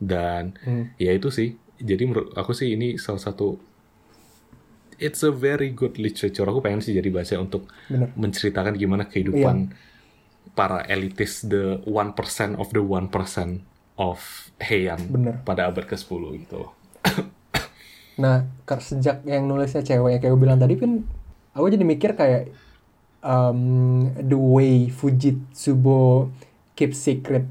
Dan 0.00 0.56
Hmm. 0.64 0.92
ya 0.96 1.12
itu 1.12 1.28
sih. 1.28 1.52
Jadi 1.76 2.02
menurut 2.08 2.32
aku 2.32 2.56
sih 2.56 2.72
ini 2.72 2.96
salah 2.96 3.20
satu 3.20 3.60
it's 4.96 5.20
a 5.20 5.28
very 5.28 5.68
good 5.70 6.00
literature. 6.00 6.48
Aku 6.48 6.64
pengen 6.64 6.80
sih 6.80 6.96
jadi 6.96 7.12
baca 7.12 7.36
untuk 7.36 7.68
Bener. 7.92 8.08
menceritakan 8.16 8.72
gimana 8.74 9.04
kehidupan 9.04 9.76
para 10.56 10.80
elitis 10.88 11.44
the 11.44 11.84
1% 11.84 12.16
of 12.56 12.72
the 12.72 12.80
1% 12.80 13.12
of 13.96 14.52
Heian 14.60 15.00
Bener. 15.08 15.40
pada 15.44 15.68
abad 15.68 15.84
ke-10 15.84 16.22
gitu. 16.44 16.62
Nah, 18.16 18.48
sejak 18.80 19.28
yang 19.28 19.44
nulisnya 19.44 19.84
cewek 19.84 20.16
yang 20.16 20.20
kayak 20.24 20.32
gue 20.32 20.40
bilang 20.40 20.56
tadi 20.56 20.80
kan, 20.80 21.04
aku 21.52 21.68
jadi 21.68 21.84
mikir 21.84 22.16
kayak 22.16 22.48
um, 23.20 24.08
the 24.16 24.32
way 24.40 24.88
Fujitsubo 24.88 26.32
keep 26.72 26.96
secret 26.96 27.44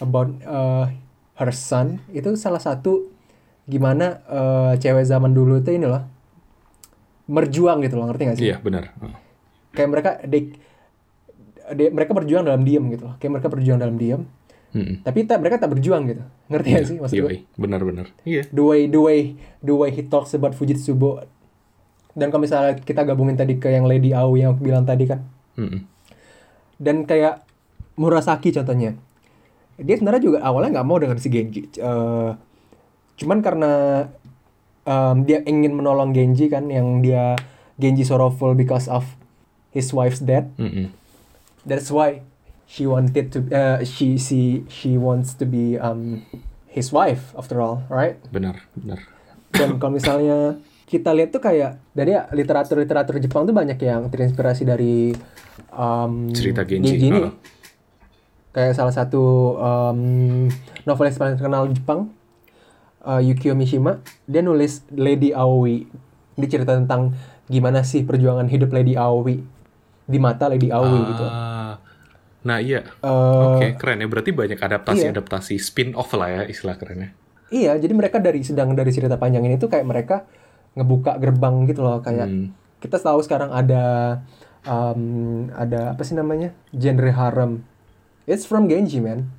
about 0.00 0.32
uh, 0.48 0.88
her 1.36 1.52
son 1.52 2.00
itu 2.08 2.32
salah 2.40 2.56
satu 2.56 3.12
gimana 3.68 4.24
uh, 4.32 4.72
cewek 4.80 5.04
zaman 5.04 5.36
dulu 5.36 5.60
tuh 5.60 5.76
ini 5.76 5.84
loh 5.84 6.08
berjuang 7.28 7.82
gitu 7.84 7.98
loh 7.98 8.06
ngerti 8.08 8.22
gak 8.32 8.36
sih? 8.40 8.48
Iya 8.48 8.56
benar. 8.62 8.96
Kayak 9.76 9.90
mereka 9.92 10.10
they, 10.24 10.56
they- 11.74 11.92
mereka 11.92 12.14
berjuang 12.14 12.46
dalam 12.46 12.62
diam 12.64 12.86
gitu 12.88 13.12
loh. 13.12 13.14
Kayak 13.20 13.32
mereka 13.38 13.48
berjuang 13.52 13.76
dalam 13.76 14.00
diam. 14.00 14.24
Mm-mm. 14.76 15.00
Tapi 15.00 15.24
tak, 15.24 15.40
mereka 15.40 15.56
tak 15.56 15.72
berjuang 15.72 16.04
gitu. 16.04 16.20
Ngerti 16.52 16.68
gak 16.68 16.84
sih 16.84 16.96
maksud 17.00 17.16
gue? 17.16 17.24
Yoi, 17.24 17.38
benar-benar. 17.56 18.12
Iya. 18.28 18.44
The 18.52 18.60
way 18.60 18.80
the 18.92 19.00
way 19.00 19.20
the 19.64 19.72
way 19.72 19.88
he 19.88 20.04
talks 20.04 20.36
about 20.36 20.52
Fujitsubo. 20.52 21.24
Dan 22.12 22.28
kalau 22.28 22.44
misalnya 22.44 22.76
kita 22.76 23.08
gabungin 23.08 23.40
tadi 23.40 23.56
ke 23.56 23.72
yang 23.72 23.88
Lady 23.88 24.12
Aoi 24.12 24.44
yang 24.44 24.52
aku 24.52 24.68
bilang 24.68 24.84
tadi 24.84 25.08
kan. 25.08 25.24
Mm-mm. 25.56 25.88
Dan 26.76 27.08
kayak 27.08 27.48
Murasaki 27.96 28.52
contohnya. 28.52 28.92
Dia 29.80 29.96
sebenarnya 29.96 30.20
juga 30.20 30.38
awalnya 30.44 30.80
nggak 30.80 30.88
mau 30.88 31.00
dengan 31.00 31.16
si 31.16 31.28
Genji. 31.32 31.68
Eh, 31.72 32.30
cuman 33.16 33.40
karena 33.40 33.72
em, 34.84 35.16
dia 35.24 35.40
ingin 35.44 35.72
menolong 35.72 36.12
Genji 36.12 36.52
kan 36.52 36.68
yang 36.68 37.00
dia 37.00 37.36
Genji 37.80 38.04
sorrowful 38.04 38.52
because 38.52 38.88
of 38.88 39.04
his 39.72 39.88
wife's 39.92 40.20
death. 40.20 40.48
Mm-mm. 40.60 40.92
That's 41.64 41.88
why 41.92 42.24
she 42.66 42.84
wanted 42.84 43.30
to 43.30 43.46
uh, 43.54 43.78
she 43.86 44.18
she 44.18 44.66
she 44.66 44.98
wants 44.98 45.38
to 45.38 45.46
be 45.46 45.78
um 45.78 46.26
his 46.66 46.92
wife 46.92 47.32
after 47.38 47.62
all, 47.62 47.86
right? 47.88 48.20
Benar, 48.28 48.60
benar. 48.76 49.00
Dan 49.54 49.80
kalau 49.80 49.96
misalnya 49.96 50.60
kita 50.86 51.10
lihat 51.16 51.32
tuh 51.32 51.40
kayak 51.40 51.80
dari 51.96 52.12
literatur-literatur 52.14 53.16
Jepang 53.18 53.48
tuh 53.48 53.56
banyak 53.56 53.80
yang 53.80 54.12
terinspirasi 54.12 54.68
dari 54.68 55.10
um, 55.72 56.30
Cerita 56.36 56.68
Genji. 56.68 57.00
ini. 57.00 57.22
Ah. 57.24 57.32
Kayak 58.52 58.72
salah 58.76 58.94
satu 58.94 59.56
um, 59.56 60.46
novelis 60.84 61.16
paling 61.16 61.40
terkenal 61.40 61.68
Jepang, 61.72 62.12
uh, 63.04 63.20
Yukio 63.20 63.56
Mishima, 63.56 64.04
dia 64.28 64.44
nulis 64.44 64.84
Lady 64.92 65.32
Aoi. 65.32 65.88
Dia 66.36 66.48
cerita 66.48 66.76
tentang 66.76 67.16
gimana 67.48 67.80
sih 67.86 68.04
perjuangan 68.04 68.48
hidup 68.52 68.68
Lady 68.74 68.96
Aoi 68.96 69.40
di 70.06 70.18
mata 70.20 70.46
Lady 70.52 70.68
Aoi 70.68 71.00
gitu. 71.08 71.26
Ah. 72.46 72.48
Nah 72.48 72.58
iya. 72.62 72.86
Eh, 73.02 73.44
Oke, 73.50 73.66
keren 73.74 73.98
ya. 73.98 74.06
Berarti 74.06 74.30
banyak 74.30 74.56
adaptasi-adaptasi 74.56 75.58
spin-off 75.58 76.14
lah 76.14 76.30
ya 76.30 76.42
istilah 76.46 76.78
kerennya. 76.78 77.10
Iya, 77.46 77.74
jadi 77.76 77.94
mereka 77.94 78.18
dari 78.18 78.42
sedang 78.42 78.72
dari 78.72 78.90
cerita 78.90 79.18
panjang 79.18 79.42
ini 79.42 79.54
tuh 79.54 79.66
kayak 79.66 79.86
mereka 79.86 80.26
ngebuka 80.74 81.18
gerbang 81.18 81.66
gitu 81.66 81.82
loh 81.82 81.98
kayak 81.98 82.26
Hmm. 82.26 82.50
kita 82.78 83.00
tahu 83.00 83.22
sekarang 83.22 83.48
ada 83.48 83.84
um, 84.62 85.02
ada 85.50 85.94
apa 85.94 86.02
sih 86.02 86.14
namanya 86.14 86.54
genre 86.70 87.08
harem. 87.08 87.62
It's 88.26 88.42
from 88.42 88.66
Genji 88.66 88.98
man. 88.98 89.30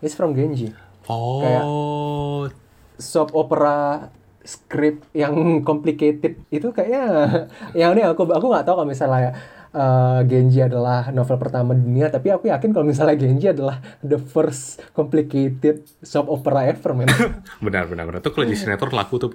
It's 0.00 0.16
from 0.16 0.32
Genji. 0.32 0.72
Oh, 1.06 2.48
Soap 2.96 3.36
opera 3.36 4.08
script 4.42 5.06
yang 5.14 5.34
complicated 5.68 6.40
itu 6.48 6.72
kayaknya 6.72 7.04
yang 7.78 7.94
ini 7.94 8.02
aku 8.02 8.26
aku 8.26 8.46
nggak 8.48 8.64
tahu 8.66 8.82
kalau 8.82 8.88
misalnya 8.88 9.36
uh, 9.72 10.20
Genji 10.24 10.60
adalah 10.60 11.08
novel 11.10 11.36
pertama 11.36 11.72
dunia 11.72 12.08
tapi 12.08 12.28
aku 12.28 12.48
yakin 12.48 12.70
kalau 12.70 12.84
misalnya 12.84 13.16
Genji 13.16 13.48
adalah 13.48 13.80
the 14.00 14.16
first 14.16 14.80
complicated 14.92 15.82
soap 16.00 16.28
opera 16.28 16.68
ever 16.68 16.92
man. 16.94 17.08
benar 17.64 17.88
benar 17.88 18.04
benar. 18.08 18.20
Tuh 18.20 18.32
kalau 18.32 18.46
di 18.46 18.56
sinetron 18.56 18.92
laku 18.92 19.16
tuh. 19.18 19.32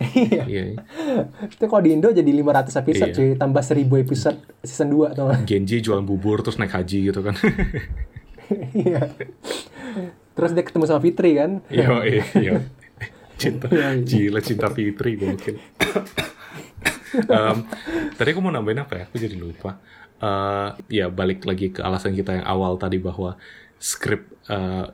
Iya. 0.00 0.42
Iya. 0.44 0.62
iya. 0.74 0.80
Itu 1.46 1.64
kalau 1.64 1.82
di 1.84 1.94
Indo 1.94 2.10
jadi 2.10 2.26
500 2.26 2.82
episode 2.82 3.10
Iya. 3.10 3.16
cuy, 3.16 3.28
tambah 3.36 3.62
1000 3.62 4.04
episode 4.04 4.38
season 4.60 4.88
2 4.90 5.12
atau 5.14 5.24
Genji 5.44 5.80
jualan 5.80 6.04
bubur 6.04 6.40
terus 6.40 6.56
naik 6.56 6.72
haji 6.72 7.12
gitu 7.12 7.20
kan. 7.20 7.36
Iya. 8.76 9.08
Terus 10.36 10.50
dia 10.52 10.60
ketemu 10.60 10.84
sama 10.84 11.00
Fitri 11.00 11.32
kan? 11.32 11.64
Iya, 11.72 11.88
iya, 12.04 12.24
iya. 12.36 12.52
Cinta, 13.40 13.66
Iya, 13.72 13.96
iya. 13.96 14.04
gila 14.04 14.40
cinta 14.44 14.68
Fitri 14.68 15.16
mungkin. 15.16 15.56
Em, 17.14 17.58
tadi 18.18 18.28
aku 18.34 18.40
mau 18.42 18.50
nambahin 18.50 18.82
apa 18.82 18.92
ya? 18.98 19.04
Aku 19.08 19.16
jadi 19.18 19.36
lupa. 19.38 19.78
Eh, 20.18 20.68
ya 21.02 21.06
balik 21.10 21.44
lagi 21.44 21.74
ke 21.74 21.80
alasan 21.82 22.14
kita 22.14 22.40
yang 22.40 22.46
awal 22.46 22.78
tadi 22.80 22.98
bahwa 23.02 23.36
skrip 23.78 24.30
eh, 24.48 24.86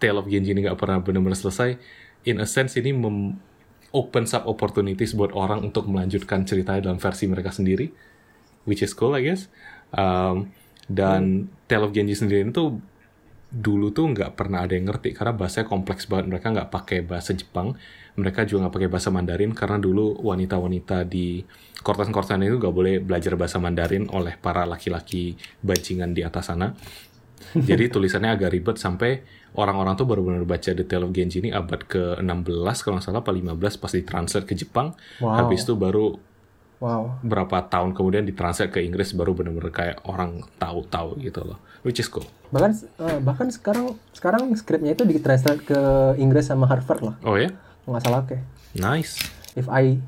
Tale 0.00 0.18
of 0.18 0.26
Genji 0.28 0.52
ini 0.52 0.66
nggak 0.66 0.78
pernah 0.80 1.00
benar-benar 1.00 1.38
selesai. 1.38 1.76
In 2.24 2.40
a 2.40 2.48
sense 2.48 2.76
ini 2.80 2.92
mem 2.92 3.38
opens 3.94 4.34
up 4.34 4.50
opportunities 4.50 5.14
buat 5.14 5.30
orang 5.30 5.62
untuk 5.62 5.86
melanjutkan 5.86 6.42
ceritanya 6.42 6.90
dalam 6.90 6.98
versi 6.98 7.30
mereka 7.30 7.54
sendiri, 7.54 7.94
which 8.66 8.82
is 8.82 8.90
cool 8.96 9.14
I 9.14 9.22
guess. 9.22 9.46
Um, 9.94 10.50
dan 10.90 11.48
Tale 11.70 11.86
of 11.88 11.94
Genji 11.94 12.18
sendiri 12.18 12.44
itu 12.44 12.82
dulu 13.54 13.94
tuh 13.94 14.10
nggak 14.10 14.34
pernah 14.34 14.66
ada 14.66 14.74
yang 14.74 14.90
ngerti 14.90 15.14
karena 15.14 15.30
bahasanya 15.30 15.70
kompleks 15.70 16.10
banget 16.10 16.26
mereka 16.26 16.50
nggak 16.50 16.74
pakai 16.74 17.06
bahasa 17.06 17.38
Jepang 17.38 17.78
mereka 18.14 18.46
juga 18.46 18.66
nggak 18.66 18.74
pakai 18.74 18.90
bahasa 18.90 19.10
Mandarin 19.10 19.52
karena 19.52 19.76
dulu 19.78 20.14
wanita-wanita 20.22 21.02
di 21.04 21.42
kortan-kortan 21.82 22.46
itu 22.46 22.56
nggak 22.56 22.74
boleh 22.74 22.94
belajar 23.02 23.34
bahasa 23.34 23.58
Mandarin 23.58 24.06
oleh 24.14 24.38
para 24.38 24.62
laki-laki 24.64 25.34
bajingan 25.60 26.14
di 26.14 26.22
atas 26.22 26.48
sana 26.48 26.72
jadi 27.68 27.90
tulisannya 27.90 28.30
agak 28.34 28.50
ribet 28.54 28.76
sampai 28.78 29.20
orang-orang 29.54 29.94
tuh 29.94 30.06
baru 30.06 30.22
benar 30.26 30.46
baca 30.46 30.70
The 30.70 30.86
Tale 30.86 31.06
of 31.06 31.12
Genji 31.14 31.42
ini 31.42 31.50
abad 31.50 31.86
ke-16 31.86 32.76
kalau 32.82 32.98
nggak 32.98 33.04
salah 33.06 33.22
apa 33.22 33.30
15 33.30 33.82
pas 33.82 33.92
ditranslate 33.92 34.46
ke 34.46 34.54
Jepang 34.54 34.94
Wow. 35.18 35.44
habis 35.44 35.62
itu 35.66 35.74
baru 35.74 36.18
Wow. 36.82 37.22
berapa 37.24 37.64
tahun 37.70 37.94
kemudian 37.96 38.26
ditranslate 38.28 38.68
ke 38.68 38.82
Inggris 38.82 39.14
baru 39.14 39.32
benar-benar 39.32 39.72
kayak 39.72 39.96
orang 40.04 40.42
tahu-tahu 40.58 41.16
gitu 41.22 41.40
loh 41.46 41.56
which 41.80 41.96
is 41.96 42.10
cool 42.10 42.26
Bahkan 42.50 42.70
eh, 42.98 43.18
bahkan 43.24 43.48
sekarang 43.48 43.94
sekarang 44.12 44.50
skripnya 44.52 44.92
itu 44.92 45.06
ditranslate 45.06 45.64
ke 45.64 45.80
Inggris 46.18 46.50
sama 46.50 46.66
Harvard 46.68 47.00
loh. 47.00 47.14
oh 47.24 47.38
ya 47.38 47.54
Nggak 47.84 48.02
salah 48.04 48.20
oke. 48.24 48.36
nice 48.74 49.20
If 49.54 49.70
I 49.70 50.00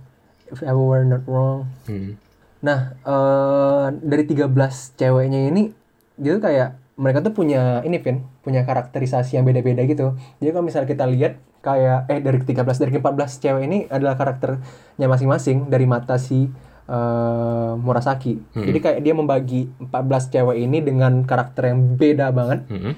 if 0.51 0.63
I 0.63 0.73
were 0.75 1.07
not 1.07 1.23
wrong. 1.27 1.71
Hmm. 1.87 2.19
Nah, 2.63 2.95
eh 3.07 3.87
dari 4.03 4.25
13 4.27 4.51
ceweknya 4.99 5.51
ini 5.53 5.71
dia 6.17 6.35
tuh 6.35 6.43
kayak 6.43 6.81
mereka 6.97 7.21
tuh 7.21 7.37
punya 7.37 7.85
ini 7.85 8.01
Vin, 8.01 8.25
punya 8.41 8.65
karakterisasi 8.65 9.37
yang 9.37 9.45
beda-beda 9.45 9.85
gitu. 9.85 10.17
Jadi 10.41 10.51
kalau 10.51 10.65
misalnya 10.65 10.89
kita 10.89 11.05
lihat 11.05 11.37
kayak 11.61 12.09
eh 12.09 12.21
dari 12.25 12.39
13 12.41 12.65
dari 12.65 12.93
14 12.97 13.43
cewek 13.43 13.63
ini 13.69 13.79
adalah 13.93 14.17
karakternya 14.17 15.07
masing-masing 15.07 15.69
dari 15.69 15.85
mata 15.85 16.17
si 16.17 16.49
eh, 16.89 17.73
Murasaki. 17.77 18.41
Jadi 18.57 18.79
kayak 18.81 19.01
dia 19.05 19.13
membagi 19.13 19.69
14 19.77 20.33
cewek 20.33 20.57
ini 20.57 20.81
dengan 20.81 21.21
karakter 21.29 21.75
yang 21.75 22.01
beda 22.01 22.33
banget 22.33 22.65
Mm-mm. 22.71 22.93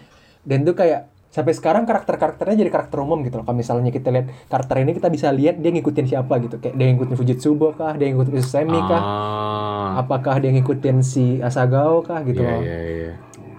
dan 0.46 0.58
itu 0.62 0.72
kayak 0.78 1.10
sampai 1.38 1.54
sekarang 1.54 1.86
karakter-karakternya 1.86 2.58
jadi 2.58 2.70
karakter 2.74 2.98
umum 2.98 3.22
gitu 3.22 3.38
loh. 3.38 3.46
Kalau 3.46 3.54
misalnya 3.54 3.94
kita 3.94 4.10
lihat 4.10 4.26
karakter 4.50 4.82
ini 4.82 4.90
kita 4.90 5.06
bisa 5.06 5.30
lihat 5.30 5.62
dia 5.62 5.70
ngikutin 5.70 6.06
siapa 6.10 6.34
gitu. 6.42 6.58
Kayak 6.58 6.74
dia 6.74 6.86
ngikutin 6.90 7.14
Fujitsubo 7.14 7.78
kah, 7.78 7.94
dia 7.94 8.10
ngikutin 8.10 8.42
Susemi 8.42 8.74
kah, 8.82 8.98
Ah, 8.98 10.02
apakah 10.02 10.42
dia 10.42 10.50
ngikutin 10.50 10.98
si 11.00 11.38
Asagao 11.38 12.02
kah 12.02 12.26
gitu 12.26 12.42
iya 12.42 12.50
loh. 12.50 12.60
iya 12.60 12.78
iya. 12.82 13.12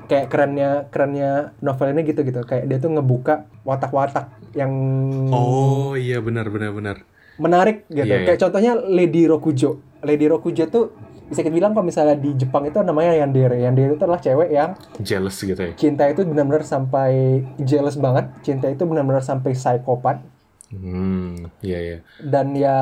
Kayak 0.05 0.25
kerennya 0.27 0.69
kerennya 0.91 1.31
novel 1.61 1.95
ini 1.95 2.01
gitu 2.03 2.27
gitu. 2.27 2.43
Kayak 2.43 2.67
dia 2.67 2.77
tuh 2.77 2.91
ngebuka 2.91 3.47
watak-watak 3.63 4.27
yang 4.51 4.73
Oh 5.31 5.95
iya 5.95 6.19
benar 6.19 6.51
benar 6.51 6.75
benar. 6.75 6.97
menarik 7.39 7.87
gitu. 7.87 8.03
Iya, 8.03 8.15
iya. 8.19 8.27
Kayak 8.27 8.39
contohnya 8.43 8.71
Lady 8.75 9.23
Rokujo. 9.23 9.79
Lady 10.03 10.27
Rokujo 10.27 10.67
tuh 10.67 10.91
bisa 11.29 11.39
kita 11.39 11.53
bilang 11.53 11.71
kalau 11.71 11.85
misalnya 11.85 12.17
di 12.17 12.33
Jepang 12.33 12.65
itu 12.65 12.81
namanya 12.81 13.13
Yandere. 13.15 13.61
Yandere 13.61 13.93
itu 13.93 14.01
adalah 14.01 14.17
cewek 14.17 14.49
yang 14.49 14.73
Jealous 14.99 15.37
gitu 15.37 15.55
ya. 15.55 15.71
cinta 15.73 16.03
itu 16.05 16.25
benar-benar 16.25 16.61
sampai 16.61 17.45
jealous 17.57 17.95
banget. 17.95 18.25
Cinta 18.41 18.65
itu 18.65 18.81
benar-benar 18.83 19.21
sampai 19.21 19.53
psikopat. 19.53 20.19
Hmm, 20.69 21.49
iya 21.61 21.79
iya. 21.79 21.97
dan 22.21 22.53
ya 22.53 22.77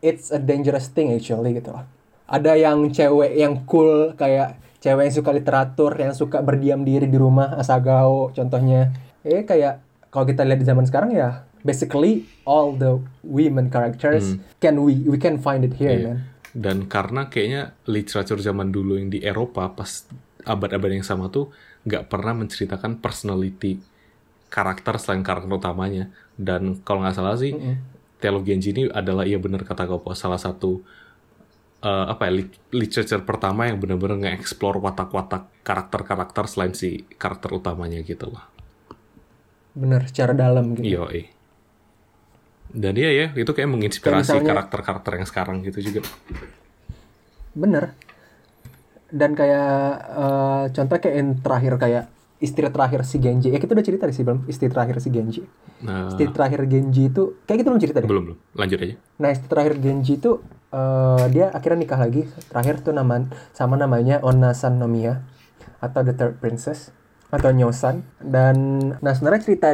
it's 0.00 0.28
a 0.28 0.36
dangerous 0.36 0.88
thing 0.88 1.12
actually 1.12 1.52
gitu 1.52 1.72
loh. 1.72 1.84
Ada 2.26 2.52
yang 2.54 2.90
cewek 2.90 3.32
yang 3.32 3.64
cool 3.64 4.12
kayak 4.12 4.56
cewek 4.78 5.08
yang 5.08 5.14
suka 5.14 5.30
literatur, 5.30 5.96
yang 5.96 6.12
suka 6.12 6.40
berdiam 6.40 6.82
diri 6.82 7.04
di 7.04 7.16
rumah, 7.16 7.56
Asagao 7.56 8.32
contohnya. 8.32 8.92
Eh 9.20 9.42
kayak 9.42 9.80
kalau 10.12 10.24
kita 10.24 10.44
lihat 10.44 10.60
di 10.60 10.66
zaman 10.66 10.84
sekarang 10.84 11.12
ya 11.12 11.44
basically 11.60 12.22
all 12.44 12.70
the 12.72 12.94
women 13.20 13.66
characters 13.66 14.38
can 14.56 14.78
we 14.78 15.02
we 15.02 15.18
can 15.18 15.34
find 15.34 15.60
it 15.60 15.74
here 15.74 15.90
Iya. 15.90 16.04
man. 16.06 16.18
Dan 16.56 16.88
karena 16.88 17.28
kayaknya 17.28 17.76
literatur 17.84 18.40
zaman 18.40 18.72
dulu 18.72 18.96
yang 18.96 19.12
di 19.12 19.20
Eropa 19.20 19.68
pas 19.76 20.08
abad-abad 20.46 20.96
yang 20.96 21.04
sama 21.04 21.28
tuh 21.28 21.52
nggak 21.84 22.08
pernah 22.08 22.32
menceritakan 22.32 23.04
personality 23.04 23.76
karakter 24.48 24.96
selain 24.96 25.20
karakter 25.20 25.52
utamanya. 25.52 26.08
Dan 26.32 26.80
kalau 26.80 27.04
nggak 27.04 27.16
salah 27.16 27.36
sih, 27.36 27.52
Tale 28.16 28.40
of 28.40 28.44
Genji 28.48 28.72
ini 28.72 28.88
adalah 28.88 29.28
iya 29.28 29.36
bener 29.36 29.68
kata 29.68 29.84
kau 29.84 30.00
salah 30.16 30.40
satu 30.40 30.80
eh, 31.84 32.06
apa 32.08 32.22
ya 32.28 32.32
lit- 32.40 32.60
literature 32.72 33.20
pertama 33.20 33.68
yang 33.68 33.76
benar-benar 33.76 34.16
nge-explore 34.24 34.80
watak-watak 34.80 35.60
karakter-karakter 35.60 36.44
selain 36.48 36.72
si 36.72 37.04
karakter 37.20 37.52
utamanya 37.52 38.00
gitu 38.00 38.32
lah. 38.32 38.48
Bener 39.76 40.08
secara 40.08 40.32
dalam 40.32 40.72
gitu. 40.72 40.88
Iya, 40.88 41.04
eh. 41.12 41.35
Dan 42.76 42.92
iya 43.00 43.08
ya, 43.08 43.26
itu 43.32 43.48
kayak 43.56 43.72
menginspirasi 43.72 44.36
karakter-karakter 44.44 45.16
yang 45.16 45.24
sekarang 45.24 45.64
gitu 45.64 45.80
juga. 45.80 46.04
Bener. 47.56 47.96
dan 49.06 49.38
kayak 49.38 49.70
eh, 50.18 50.64
contoh 50.74 50.98
kayak 50.98 51.14
yang 51.14 51.30
terakhir 51.38 51.78
kayak 51.78 52.04
istri 52.42 52.66
terakhir 52.68 53.06
si 53.06 53.22
Genji 53.22 53.54
ya 53.54 53.62
kita 53.62 53.72
udah 53.72 53.86
cerita 53.86 54.04
sih 54.10 54.26
belum 54.26 54.50
istri 54.50 54.66
terakhir 54.66 54.98
si 54.98 55.14
Genji 55.14 55.46
Nah, 55.84 56.08
istri 56.08 56.26
terakhir 56.32 56.64
Genji 56.64 57.12
itu 57.12 57.36
kayak 57.44 57.58
kita 57.60 57.68
belum 57.68 57.82
cerita 57.82 57.98
deh 58.00 58.08
belum 58.08 58.22
belum. 58.32 58.38
Lanjut 58.56 58.78
aja. 58.80 58.94
Nah, 59.20 59.28
istri 59.28 59.46
terakhir 59.46 59.74
Genji 59.76 60.16
itu 60.16 60.40
eh, 60.72 61.24
dia 61.32 61.52
akhirnya 61.52 61.78
nikah 61.84 62.00
lagi. 62.00 62.22
Terakhir 62.48 62.80
tuh 62.80 62.96
nama 62.96 63.28
sama 63.52 63.76
namanya 63.76 64.24
Onasan 64.24 64.80
Nomiya 64.80 65.20
atau 65.84 66.00
The 66.00 66.14
Third 66.16 66.40
Princess 66.40 66.90
atau 67.28 67.52
Nyosan. 67.52 68.08
Dan 68.24 68.56
nah 69.04 69.12
sebenarnya 69.12 69.42
cerita 69.44 69.68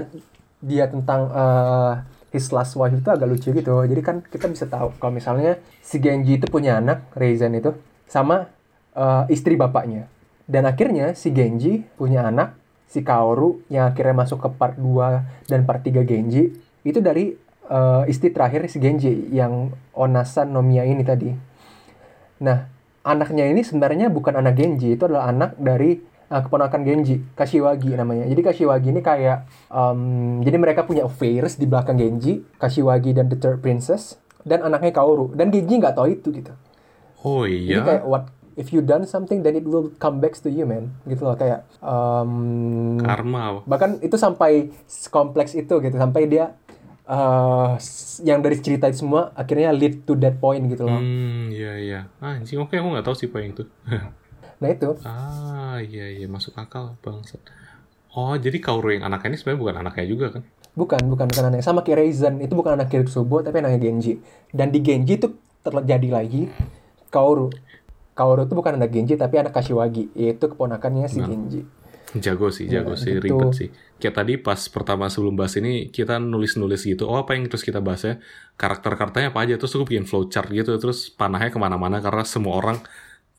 dia 0.59 0.91
tentang 0.91 1.31
eh, 1.31 1.93
his 2.33 2.49
last 2.51 2.75
wife 2.81 2.97
itu 2.97 3.07
agak 3.13 3.29
lucu 3.29 3.53
gitu. 3.53 3.85
Jadi 3.85 4.03
kan 4.03 4.25
kita 4.25 4.49
bisa 4.49 4.65
tahu 4.67 4.97
kalau 4.97 5.13
misalnya 5.13 5.61
si 5.85 6.01
Genji 6.01 6.41
itu 6.41 6.49
punya 6.49 6.81
anak, 6.81 7.13
Reizan 7.13 7.53
itu 7.55 7.77
sama 8.09 8.49
eh, 8.97 9.25
istri 9.31 9.55
bapaknya. 9.55 10.09
Dan 10.49 10.67
akhirnya 10.67 11.15
si 11.15 11.31
Genji 11.31 11.85
punya 11.95 12.27
anak, 12.27 12.57
si 12.89 13.05
Kaoru 13.05 13.63
yang 13.69 13.93
akhirnya 13.93 14.17
masuk 14.17 14.43
ke 14.43 14.49
part 14.57 14.75
2 14.81 15.49
dan 15.49 15.69
part 15.69 15.85
3 15.85 16.03
Genji 16.03 16.57
itu 16.83 16.99
dari 16.99 17.37
eh, 17.69 18.03
istri 18.09 18.33
terakhir 18.33 18.67
si 18.67 18.81
Genji 18.81 19.29
yang 19.31 19.71
Onasan 19.93 20.51
Nomiya 20.51 20.89
ini 20.89 21.05
tadi. 21.05 21.31
Nah, 22.43 22.67
anaknya 23.07 23.47
ini 23.47 23.63
sebenarnya 23.63 24.11
bukan 24.11 24.35
anak 24.41 24.59
Genji, 24.59 24.99
itu 24.99 25.07
adalah 25.07 25.31
anak 25.31 25.55
dari 25.61 26.12
uh, 26.33 26.41
keponakan 26.41 26.81
Genji, 26.81 27.21
Kashiwagi 27.31 27.93
namanya. 27.93 28.25
Jadi 28.25 28.41
Kashiwagi 28.41 28.89
ini 28.89 29.01
kayak, 29.01 29.45
um, 29.69 30.01
jadi 30.41 30.57
mereka 30.57 30.83
punya 30.83 31.05
affairs 31.05 31.55
di 31.55 31.69
belakang 31.69 31.95
Genji, 31.95 32.41
Kashiwagi 32.57 33.13
dan 33.13 33.29
The 33.29 33.37
Third 33.37 33.61
Princess, 33.61 34.17
dan 34.43 34.65
anaknya 34.65 34.91
Kaoru. 34.91 35.31
Dan 35.31 35.53
Genji 35.53 35.77
nggak 35.77 35.93
tahu 35.93 36.09
itu 36.11 36.33
gitu. 36.33 36.57
Oh 37.21 37.45
Jadi 37.45 37.69
iya. 37.69 37.85
kayak 37.85 38.03
what 38.03 38.25
if 38.53 38.69
you 38.69 38.81
done 38.81 39.05
something 39.05 39.41
then 39.41 39.53
it 39.53 39.65
will 39.65 39.93
come 39.97 40.19
back 40.19 40.33
to 40.35 40.49
you 40.49 40.65
man 40.65 40.93
gitu 41.07 41.25
loh 41.25 41.33
kayak 41.33 41.65
um, 41.81 43.01
Karma. 43.01 43.65
bahkan 43.65 43.97
itu 43.99 44.13
sampai 44.15 44.69
kompleks 45.09 45.57
itu 45.57 45.73
gitu 45.73 45.97
sampai 45.97 46.29
dia 46.29 46.53
s- 47.77 48.21
yang 48.21 48.39
dari 48.39 48.61
cerita 48.61 48.87
itu 48.87 49.01
semua 49.01 49.33
akhirnya 49.33 49.73
lead 49.73 50.05
to 50.05 50.13
that 50.15 50.37
point 50.37 50.69
gitu 50.69 50.85
loh 50.85 51.01
Hmm, 51.01 51.49
iya 51.49 51.73
iya. 51.77 52.01
Anjing, 52.19 52.61
oke 52.61 52.73
aku 52.73 52.89
nggak 52.93 53.05
tahu 53.05 53.17
sih 53.17 53.29
poin 53.29 53.49
itu. 53.49 53.65
nah 54.63 54.71
itu 54.71 54.95
ah, 55.03 55.77
iya 55.83 56.07
iya 56.09 56.27
masuk 56.31 56.55
akal 56.55 56.95
bangsat. 57.03 57.43
Oh, 58.13 58.37
jadi 58.37 58.61
Kaoru 58.61 58.93
yang 58.93 59.09
anaknya 59.09 59.33
ini 59.33 59.39
sebenarnya 59.41 59.61
bukan 59.65 59.77
anaknya 59.83 60.05
juga 60.07 60.27
kan? 60.39 60.43
bukan 60.73 61.05
bukan 61.05 61.29
bukan 61.29 61.45
anaknya 61.53 61.65
sama 61.65 61.85
kayak 61.85 62.01
Raizen 62.01 62.41
itu 62.41 62.57
bukan 62.57 62.81
anak 62.81 62.89
Kirisubo 62.89 63.45
tapi 63.45 63.61
anaknya 63.61 63.77
Genji 63.77 64.17
dan 64.57 64.73
di 64.73 64.81
Genji 64.81 65.21
itu 65.21 65.29
terjadi 65.61 66.09
lagi 66.09 66.49
Kaoru 67.13 67.53
Kaoru 68.13 68.49
itu 68.49 68.55
bukan 68.57 68.81
anak 68.81 68.89
Genji 68.89 69.21
tapi 69.21 69.37
anak 69.37 69.53
Kashiwagi 69.53 70.17
yaitu 70.17 70.49
keponakannya 70.49 71.09
si 71.09 71.21
Nah. 71.21 71.29
Genji 71.29 71.61
Jago 72.13 72.53
sih, 72.53 72.69
jago 72.69 72.93
Ya, 72.93 73.01
sih, 73.01 73.17
gitu. 73.17 73.25
ribet 73.25 73.57
sih. 73.57 73.69
Kayak 73.97 74.21
tadi 74.21 74.37
pas 74.37 74.61
pertama 74.69 75.09
sebelum 75.09 75.33
bahas 75.33 75.57
ini, 75.57 75.89
kita 75.89 76.21
nulis-nulis 76.21 76.85
gitu, 76.85 77.09
oh 77.09 77.17
apa 77.17 77.33
yang 77.33 77.49
terus 77.49 77.65
kita 77.65 77.81
bahas 77.81 78.05
ya, 78.05 78.21
karakter-karakternya 78.61 79.33
apa 79.33 79.41
aja, 79.41 79.57
terus 79.57 79.73
aku 79.73 79.89
bikin 79.89 80.05
flowchart 80.05 80.53
gitu, 80.53 80.77
terus 80.77 81.09
panahnya 81.09 81.49
ke 81.49 81.57
mana-mana, 81.57 82.05
karena 82.05 82.21
semua 82.29 82.61
orang 82.61 82.85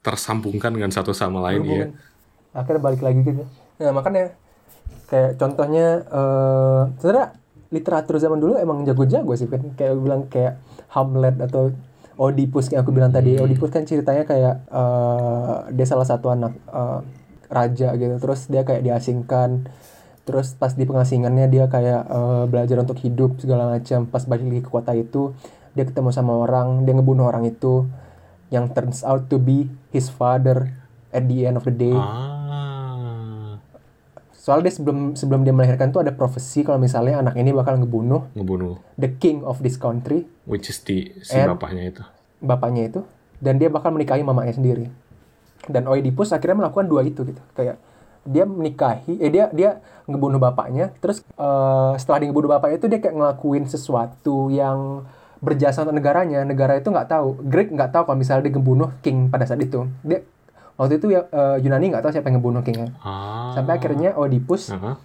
tersambungkan 0.03 0.75
dengan 0.75 0.91
satu 0.91 1.15
sama 1.15 1.39
lain, 1.49 1.63
ya. 1.63 1.85
Akhirnya 2.51 2.81
balik 2.83 3.01
lagi 3.01 3.23
gitu. 3.23 3.47
Nah 3.79 3.91
makanya 3.95 4.35
kayak 5.09 5.39
contohnya 5.39 6.03
eh 6.05 6.81
sebenarnya 6.99 7.27
literatur 7.73 8.21
zaman 8.21 8.37
dulu 8.37 8.53
emang 8.61 8.85
jago-jago 8.85 9.33
sih 9.33 9.49
kan 9.49 9.63
kayak 9.73 9.97
bilang 9.97 10.29
kayak 10.29 10.61
Hamlet 10.93 11.41
atau 11.41 11.73
Oedipus 12.13 12.69
kayak 12.69 12.85
aku 12.85 12.93
bilang 12.93 13.09
tadi. 13.09 13.41
Oedipus 13.41 13.73
kan 13.73 13.87
ceritanya 13.89 14.27
kayak 14.29 14.69
eh 14.69 15.55
dia 15.73 15.85
salah 15.89 16.05
satu 16.05 16.29
anak 16.29 16.53
eh, 16.69 16.99
raja 17.49 17.97
gitu. 17.97 18.13
Terus 18.21 18.51
dia 18.51 18.61
kayak 18.61 18.85
diasingkan. 18.85 19.65
Terus 20.23 20.55
pas 20.55 20.71
di 20.77 20.85
pengasingannya 20.85 21.49
dia 21.49 21.65
kayak 21.71 22.01
eh, 22.05 22.43
belajar 22.51 22.77
untuk 22.85 23.01
hidup 23.01 23.41
segala 23.41 23.73
macam. 23.73 24.05
Pas 24.05 24.27
balik 24.29 24.45
lagi 24.45 24.61
ke 24.61 24.69
kota 24.69 24.93
itu 24.93 25.33
dia 25.73 25.89
ketemu 25.89 26.13
sama 26.13 26.37
orang 26.37 26.85
dia 26.85 26.93
ngebunuh 26.93 27.25
orang 27.25 27.49
itu 27.49 27.89
yang 28.53 28.69
turns 28.69 29.01
out 29.01 29.25
to 29.33 29.41
be 29.41 29.65
his 29.89 30.13
father 30.13 30.69
at 31.09 31.25
the 31.25 31.49
end 31.49 31.57
of 31.57 31.65
the 31.65 31.73
day. 31.73 31.97
Ah, 31.97 33.57
soalnya 34.37 34.69
dia 34.69 34.73
sebelum 34.77 35.17
sebelum 35.17 35.41
dia 35.41 35.49
melahirkan 35.57 35.89
tuh 35.89 36.05
ada 36.05 36.13
profesi 36.13 36.61
kalau 36.61 36.77
misalnya 36.77 37.17
anak 37.17 37.33
ini 37.33 37.49
bakal 37.49 37.81
ngebunuh 37.81 38.29
ngebunuh, 38.37 38.77
the 39.01 39.09
king 39.17 39.41
of 39.41 39.57
this 39.65 39.73
country. 39.81 40.29
Which 40.45 40.69
is 40.69 40.77
di 40.85 41.09
si 41.25 41.33
bapaknya 41.33 41.83
itu. 41.89 42.03
bapaknya 42.43 42.93
itu. 42.93 43.01
Dan 43.41 43.57
dia 43.57 43.73
bakal 43.73 43.91
menikahi 43.91 44.21
mamanya 44.21 44.53
sendiri. 44.53 44.87
Dan 45.65 45.89
Oedipus 45.89 46.29
akhirnya 46.31 46.67
melakukan 46.67 46.85
dua 46.85 47.01
itu 47.03 47.25
gitu. 47.25 47.41
Kayak 47.57 47.81
dia 48.23 48.47
menikahi 48.47 49.19
eh 49.19 49.31
dia 49.33 49.49
dia 49.49 49.81
ngebunuh 50.05 50.37
bapaknya. 50.37 50.93
Terus 51.01 51.25
eh, 51.25 51.91
setelah 51.97 52.21
dia 52.21 52.27
ngebunuh 52.29 52.51
bapaknya 52.53 52.77
itu 52.77 52.87
dia 52.91 52.99
kayak 53.01 53.15
ngelakuin 53.17 53.65
sesuatu 53.65 54.53
yang 54.53 55.07
berjasa 55.43 55.83
untuk 55.83 55.99
negaranya 55.99 56.47
negara 56.47 56.79
itu 56.79 56.87
nggak 56.87 57.11
tahu. 57.11 57.43
Greek 57.43 57.75
nggak 57.75 57.91
tahu 57.91 58.03
kalau 58.07 58.17
misalnya 58.17 58.47
dia 58.47 58.53
ngebunuh 58.55 58.89
king 59.03 59.27
pada 59.27 59.43
saat 59.43 59.59
itu. 59.59 59.83
Dia 60.07 60.23
waktu 60.79 61.03
itu 61.03 61.11
ya 61.11 61.27
eh, 61.27 61.59
Yunani 61.59 61.91
nggak 61.91 62.03
tahu 62.07 62.11
siapa 62.15 62.31
yang 62.31 62.39
ngebunuh 62.39 62.63
kingnya. 62.63 62.95
Ah, 63.03 63.51
sampai 63.53 63.75
akhirnya 63.75 64.15
Oedipus 64.15 64.71
Aha. 64.71 64.95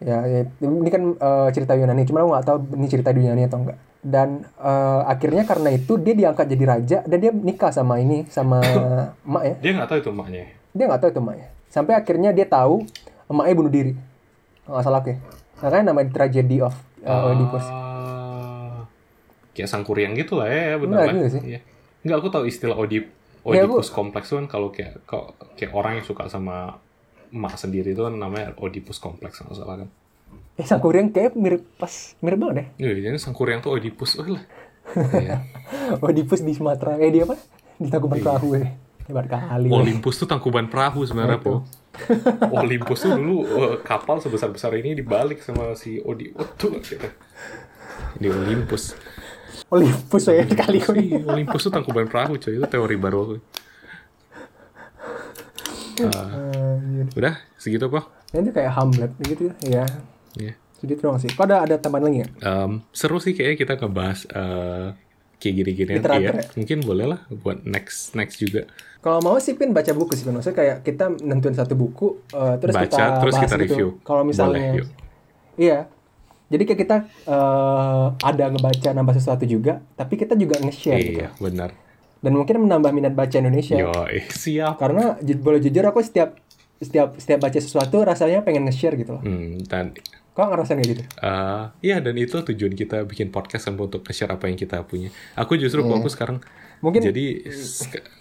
ya, 0.00 0.18
ya, 0.24 0.40
ini 0.64 0.88
kan 0.88 1.02
eh, 1.14 1.48
cerita 1.52 1.76
Yunani 1.76 2.08
cuma 2.08 2.24
aku 2.24 2.30
nggak 2.32 2.46
tahu 2.48 2.58
ini 2.80 2.86
cerita 2.88 3.12
di 3.12 3.20
Yunani 3.22 3.44
atau 3.44 3.58
enggak 3.62 3.78
dan 4.00 4.28
eh, 4.58 5.00
akhirnya 5.06 5.44
karena 5.44 5.68
itu 5.76 5.92
dia 6.00 6.14
diangkat 6.16 6.46
jadi 6.48 6.64
raja 6.64 6.98
dan 7.04 7.18
dia 7.20 7.30
nikah 7.30 7.70
sama 7.70 8.00
ini 8.00 8.24
sama 8.32 8.64
emak 9.28 9.42
ya. 9.44 9.54
Dia 9.60 9.70
nggak 9.76 9.88
tahu 9.92 9.98
itu 10.00 10.10
emaknya. 10.10 10.44
dia 10.76 10.84
nggak 10.88 11.00
tahu 11.04 11.10
itu 11.12 11.20
emaknya. 11.20 11.48
Sampai 11.68 11.92
akhirnya 11.92 12.30
dia 12.32 12.46
tahu 12.48 12.82
emaknya 13.28 13.54
bunuh 13.54 13.72
diri. 13.72 13.92
Nggak 14.66 14.82
salah 14.82 15.04
oke 15.04 15.14
makanya 15.60 15.84
namanya 15.92 16.08
tragedy 16.12 16.60
of 16.60 16.76
uh, 17.04 17.32
Oedipus. 17.32 17.64
Ah, 17.64 17.95
kayak 19.56 19.72
sangkuriang 19.72 20.12
gitu 20.12 20.36
lah 20.36 20.46
ya, 20.46 20.76
bener 20.76 20.96
Enggak 21.00 21.06
lah. 21.08 21.14
juga 21.16 21.28
sih. 21.32 21.42
Iya. 21.48 21.60
Enggak, 22.04 22.16
aku 22.20 22.28
tahu 22.28 22.44
istilah 22.44 22.76
Oedip 22.76 23.06
Ya, 23.46 23.62
Oedipus 23.62 23.94
kompleks 23.94 24.26
tuh 24.26 24.42
kan 24.42 24.46
kalau 24.50 24.74
kayak 24.74 25.06
kok 25.06 25.38
kayak 25.54 25.70
orang 25.70 26.02
yang 26.02 26.06
suka 26.06 26.26
sama 26.26 26.82
emak 27.30 27.54
sendiri 27.54 27.94
itu 27.94 28.02
kan 28.02 28.10
namanya 28.12 28.50
Oedipus 28.58 28.98
kompleks 28.98 29.38
nggak 29.38 29.54
salah 29.54 29.86
kan. 29.86 29.88
eh 30.58 30.66
Sangkuriang 30.66 31.14
kayak 31.14 31.38
mirip 31.38 31.62
pas 31.78 31.90
mirip 32.20 32.42
banget 32.42 32.54
deh 32.58 32.66
Iya, 32.82 32.92
jadi 33.06 33.16
sangkuriang 33.16 33.62
tuh 33.62 33.78
Oedipus. 33.78 34.18
Oh 34.18 34.26
lah. 34.26 34.42
Iya. 35.14 35.46
Oedipus 36.04 36.42
di 36.42 36.52
Sumatera 36.52 36.98
eh 36.98 37.08
di 37.08 37.22
apa 37.22 37.38
di 37.78 37.86
Tangkuban 37.86 38.18
Perahu 38.18 38.48
ya 38.58 38.66
hebat 39.06 39.26
kali. 39.30 39.70
Olympus 39.70 40.18
tuh 40.18 40.26
tangkuban 40.26 40.66
perahu 40.66 41.06
sebenarnya. 41.06 41.38
Po. 41.38 41.62
Olympus 42.52 43.06
tuh 43.06 43.14
dulu 43.14 43.46
eh, 43.46 43.74
kapal 43.86 44.18
sebesar-besar 44.18 44.74
ini 44.76 44.98
dibalik 44.98 45.38
sama 45.40 45.78
si 45.78 46.02
Odi. 46.02 46.34
Oh, 46.34 46.46
tuh 46.58 46.74
gitu. 46.82 46.98
Di 48.18 48.26
Olympus. 48.26 48.98
Olympus 49.66 50.22
ya 50.28 50.46
kali 50.46 50.78
Si 50.78 51.22
Olympus 51.22 51.60
tuh 51.62 51.72
tangkuban 51.72 52.06
perahu, 52.06 52.38
coy. 52.38 52.54
Itu 52.54 52.66
teori 52.66 52.96
baru 52.96 53.18
aku. 53.20 53.36
Ah, 55.96 56.76
udah, 57.12 57.34
segitu 57.56 57.88
kok. 57.88 58.04
Nanti 58.30 58.52
kayak 58.52 58.72
Hamlet 58.74 59.12
gitu 59.22 59.48
ya 59.64 59.88
Iya. 60.36 60.52
jadi 60.76 60.92
terus 60.92 61.24
sih 61.24 61.32
kok 61.32 61.48
ada 61.48 61.64
ada 61.64 61.80
tambahan 61.80 62.04
lagi 62.04 62.18
ya 62.20 62.28
Em, 62.44 62.84
seru 62.92 63.16
sih 63.16 63.32
kayaknya 63.32 63.56
kita 63.56 63.72
ngebahas 63.80 64.28
eh, 64.28 64.86
kayak 65.40 65.54
gini-gini 65.56 65.92
Iya, 65.96 66.20
ya? 66.20 66.32
mungkin 66.52 66.78
boleh 66.84 67.06
lah 67.08 67.20
buat 67.32 67.64
next 67.64 68.12
next 68.12 68.36
juga 68.36 68.68
Kalau 69.00 69.24
mau 69.24 69.40
sih 69.40 69.56
Pin 69.56 69.72
baca 69.72 69.88
buku 69.96 70.12
sih 70.12 70.28
Pin. 70.28 70.36
Maksudnya 70.36 70.52
kayak 70.52 70.76
kita 70.84 71.16
nentuin 71.24 71.56
satu 71.56 71.72
buku 71.72 72.20
eh, 72.28 72.54
terus 72.60 72.76
baca 72.76 72.84
kita 72.84 73.04
terus 73.24 73.32
bahas 73.32 73.44
kita 73.48 73.56
gitu. 73.56 73.64
review 73.64 73.88
Kalau 74.04 74.22
misalnya 74.22 74.60
boleh 74.60 74.76
yuk 74.76 74.88
iya. 75.56 75.78
Jadi 76.46 76.62
kayak 76.62 76.80
kita 76.80 76.96
eh, 77.26 78.06
ada 78.16 78.44
ngebaca 78.48 78.88
nambah 78.92 79.14
sesuatu 79.14 79.44
juga, 79.44 79.82
tapi 79.92 80.14
kita 80.14 80.32
juga 80.32 80.58
nge-share 80.58 80.98
gitu. 81.00 81.20
iya 81.20 81.28
benar 81.36 81.74
Dan 82.16 82.32
mungkin 82.34 82.58
menambah 82.60 82.90
minat 82.90 83.12
baca 83.12 83.34
Indonesia. 83.34 83.74
yo 83.74 83.90
eh, 84.06 84.24
siap 84.26 84.76
Karena 84.76 85.14
boleh 85.18 85.58
jujur 85.58 85.82
aku 85.84 86.00
setiap 86.00 86.38
setiap 86.76 87.16
setiap 87.16 87.40
baca 87.40 87.56
sesuatu 87.56 87.96
rasanya 88.00 88.40
pengen 88.40 88.64
nge-share 88.64 88.94
gitu 88.94 89.14
loh. 89.14 89.22
Hmm, 89.22 89.58
dan 89.62 89.96
Kok 90.30 90.46
ngerasain 90.46 90.76
kayak 90.76 90.90
gitu? 90.90 91.02
eh 91.18 91.64
iya 91.82 91.96
dan 91.96 92.12
itu 92.14 92.36
tujuan 92.36 92.72
kita 92.72 93.02
bikin 93.02 93.28
podcast 93.28 93.64
kan 93.64 93.74
untuk 93.74 94.00
nge-share 94.00 94.28
apa 94.30 94.46
yang 94.46 94.54
kita 94.54 94.80
punya 94.82 95.08
aku 95.32 95.56
justru 95.56 95.80
Iya. 95.80 95.96
aku 95.96 96.08
sekarang 96.08 96.38
Mungkin 96.78 97.00
jadi 97.02 97.24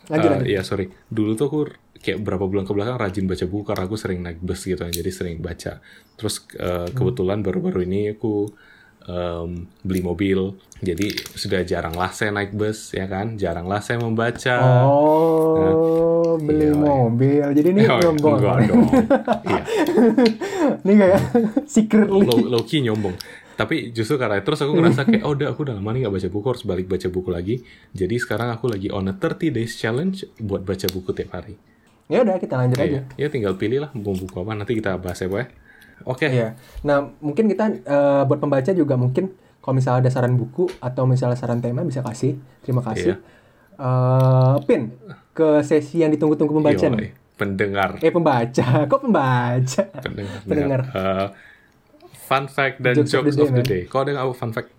Lanjut, 0.05 0.29
eh, 0.29 0.37
lanjut. 0.37 0.47
iya 0.47 0.61
sorry 0.61 0.85
dulu 1.05 1.33
tuh 1.33 1.45
aku 1.45 1.59
kayak 1.97 2.21
berapa 2.21 2.45
bulan 2.45 2.63
ke 2.63 2.71
belakang 2.71 2.95
rajin 2.95 3.25
baca 3.25 3.45
buku 3.45 3.63
karena 3.63 3.83
aku 3.83 3.95
sering 3.95 4.19
naik 4.21 4.37
bus 4.37 4.61
gitu 4.61 4.79
jadi 4.79 5.09
sering 5.09 5.39
baca 5.39 5.81
terus 6.13 6.45
Hmm. 6.45 6.91
kebetulan 6.91 7.41
baru-baru 7.41 7.83
ini 7.83 8.13
aku 8.13 8.53
em, 9.03 9.49
beli 9.81 10.01
mobil 10.01 10.39
jadi 10.77 11.07
sudah 11.31 11.61
jarang 11.61 11.93
lah 11.93 12.09
saya 12.09 12.29
naik 12.29 12.53
bus 12.53 12.89
ya 12.91 13.05
kan 13.05 13.35
jarang 13.35 13.65
lah 13.65 13.77
saya 13.79 13.97
membaca 13.97 14.57
Oh, 14.85 16.37
beli 16.37 16.67
Iya, 16.67 16.69
iya. 16.69 16.75
mobil. 16.75 17.45
Jadi 17.53 17.67
ini 17.69 17.81
Oh, 17.87 17.97
nyombong. 17.97 18.35
enggak 18.35 18.57
dong 18.67 18.85
iya 19.47 19.63
ini 20.81 20.93
kayak 20.95 21.21
secretly. 21.73 22.21
low, 22.21 22.39
low 22.49 22.61
key 22.61 22.81
nyombong 22.81 23.15
tapi 23.55 23.95
justru 23.95 24.19
karena 24.19 24.43
terus 24.43 24.59
aku 24.61 24.75
ngerasa 24.75 25.07
kayak 25.07 25.23
oh 25.27 25.33
udah 25.33 25.47
aku 25.55 25.65
udah 25.65 25.75
lama 25.79 25.89
nih 25.95 26.07
gak 26.07 26.13
baca 26.19 26.29
buku 26.29 26.47
harus 26.51 26.63
balik 26.67 26.87
baca 26.91 27.07
buku 27.07 27.29
lagi 27.31 27.55
jadi 27.95 28.15
sekarang 28.19 28.51
aku 28.51 28.67
lagi 28.67 28.91
on 28.91 29.07
a 29.07 29.15
30 29.15 29.55
days 29.55 29.79
challenge 29.79 30.27
buat 30.39 30.61
baca 30.61 30.85
buku 30.91 31.09
tiap 31.15 31.31
hari 31.33 31.55
Ya 32.05 32.21
udah 32.21 32.37
kita 32.37 32.53
lanjut 32.53 32.77
aja. 32.77 33.01
Iya, 33.01 33.01
ya 33.17 33.27
tinggal 33.33 33.57
pilih 33.57 33.81
lah 33.81 33.89
mau 33.97 34.13
buku 34.13 34.37
apa 34.37 34.53
nanti 34.53 34.77
kita 34.77 34.93
bahas 35.01 35.17
ya, 35.17 35.25
Boy. 35.25 35.49
Oke. 36.05 36.29
Iya. 36.29 36.53
Nah, 36.85 37.09
mungkin 37.17 37.49
kita 37.49 37.65
eh, 37.81 38.21
buat 38.29 38.37
pembaca 38.37 38.69
juga 38.77 38.93
mungkin 38.93 39.33
kalau 39.57 39.73
misalnya 39.73 40.05
ada 40.05 40.11
saran 40.13 40.37
buku 40.37 40.69
atau 40.77 41.09
misalnya 41.09 41.33
saran 41.33 41.65
tema 41.65 41.81
bisa 41.81 42.05
kasih. 42.05 42.37
Terima 42.61 42.85
kasih. 42.85 43.17
Eh, 43.75 44.55
pin 44.69 44.93
ke 45.33 45.65
sesi 45.65 46.05
yang 46.05 46.13
ditunggu-tunggu 46.13 46.61
pembaca 46.61 46.85
Yoi. 46.85 46.93
nih. 46.93 47.11
Pendengar. 47.35 47.97
Eh 47.99 48.13
pembaca, 48.13 48.67
kok 48.91 49.01
pembaca? 49.01 49.83
Pendengar. 50.05 50.39
Pendengar. 50.45 50.81
Eh, 50.93 51.27
fun 52.25 52.45
fact 52.47 52.81
dan 52.81 52.97
Jokes 52.97 53.11
jokes, 53.11 53.37
of 53.37 53.37
the 53.37 53.37
day, 53.37 53.45
of 53.45 53.51
the 53.53 53.63
day. 53.63 53.81
Kok 53.85 53.99
ada 54.01 54.11
nggak 54.13 54.27
fun 54.33 54.51
fact? 54.51 54.69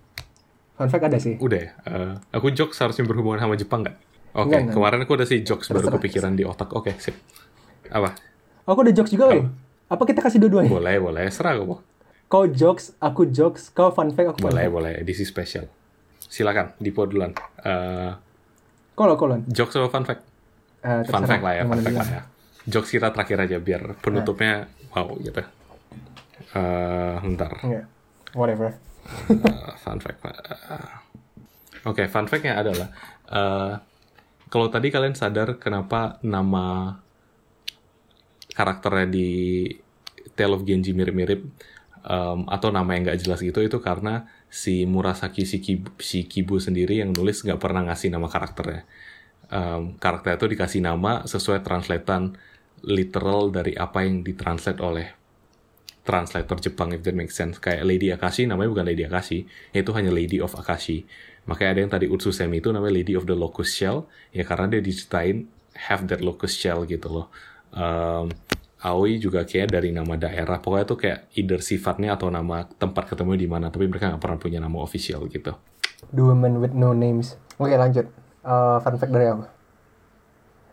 Fun 0.75 0.87
fact 0.87 1.03
ada 1.03 1.17
sih. 1.17 1.33
Udah 1.37 1.57
ya. 1.57 1.71
Eh, 1.83 2.13
aku 2.31 2.51
jokes 2.51 2.77
harusnya 2.77 3.03
berhubungan 3.03 3.39
sama 3.39 3.55
Jepang 3.55 3.81
nggak? 3.81 3.95
Oke, 4.35 4.53
enggak. 4.53 4.75
kemarin 4.75 4.99
aku 5.01 5.13
ada 5.15 5.25
sih 5.25 5.41
jokes 5.41 5.65
baru 5.67 5.81
Terserah. 5.81 5.95
kepikiran 5.97 6.31
di 6.33 6.43
otak. 6.43 6.69
Oke, 6.69 6.93
sip. 6.97 7.15
Apa? 7.89 8.13
Aku 8.63 8.83
ada 8.83 8.91
jokes 8.91 9.09
juga, 9.09 9.31
Win. 9.31 9.49
Apa 9.87 10.03
kita 10.03 10.19
kasih 10.19 10.37
dua-duanya? 10.37 10.69
Boleh, 10.69 10.99
boleh. 10.99 11.25
Serah 11.31 11.55
kamu. 11.55 11.79
Kau 12.27 12.43
jokes, 12.45 12.91
aku 12.99 13.31
jokes, 13.31 13.71
kau 13.71 13.89
fun 13.89 14.11
fact, 14.11 14.35
aku 14.35 14.39
fun 14.43 14.51
Boleh, 14.51 14.67
fact. 14.67 14.75
boleh. 14.75 14.91
Edisi 14.99 15.23
spesial. 15.23 15.65
Silakan, 16.19 16.75
Dipo 16.77 17.07
duluan. 17.07 17.31
Eh, 17.63 18.11
Kolon, 18.93 19.15
kolon. 19.15 19.41
jokes 19.47 19.73
atau 19.73 19.87
fun 19.87 20.03
fact? 20.03 20.21
Eh, 20.83 21.01
Fun 21.07 21.23
fact 21.23 21.41
lah 21.41 21.53
ya, 21.53 21.63
fun 21.63 21.79
fact 21.79 21.95
lah 21.95 22.07
ya. 22.07 22.21
Jokes 22.67 22.91
kita 22.91 23.09
terakhir 23.09 23.37
aja 23.41 23.57
biar 23.57 23.95
penutupnya 23.97 24.67
wow 24.91 25.15
gitu. 25.17 25.39
Eh, 26.55 27.15
bentar. 27.23 27.51
Iya. 27.63 27.83
Whatever. 28.35 28.75
Eh, 29.31 29.73
fun 29.79 29.99
fact. 29.99 30.19
Eh, 30.23 30.95
Oke, 31.87 32.11
fun 32.11 32.27
fact-nya 32.27 32.59
adalah 32.59 32.87
eh, 33.31 33.73
kalau 34.47 34.67
tadi 34.71 34.87
kalian 34.91 35.15
sadar 35.15 35.59
kenapa 35.59 36.19
nama 36.23 36.95
karakternya 38.55 39.07
di 39.11 39.29
Tale 40.33 40.55
of 40.55 40.63
Genji 40.63 40.95
mirip-mirip 40.95 41.41
em, 42.07 42.39
atau 42.47 42.69
nama 42.71 42.89
yang 42.95 43.11
nggak 43.11 43.19
jelas 43.21 43.39
gitu 43.43 43.59
itu 43.61 43.77
karena 43.83 44.25
si 44.47 44.87
Murasaki 44.87 45.43
Shikibu, 45.43 45.93
Shikibu 45.99 46.57
sendiri 46.57 47.03
yang 47.03 47.11
nulis 47.11 47.43
nggak 47.43 47.59
pernah 47.59 47.85
ngasih 47.91 48.09
nama 48.13 48.27
karakternya. 48.31 48.87
Em, 49.51 49.99
karakter 49.99 50.39
itu 50.39 50.47
dikasih 50.57 50.81
nama 50.81 51.27
sesuai 51.27 51.61
translatean 51.61 52.33
literal 52.87 53.49
dari 53.51 53.73
apa 53.75 54.05
yang 54.05 54.21
ditranslate 54.23 54.79
oleh 54.79 55.16
translator 56.07 56.55
Jepang 56.55 56.95
if 56.95 57.03
that 57.03 57.11
makes 57.11 57.35
sense. 57.35 57.59
Kayak 57.59 57.83
Lady 57.83 58.07
Akashi 58.15 58.47
namanya 58.47 58.71
bukan 58.71 58.87
Lady 58.87 59.03
Akashi, 59.03 59.43
itu 59.75 59.91
hanya 59.91 60.15
Lady 60.15 60.39
of 60.39 60.55
Akashi. 60.55 61.03
Makanya 61.43 61.69
ada 61.75 61.79
yang 61.83 61.91
tadi 61.91 62.05
Utsusemi 62.07 62.63
itu 62.63 62.71
namanya 62.71 62.95
Lady 62.95 63.19
of 63.19 63.27
the 63.27 63.35
Locust 63.35 63.75
Shell, 63.75 64.07
ya 64.31 64.47
karena 64.47 64.71
dia 64.71 64.79
diceritain 64.79 65.51
have 65.77 66.09
that 66.09 66.25
locust 66.25 66.57
shell 66.57 66.83
gitu 66.89 67.05
loh. 67.05 67.27
Um, 67.69 68.33
Aoi 68.77 69.17
juga 69.17 69.41
kayak 69.41 69.73
dari 69.73 69.89
nama 69.89 70.13
daerah, 70.13 70.61
pokoknya 70.61 70.85
tuh 70.85 70.97
kayak 71.01 71.19
either 71.33 71.61
sifatnya 71.65 72.13
atau 72.13 72.29
nama 72.29 72.61
tempat 72.65 73.09
ketemu 73.09 73.33
di 73.33 73.47
mana, 73.49 73.73
tapi 73.73 73.89
mereka 73.89 74.13
nggak 74.13 74.21
pernah 74.21 74.37
punya 74.37 74.59
nama 74.61 74.77
official 74.85 75.25
gitu. 75.29 75.49
The 76.13 76.21
woman 76.21 76.61
with 76.61 76.77
no 76.77 76.93
names. 76.93 77.41
Oke, 77.57 77.73
lanjut. 77.73 78.05
Eh, 78.45 78.77
fun 78.85 78.95
fact 79.01 79.09
dari 79.09 79.25
aku. 79.33 79.49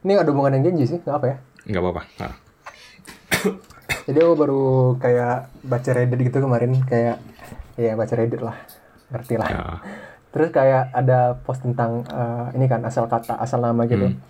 Ini 0.04 0.20
ada 0.20 0.28
hubungan 0.36 0.52
yang 0.60 0.68
Genji 0.68 0.84
sih, 0.84 0.98
nggak 1.00 1.16
apa 1.16 1.26
ya? 1.32 1.36
Nggak 1.64 1.80
apa-apa. 1.80 2.02
Nah, 2.20 2.32
Jadi 4.04 4.18
aku 4.20 4.34
baru 4.36 4.64
kayak 5.00 5.36
baca 5.64 5.90
Reddit 5.96 6.20
gitu 6.28 6.38
kemarin, 6.44 6.76
kayak 6.84 7.16
ya 7.80 7.96
baca 7.96 8.14
Reddit 8.14 8.42
lah, 8.44 8.56
ngerti 9.08 9.34
lah. 9.40 9.48
ya, 9.48 9.60
Terus 10.28 10.48
kayak 10.52 10.92
ada 10.92 11.40
post 11.40 11.64
tentang 11.64 12.04
eh, 12.04 12.56
ini 12.60 12.68
kan 12.68 12.84
asal 12.84 13.08
kata, 13.08 13.40
asal 13.40 13.64
nama 13.64 13.88
gitu. 13.88 14.12
Hmm. 14.12 14.20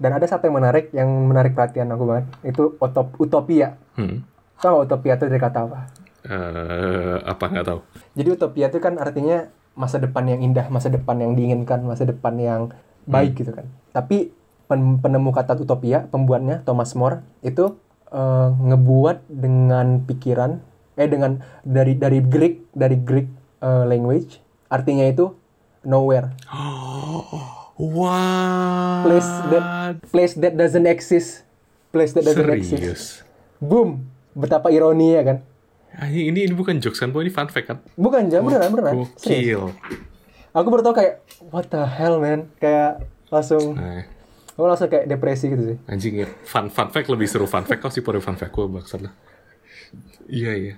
Dan 0.00 0.16
ada 0.16 0.24
satu 0.24 0.48
yang 0.48 0.56
menarik, 0.56 0.90
yang 0.96 1.08
menarik 1.28 1.52
perhatian 1.52 1.92
aku 1.92 2.08
banget. 2.08 2.26
Itu 2.42 2.74
utop, 2.80 3.12
utopia. 3.20 3.76
hmm. 4.00 4.24
Tahu 4.62 4.86
utopia 4.88 5.18
itu 5.18 5.26
dari 5.28 5.42
kata 5.42 5.58
apa? 5.68 5.80
Eh, 6.22 7.16
apa 7.26 7.44
nggak 7.50 7.66
tahu? 7.66 7.80
Jadi 8.14 8.28
utopia 8.32 8.66
itu 8.70 8.78
kan 8.78 8.96
artinya 8.96 9.50
masa 9.74 9.98
depan 9.98 10.24
yang 10.24 10.40
indah, 10.40 10.70
masa 10.70 10.88
depan 10.88 11.18
yang 11.18 11.32
diinginkan, 11.34 11.84
masa 11.84 12.08
depan 12.08 12.34
yang 12.38 12.62
baik 13.04 13.34
gitu 13.34 13.50
kan. 13.50 13.66
Tapi 13.90 14.30
pen- 14.70 15.02
penemu 15.02 15.30
kata 15.34 15.58
utopia, 15.58 16.06
pembuatnya 16.08 16.62
Thomas 16.62 16.94
More 16.94 17.26
itu 17.42 17.76
eh, 18.12 18.48
ngebuat 18.52 19.26
dengan 19.32 20.04
pikiran 20.04 20.60
eh 21.00 21.08
dengan 21.08 21.40
dari 21.64 21.96
dari 21.96 22.20
Greek 22.20 22.68
dari 22.76 23.00
Greek 23.00 23.28
eh, 23.64 23.84
language 23.88 24.38
artinya 24.68 25.08
itu 25.08 25.32
nowhere. 25.82 26.36
Wah. 27.82 29.02
Place 29.02 29.30
that 29.50 29.64
place 30.12 30.34
that 30.38 30.54
doesn't 30.54 30.86
exist. 30.86 31.42
Place 31.90 32.12
that 32.14 32.22
doesn't 32.22 32.52
exist. 32.52 32.78
Serius. 32.78 33.02
Boom. 33.58 34.06
Betapa 34.32 34.72
ironi 34.72 35.16
ya 35.16 35.22
kan? 35.26 35.38
Ah, 35.92 36.08
ini, 36.08 36.32
ini 36.32 36.48
ini 36.48 36.54
bukan 36.56 36.80
jokes 36.80 36.96
kan, 36.96 37.12
Bu? 37.12 37.20
ini 37.20 37.28
fun 37.28 37.52
fact 37.52 37.68
kan? 37.68 37.78
Bukan, 38.00 38.32
jangan 38.32 38.48
beneran 38.48 38.70
beneran. 38.72 38.94
Serius. 39.20 39.76
Aku 40.56 40.72
baru 40.72 40.80
tau 40.80 40.96
kayak 40.96 41.20
what 41.52 41.68
the 41.68 41.84
hell 41.84 42.16
man, 42.16 42.48
kayak 42.56 43.04
langsung 43.28 43.76
Nah, 43.76 44.04
Aku 44.52 44.64
langsung 44.64 44.86
kayak 44.86 45.06
depresi 45.06 45.48
gitu 45.48 45.62
sih. 45.64 45.76
anjing 45.86 46.14
ya. 46.18 46.28
Fun, 46.44 46.68
fun 46.68 46.88
fact 46.88 47.08
lebih 47.08 47.24
seru 47.24 47.44
fun 47.44 47.62
fact 47.62 47.80
kau 47.80 47.88
sih 47.88 48.00
pada 48.00 48.18
fun 48.18 48.36
fact 48.36 48.50
gue 48.50 48.66
maksud 48.66 49.00
lah. 49.00 49.12
Iya 50.26 50.52
iya. 50.54 50.74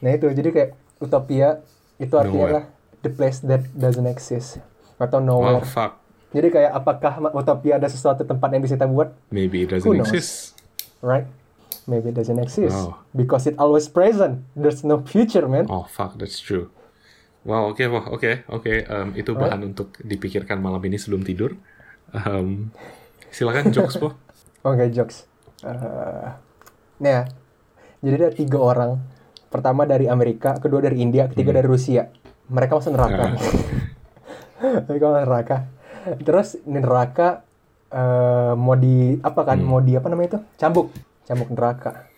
Nah 0.00 0.10
itu 0.10 0.26
jadi 0.28 0.50
kayak 0.50 0.70
utopia 0.98 1.62
itu 1.96 2.10
artinya 2.12 2.34
Nowhere. 2.34 2.50
adalah 2.52 2.64
the 3.00 3.10
place 3.10 3.38
that 3.40 3.62
doesn't 3.72 4.06
exist 4.06 4.58
atau 4.96 5.18
Wow 5.18 5.26
nowhere. 5.56 5.62
fuck. 5.64 6.02
Jadi 6.28 6.48
kayak 6.50 6.72
apakah 6.74 7.12
utopia 7.32 7.78
ada 7.78 7.86
sesuatu 7.86 8.20
tempat 8.20 8.48
yang 8.50 8.60
bisa 8.60 8.74
kita 8.74 8.84
buat? 8.84 9.14
Maybe 9.30 9.64
it 9.64 9.72
doesn't 9.72 9.88
exist. 9.96 10.58
Right? 11.00 11.24
Maybe 11.86 12.10
it 12.10 12.16
doesn't 12.16 12.36
exist 12.36 12.76
Wow. 12.76 13.00
because 13.10 13.46
it 13.46 13.56
always 13.56 13.88
present. 13.88 14.44
There's 14.52 14.82
no 14.82 15.00
future, 15.00 15.46
man. 15.46 15.64
Oh 15.66 15.86
fuck, 15.86 16.20
that's 16.20 16.36
true. 16.36 16.68
Wow, 17.48 17.72
oke, 17.72 17.80
wah, 17.88 18.12
oke, 18.12 18.44
oke. 18.44 18.68
Em, 18.68 19.08
itu 19.16 19.32
bahan 19.32 19.64
untuk 19.64 19.96
dipikirkan 19.96 20.60
malam 20.60 20.82
ini 20.84 21.00
sebelum 21.00 21.24
tidur. 21.24 21.56
Em, 22.12 22.72
silakan 23.28 23.68
jokes, 23.68 24.00
po. 24.00 24.16
Oke, 24.68 24.88
jokes. 24.88 25.28
Eh, 25.64 26.28
nih 27.04 27.12
ya. 27.12 27.22
Jadi 28.00 28.14
ada 28.14 28.30
tiga 28.32 28.58
orang. 28.62 28.90
Pertama 29.48 29.88
dari 29.88 30.08
Amerika, 30.08 30.56
kedua 30.60 30.84
dari 30.84 31.00
India, 31.00 31.28
ketiga 31.28 31.56
dari 31.56 31.68
Rusia. 31.68 32.08
Mereka 32.48 32.80
masuk 32.80 32.92
neraka. 32.96 33.32
Mereka 34.88 35.04
masuk 35.04 35.24
neraka. 35.24 35.56
Terus 36.24 36.48
di 36.64 36.78
neraka 36.80 37.44
eh, 37.92 38.52
mau 38.56 38.76
di 38.76 39.16
apa 39.20 39.40
kan? 39.44 39.58
Mau 39.60 39.80
di 39.84 39.96
apa 39.96 40.08
namanya 40.08 40.36
itu? 40.36 40.40
Cambuk, 40.56 40.92
cambuk 41.28 41.48
neraka. 41.52 42.08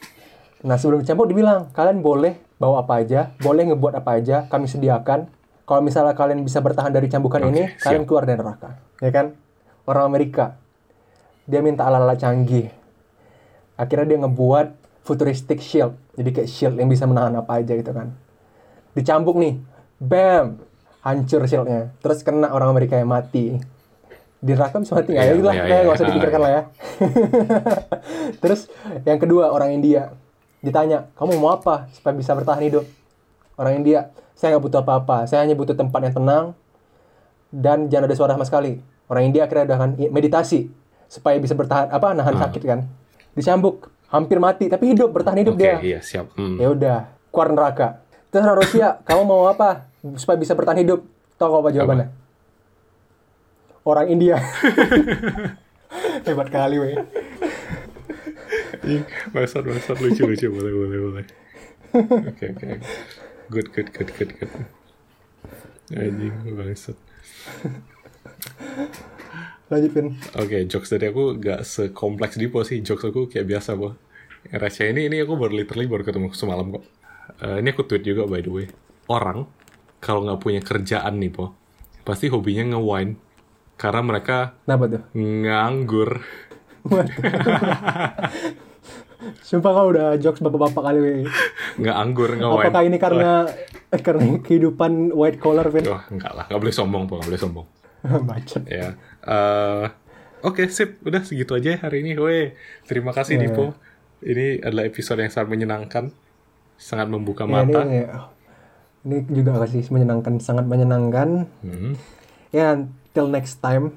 Nah 0.61 0.77
sebelum 0.77 1.01
dicambuk 1.01 1.27
dibilang 1.31 1.73
kalian 1.73 2.05
boleh 2.05 2.37
bawa 2.61 2.85
apa 2.85 3.01
aja, 3.01 3.33
boleh 3.41 3.73
ngebuat 3.73 3.95
apa 3.97 4.21
aja, 4.21 4.37
kami 4.47 4.69
sediakan. 4.69 5.27
Kalau 5.65 5.81
misalnya 5.87 6.19
kalian 6.19 6.43
bisa 6.43 6.59
bertahan 6.59 6.91
dari 6.91 7.07
cambukan 7.07 7.47
Oke, 7.47 7.51
ini, 7.55 7.63
siap. 7.79 7.83
kalian 7.89 8.03
keluar 8.03 8.27
dari 8.27 8.43
neraka, 8.43 8.75
ya 8.99 9.11
kan? 9.15 9.39
Orang 9.89 10.11
Amerika, 10.13 10.57
dia 11.49 11.61
minta 11.65 11.87
ala-ala 11.87 12.15
canggih. 12.15 12.71
Akhirnya 13.75 14.17
dia 14.17 14.19
ngebuat 14.25 14.67
futuristic 15.05 15.65
shield, 15.65 15.97
jadi 16.15 16.31
kayak 16.31 16.51
shield 16.53 16.77
yang 16.77 16.87
bisa 16.87 17.09
menahan 17.09 17.33
apa 17.41 17.65
aja 17.65 17.73
gitu 17.73 17.91
kan. 17.91 18.13
Dicambuk 18.93 19.35
nih, 19.41 19.57
bam, 19.97 20.61
hancur 21.01 21.45
shieldnya. 21.49 21.93
Terus 22.05 22.21
kena 22.21 22.53
orang 22.53 22.71
Amerika 22.71 22.97
yang 22.97 23.09
mati. 23.09 23.57
Di 24.41 24.57
neraka 24.57 24.81
bisa 24.81 24.97
mati 24.97 25.13
nggak? 25.13 25.25
Iya, 25.25 25.33
ya 25.37 25.43
lah, 25.45 25.55
iya, 25.55 25.63
kayak 25.65 25.69
iya. 25.69 25.85
nggak 25.85 25.97
usah 25.97 26.09
dipikirkan 26.09 26.41
lah 26.41 26.51
ya. 26.51 26.63
Terus 28.43 28.61
yang 29.05 29.19
kedua 29.21 29.53
orang 29.53 29.77
India 29.77 30.13
ditanya, 30.61 31.09
kamu 31.17 31.41
mau 31.41 31.57
apa 31.57 31.89
supaya 31.93 32.13
bisa 32.17 32.33
bertahan 32.37 32.65
hidup? 32.65 32.85
Orang 33.57 33.85
India, 33.85 34.13
saya 34.37 34.57
nggak 34.57 34.65
butuh 34.65 34.81
apa-apa, 34.81 35.29
saya 35.29 35.45
hanya 35.45 35.57
butuh 35.57 35.77
tempat 35.77 36.01
yang 36.09 36.15
tenang 36.17 36.45
dan 37.53 37.93
jangan 37.93 38.09
ada 38.09 38.17
suara 38.17 38.33
sama 38.37 38.47
sekali. 38.49 38.81
Orang 39.11 39.27
India 39.27 39.43
akhirnya 39.43 39.67
udah 39.67 39.79
kan 39.81 39.91
meditasi 40.09 40.71
supaya 41.05 41.35
bisa 41.37 41.53
bertahan 41.53 41.91
apa 41.91 42.15
nahan 42.15 42.39
Ah. 42.39 42.47
sakit 42.47 42.63
kan. 42.63 42.87
Dicambuk, 43.31 43.91
hampir 44.07 44.39
mati 44.39 44.71
tapi 44.71 44.95
hidup, 44.95 45.11
bertahan 45.11 45.43
hidup 45.43 45.55
Oke, 45.55 45.61
dia. 45.61 45.75
iya 45.83 45.99
siap. 45.99 46.31
Hmm. 46.35 46.55
Ya 46.57 46.71
udah, 46.71 46.97
keluar 47.29 47.51
neraka. 47.51 47.89
Terus 48.31 48.47
orang 48.47 48.59
Rusia, 48.59 48.89
kamu 49.07 49.23
mau 49.25 49.43
apa 49.45 49.91
supaya 50.15 50.39
bisa 50.39 50.55
bertahan 50.55 50.79
hidup? 50.79 51.03
Tahu 51.35 51.53
apa 51.53 51.69
jawabannya? 51.69 52.07
Orang 53.83 54.07
India. 54.07 54.39
Hebat 56.27 56.49
kali, 56.49 56.79
weh. 56.79 56.95
Bangsat, 59.31 59.63
bangsat, 59.63 59.99
lucu, 59.99 60.23
lucu, 60.23 60.47
boleh, 60.49 60.73
boleh, 60.73 60.99
boleh. 61.01 61.25
Oke, 62.31 62.45
oke. 62.55 62.67
Good, 63.49 63.69
good, 63.75 63.89
good, 63.91 64.11
good, 64.15 64.31
good. 64.39 64.51
Anjing, 65.91 66.35
bangsat. 66.55 66.95
Lanjutin. 69.71 70.19
Oke, 70.35 70.67
jokes 70.67 70.91
dari 70.91 71.09
aku 71.09 71.39
gak 71.39 71.63
sekompleks 71.63 72.35
Dipo 72.35 72.67
sih. 72.67 72.83
Jokes 72.83 73.07
aku 73.07 73.31
kayak 73.31 73.47
biasa, 73.47 73.79
po. 73.79 73.95
Receh 74.51 74.91
ini, 74.91 75.07
ini 75.07 75.23
aku 75.23 75.37
baru 75.39 75.53
literally 75.55 75.87
baru 75.87 76.03
ketemu 76.03 76.33
semalam 76.35 76.75
kok. 76.75 76.85
Eh, 77.39 77.63
ini 77.63 77.71
aku 77.71 77.87
tweet 77.87 78.03
juga, 78.03 78.27
by 78.27 78.43
the 78.43 78.51
way. 78.51 78.67
Orang, 79.07 79.47
kalau 80.03 80.27
nggak 80.27 80.41
punya 80.43 80.59
kerjaan 80.59 81.23
nih, 81.23 81.31
po, 81.31 81.55
pasti 82.03 82.27
hobinya 82.27 82.75
nge-wine. 82.75 83.15
Karena 83.79 84.03
mereka 84.05 84.59
Kenapa 84.67 84.85
tuh? 84.91 85.03
nganggur. 85.17 86.11
Sumpah 89.45 89.71
kau 89.77 89.87
udah 89.93 90.17
jokes 90.17 90.41
bapak-bapak 90.41 90.83
kali. 90.83 90.99
weh. 90.99 91.17
Nggak 91.77 91.97
anggur, 91.97 92.31
nggak 92.33 92.51
wine. 92.51 92.65
Apakah 92.67 92.83
ini 92.89 92.97
karena 92.97 93.31
eh, 93.93 94.01
karena 94.01 94.41
kehidupan 94.41 95.13
white 95.13 95.39
collar, 95.39 95.69
Vin? 95.69 95.85
Wah, 95.85 96.05
enggak 96.09 96.33
lah. 96.33 96.45
Nggak 96.49 96.61
boleh 96.61 96.75
sombong, 96.75 97.05
Po. 97.05 97.21
Nggak 97.21 97.29
boleh 97.29 97.41
sombong. 97.41 97.67
Bacot. 98.29 98.63
Ya. 98.67 98.97
Eh, 99.23 99.87
Oke, 100.41 100.73
sip. 100.73 101.05
Udah 101.05 101.21
segitu 101.21 101.53
aja 101.53 101.77
hari 101.79 102.01
ini. 102.01 102.17
Weh, 102.17 102.57
terima 102.89 103.13
kasih, 103.13 103.37
Ya. 103.37 103.49
Dipo. 103.49 103.77
Ini 104.21 104.65
adalah 104.65 104.89
episode 104.89 105.21
yang 105.21 105.33
sangat 105.33 105.49
menyenangkan. 105.53 106.13
Sangat 106.81 107.13
membuka 107.13 107.45
ini, 107.45 107.53
mata. 107.53 107.81
ini 109.05 109.17
juga 109.29 109.61
kasih 109.61 109.85
menyenangkan, 109.93 110.41
sangat 110.41 110.65
menyenangkan. 110.65 111.45
Hmm. 111.61 111.93
Ya, 112.53 112.81
till 113.13 113.29
next 113.29 113.61
time. 113.61 113.93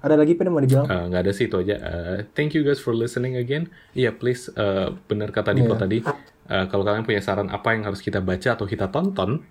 Ada 0.00 0.16
lagi 0.16 0.32
yang 0.32 0.52
mau 0.52 0.64
dibilang? 0.64 0.88
Eh, 0.88 1.04
nggak 1.12 1.22
ada 1.28 1.32
sih 1.32 1.48
itu 1.48 1.60
aja. 1.60 1.76
Eh, 1.76 2.18
thank 2.32 2.56
you 2.56 2.64
guys 2.64 2.80
for 2.80 2.96
listening 2.96 3.36
again. 3.36 3.68
Iya 3.92 4.16
please 4.16 4.48
eh, 4.52 4.96
benar 5.08 5.28
kata 5.28 5.52
Dipo 5.52 5.76
Iya. 5.76 5.80
tadi. 5.80 5.98
eh, 6.50 6.64
kalau 6.72 6.84
kalian 6.84 7.04
punya 7.04 7.20
saran 7.20 7.52
apa 7.52 7.76
yang 7.76 7.84
harus 7.84 8.00
kita 8.00 8.24
baca 8.24 8.56
atau 8.56 8.64
kita 8.64 8.88
tonton, 8.88 9.44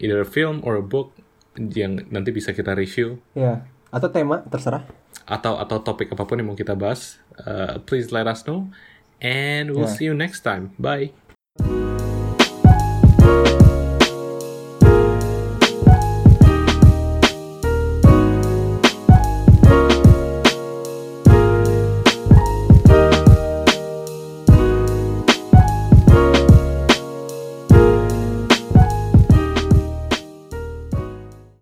either 0.00 0.24
a 0.24 0.28
film 0.28 0.64
or 0.64 0.80
a 0.80 0.84
book 0.84 1.12
yang 1.56 2.06
nanti 2.10 2.30
bisa 2.30 2.54
kita 2.54 2.74
review 2.74 3.18
Ya, 3.34 3.66
atau 3.90 4.08
tema 4.08 4.42
terserah. 4.46 4.86
atau 5.26 5.58
atau 5.58 5.78
topik 5.82 6.10
apa 6.14 6.22
pun 6.24 6.38
yang 6.38 6.48
mau 6.50 6.58
kita 6.58 6.74
bahas, 6.74 7.18
eh, 7.42 7.78
please 7.84 8.10
let 8.14 8.26
us 8.26 8.46
know. 8.46 8.70
And 9.20 9.74
we'll 9.76 9.84
Yeah. 9.84 9.96
see 9.96 10.06
you 10.08 10.16
next 10.16 10.40
time. 10.42 10.72
Bye. 10.80 11.12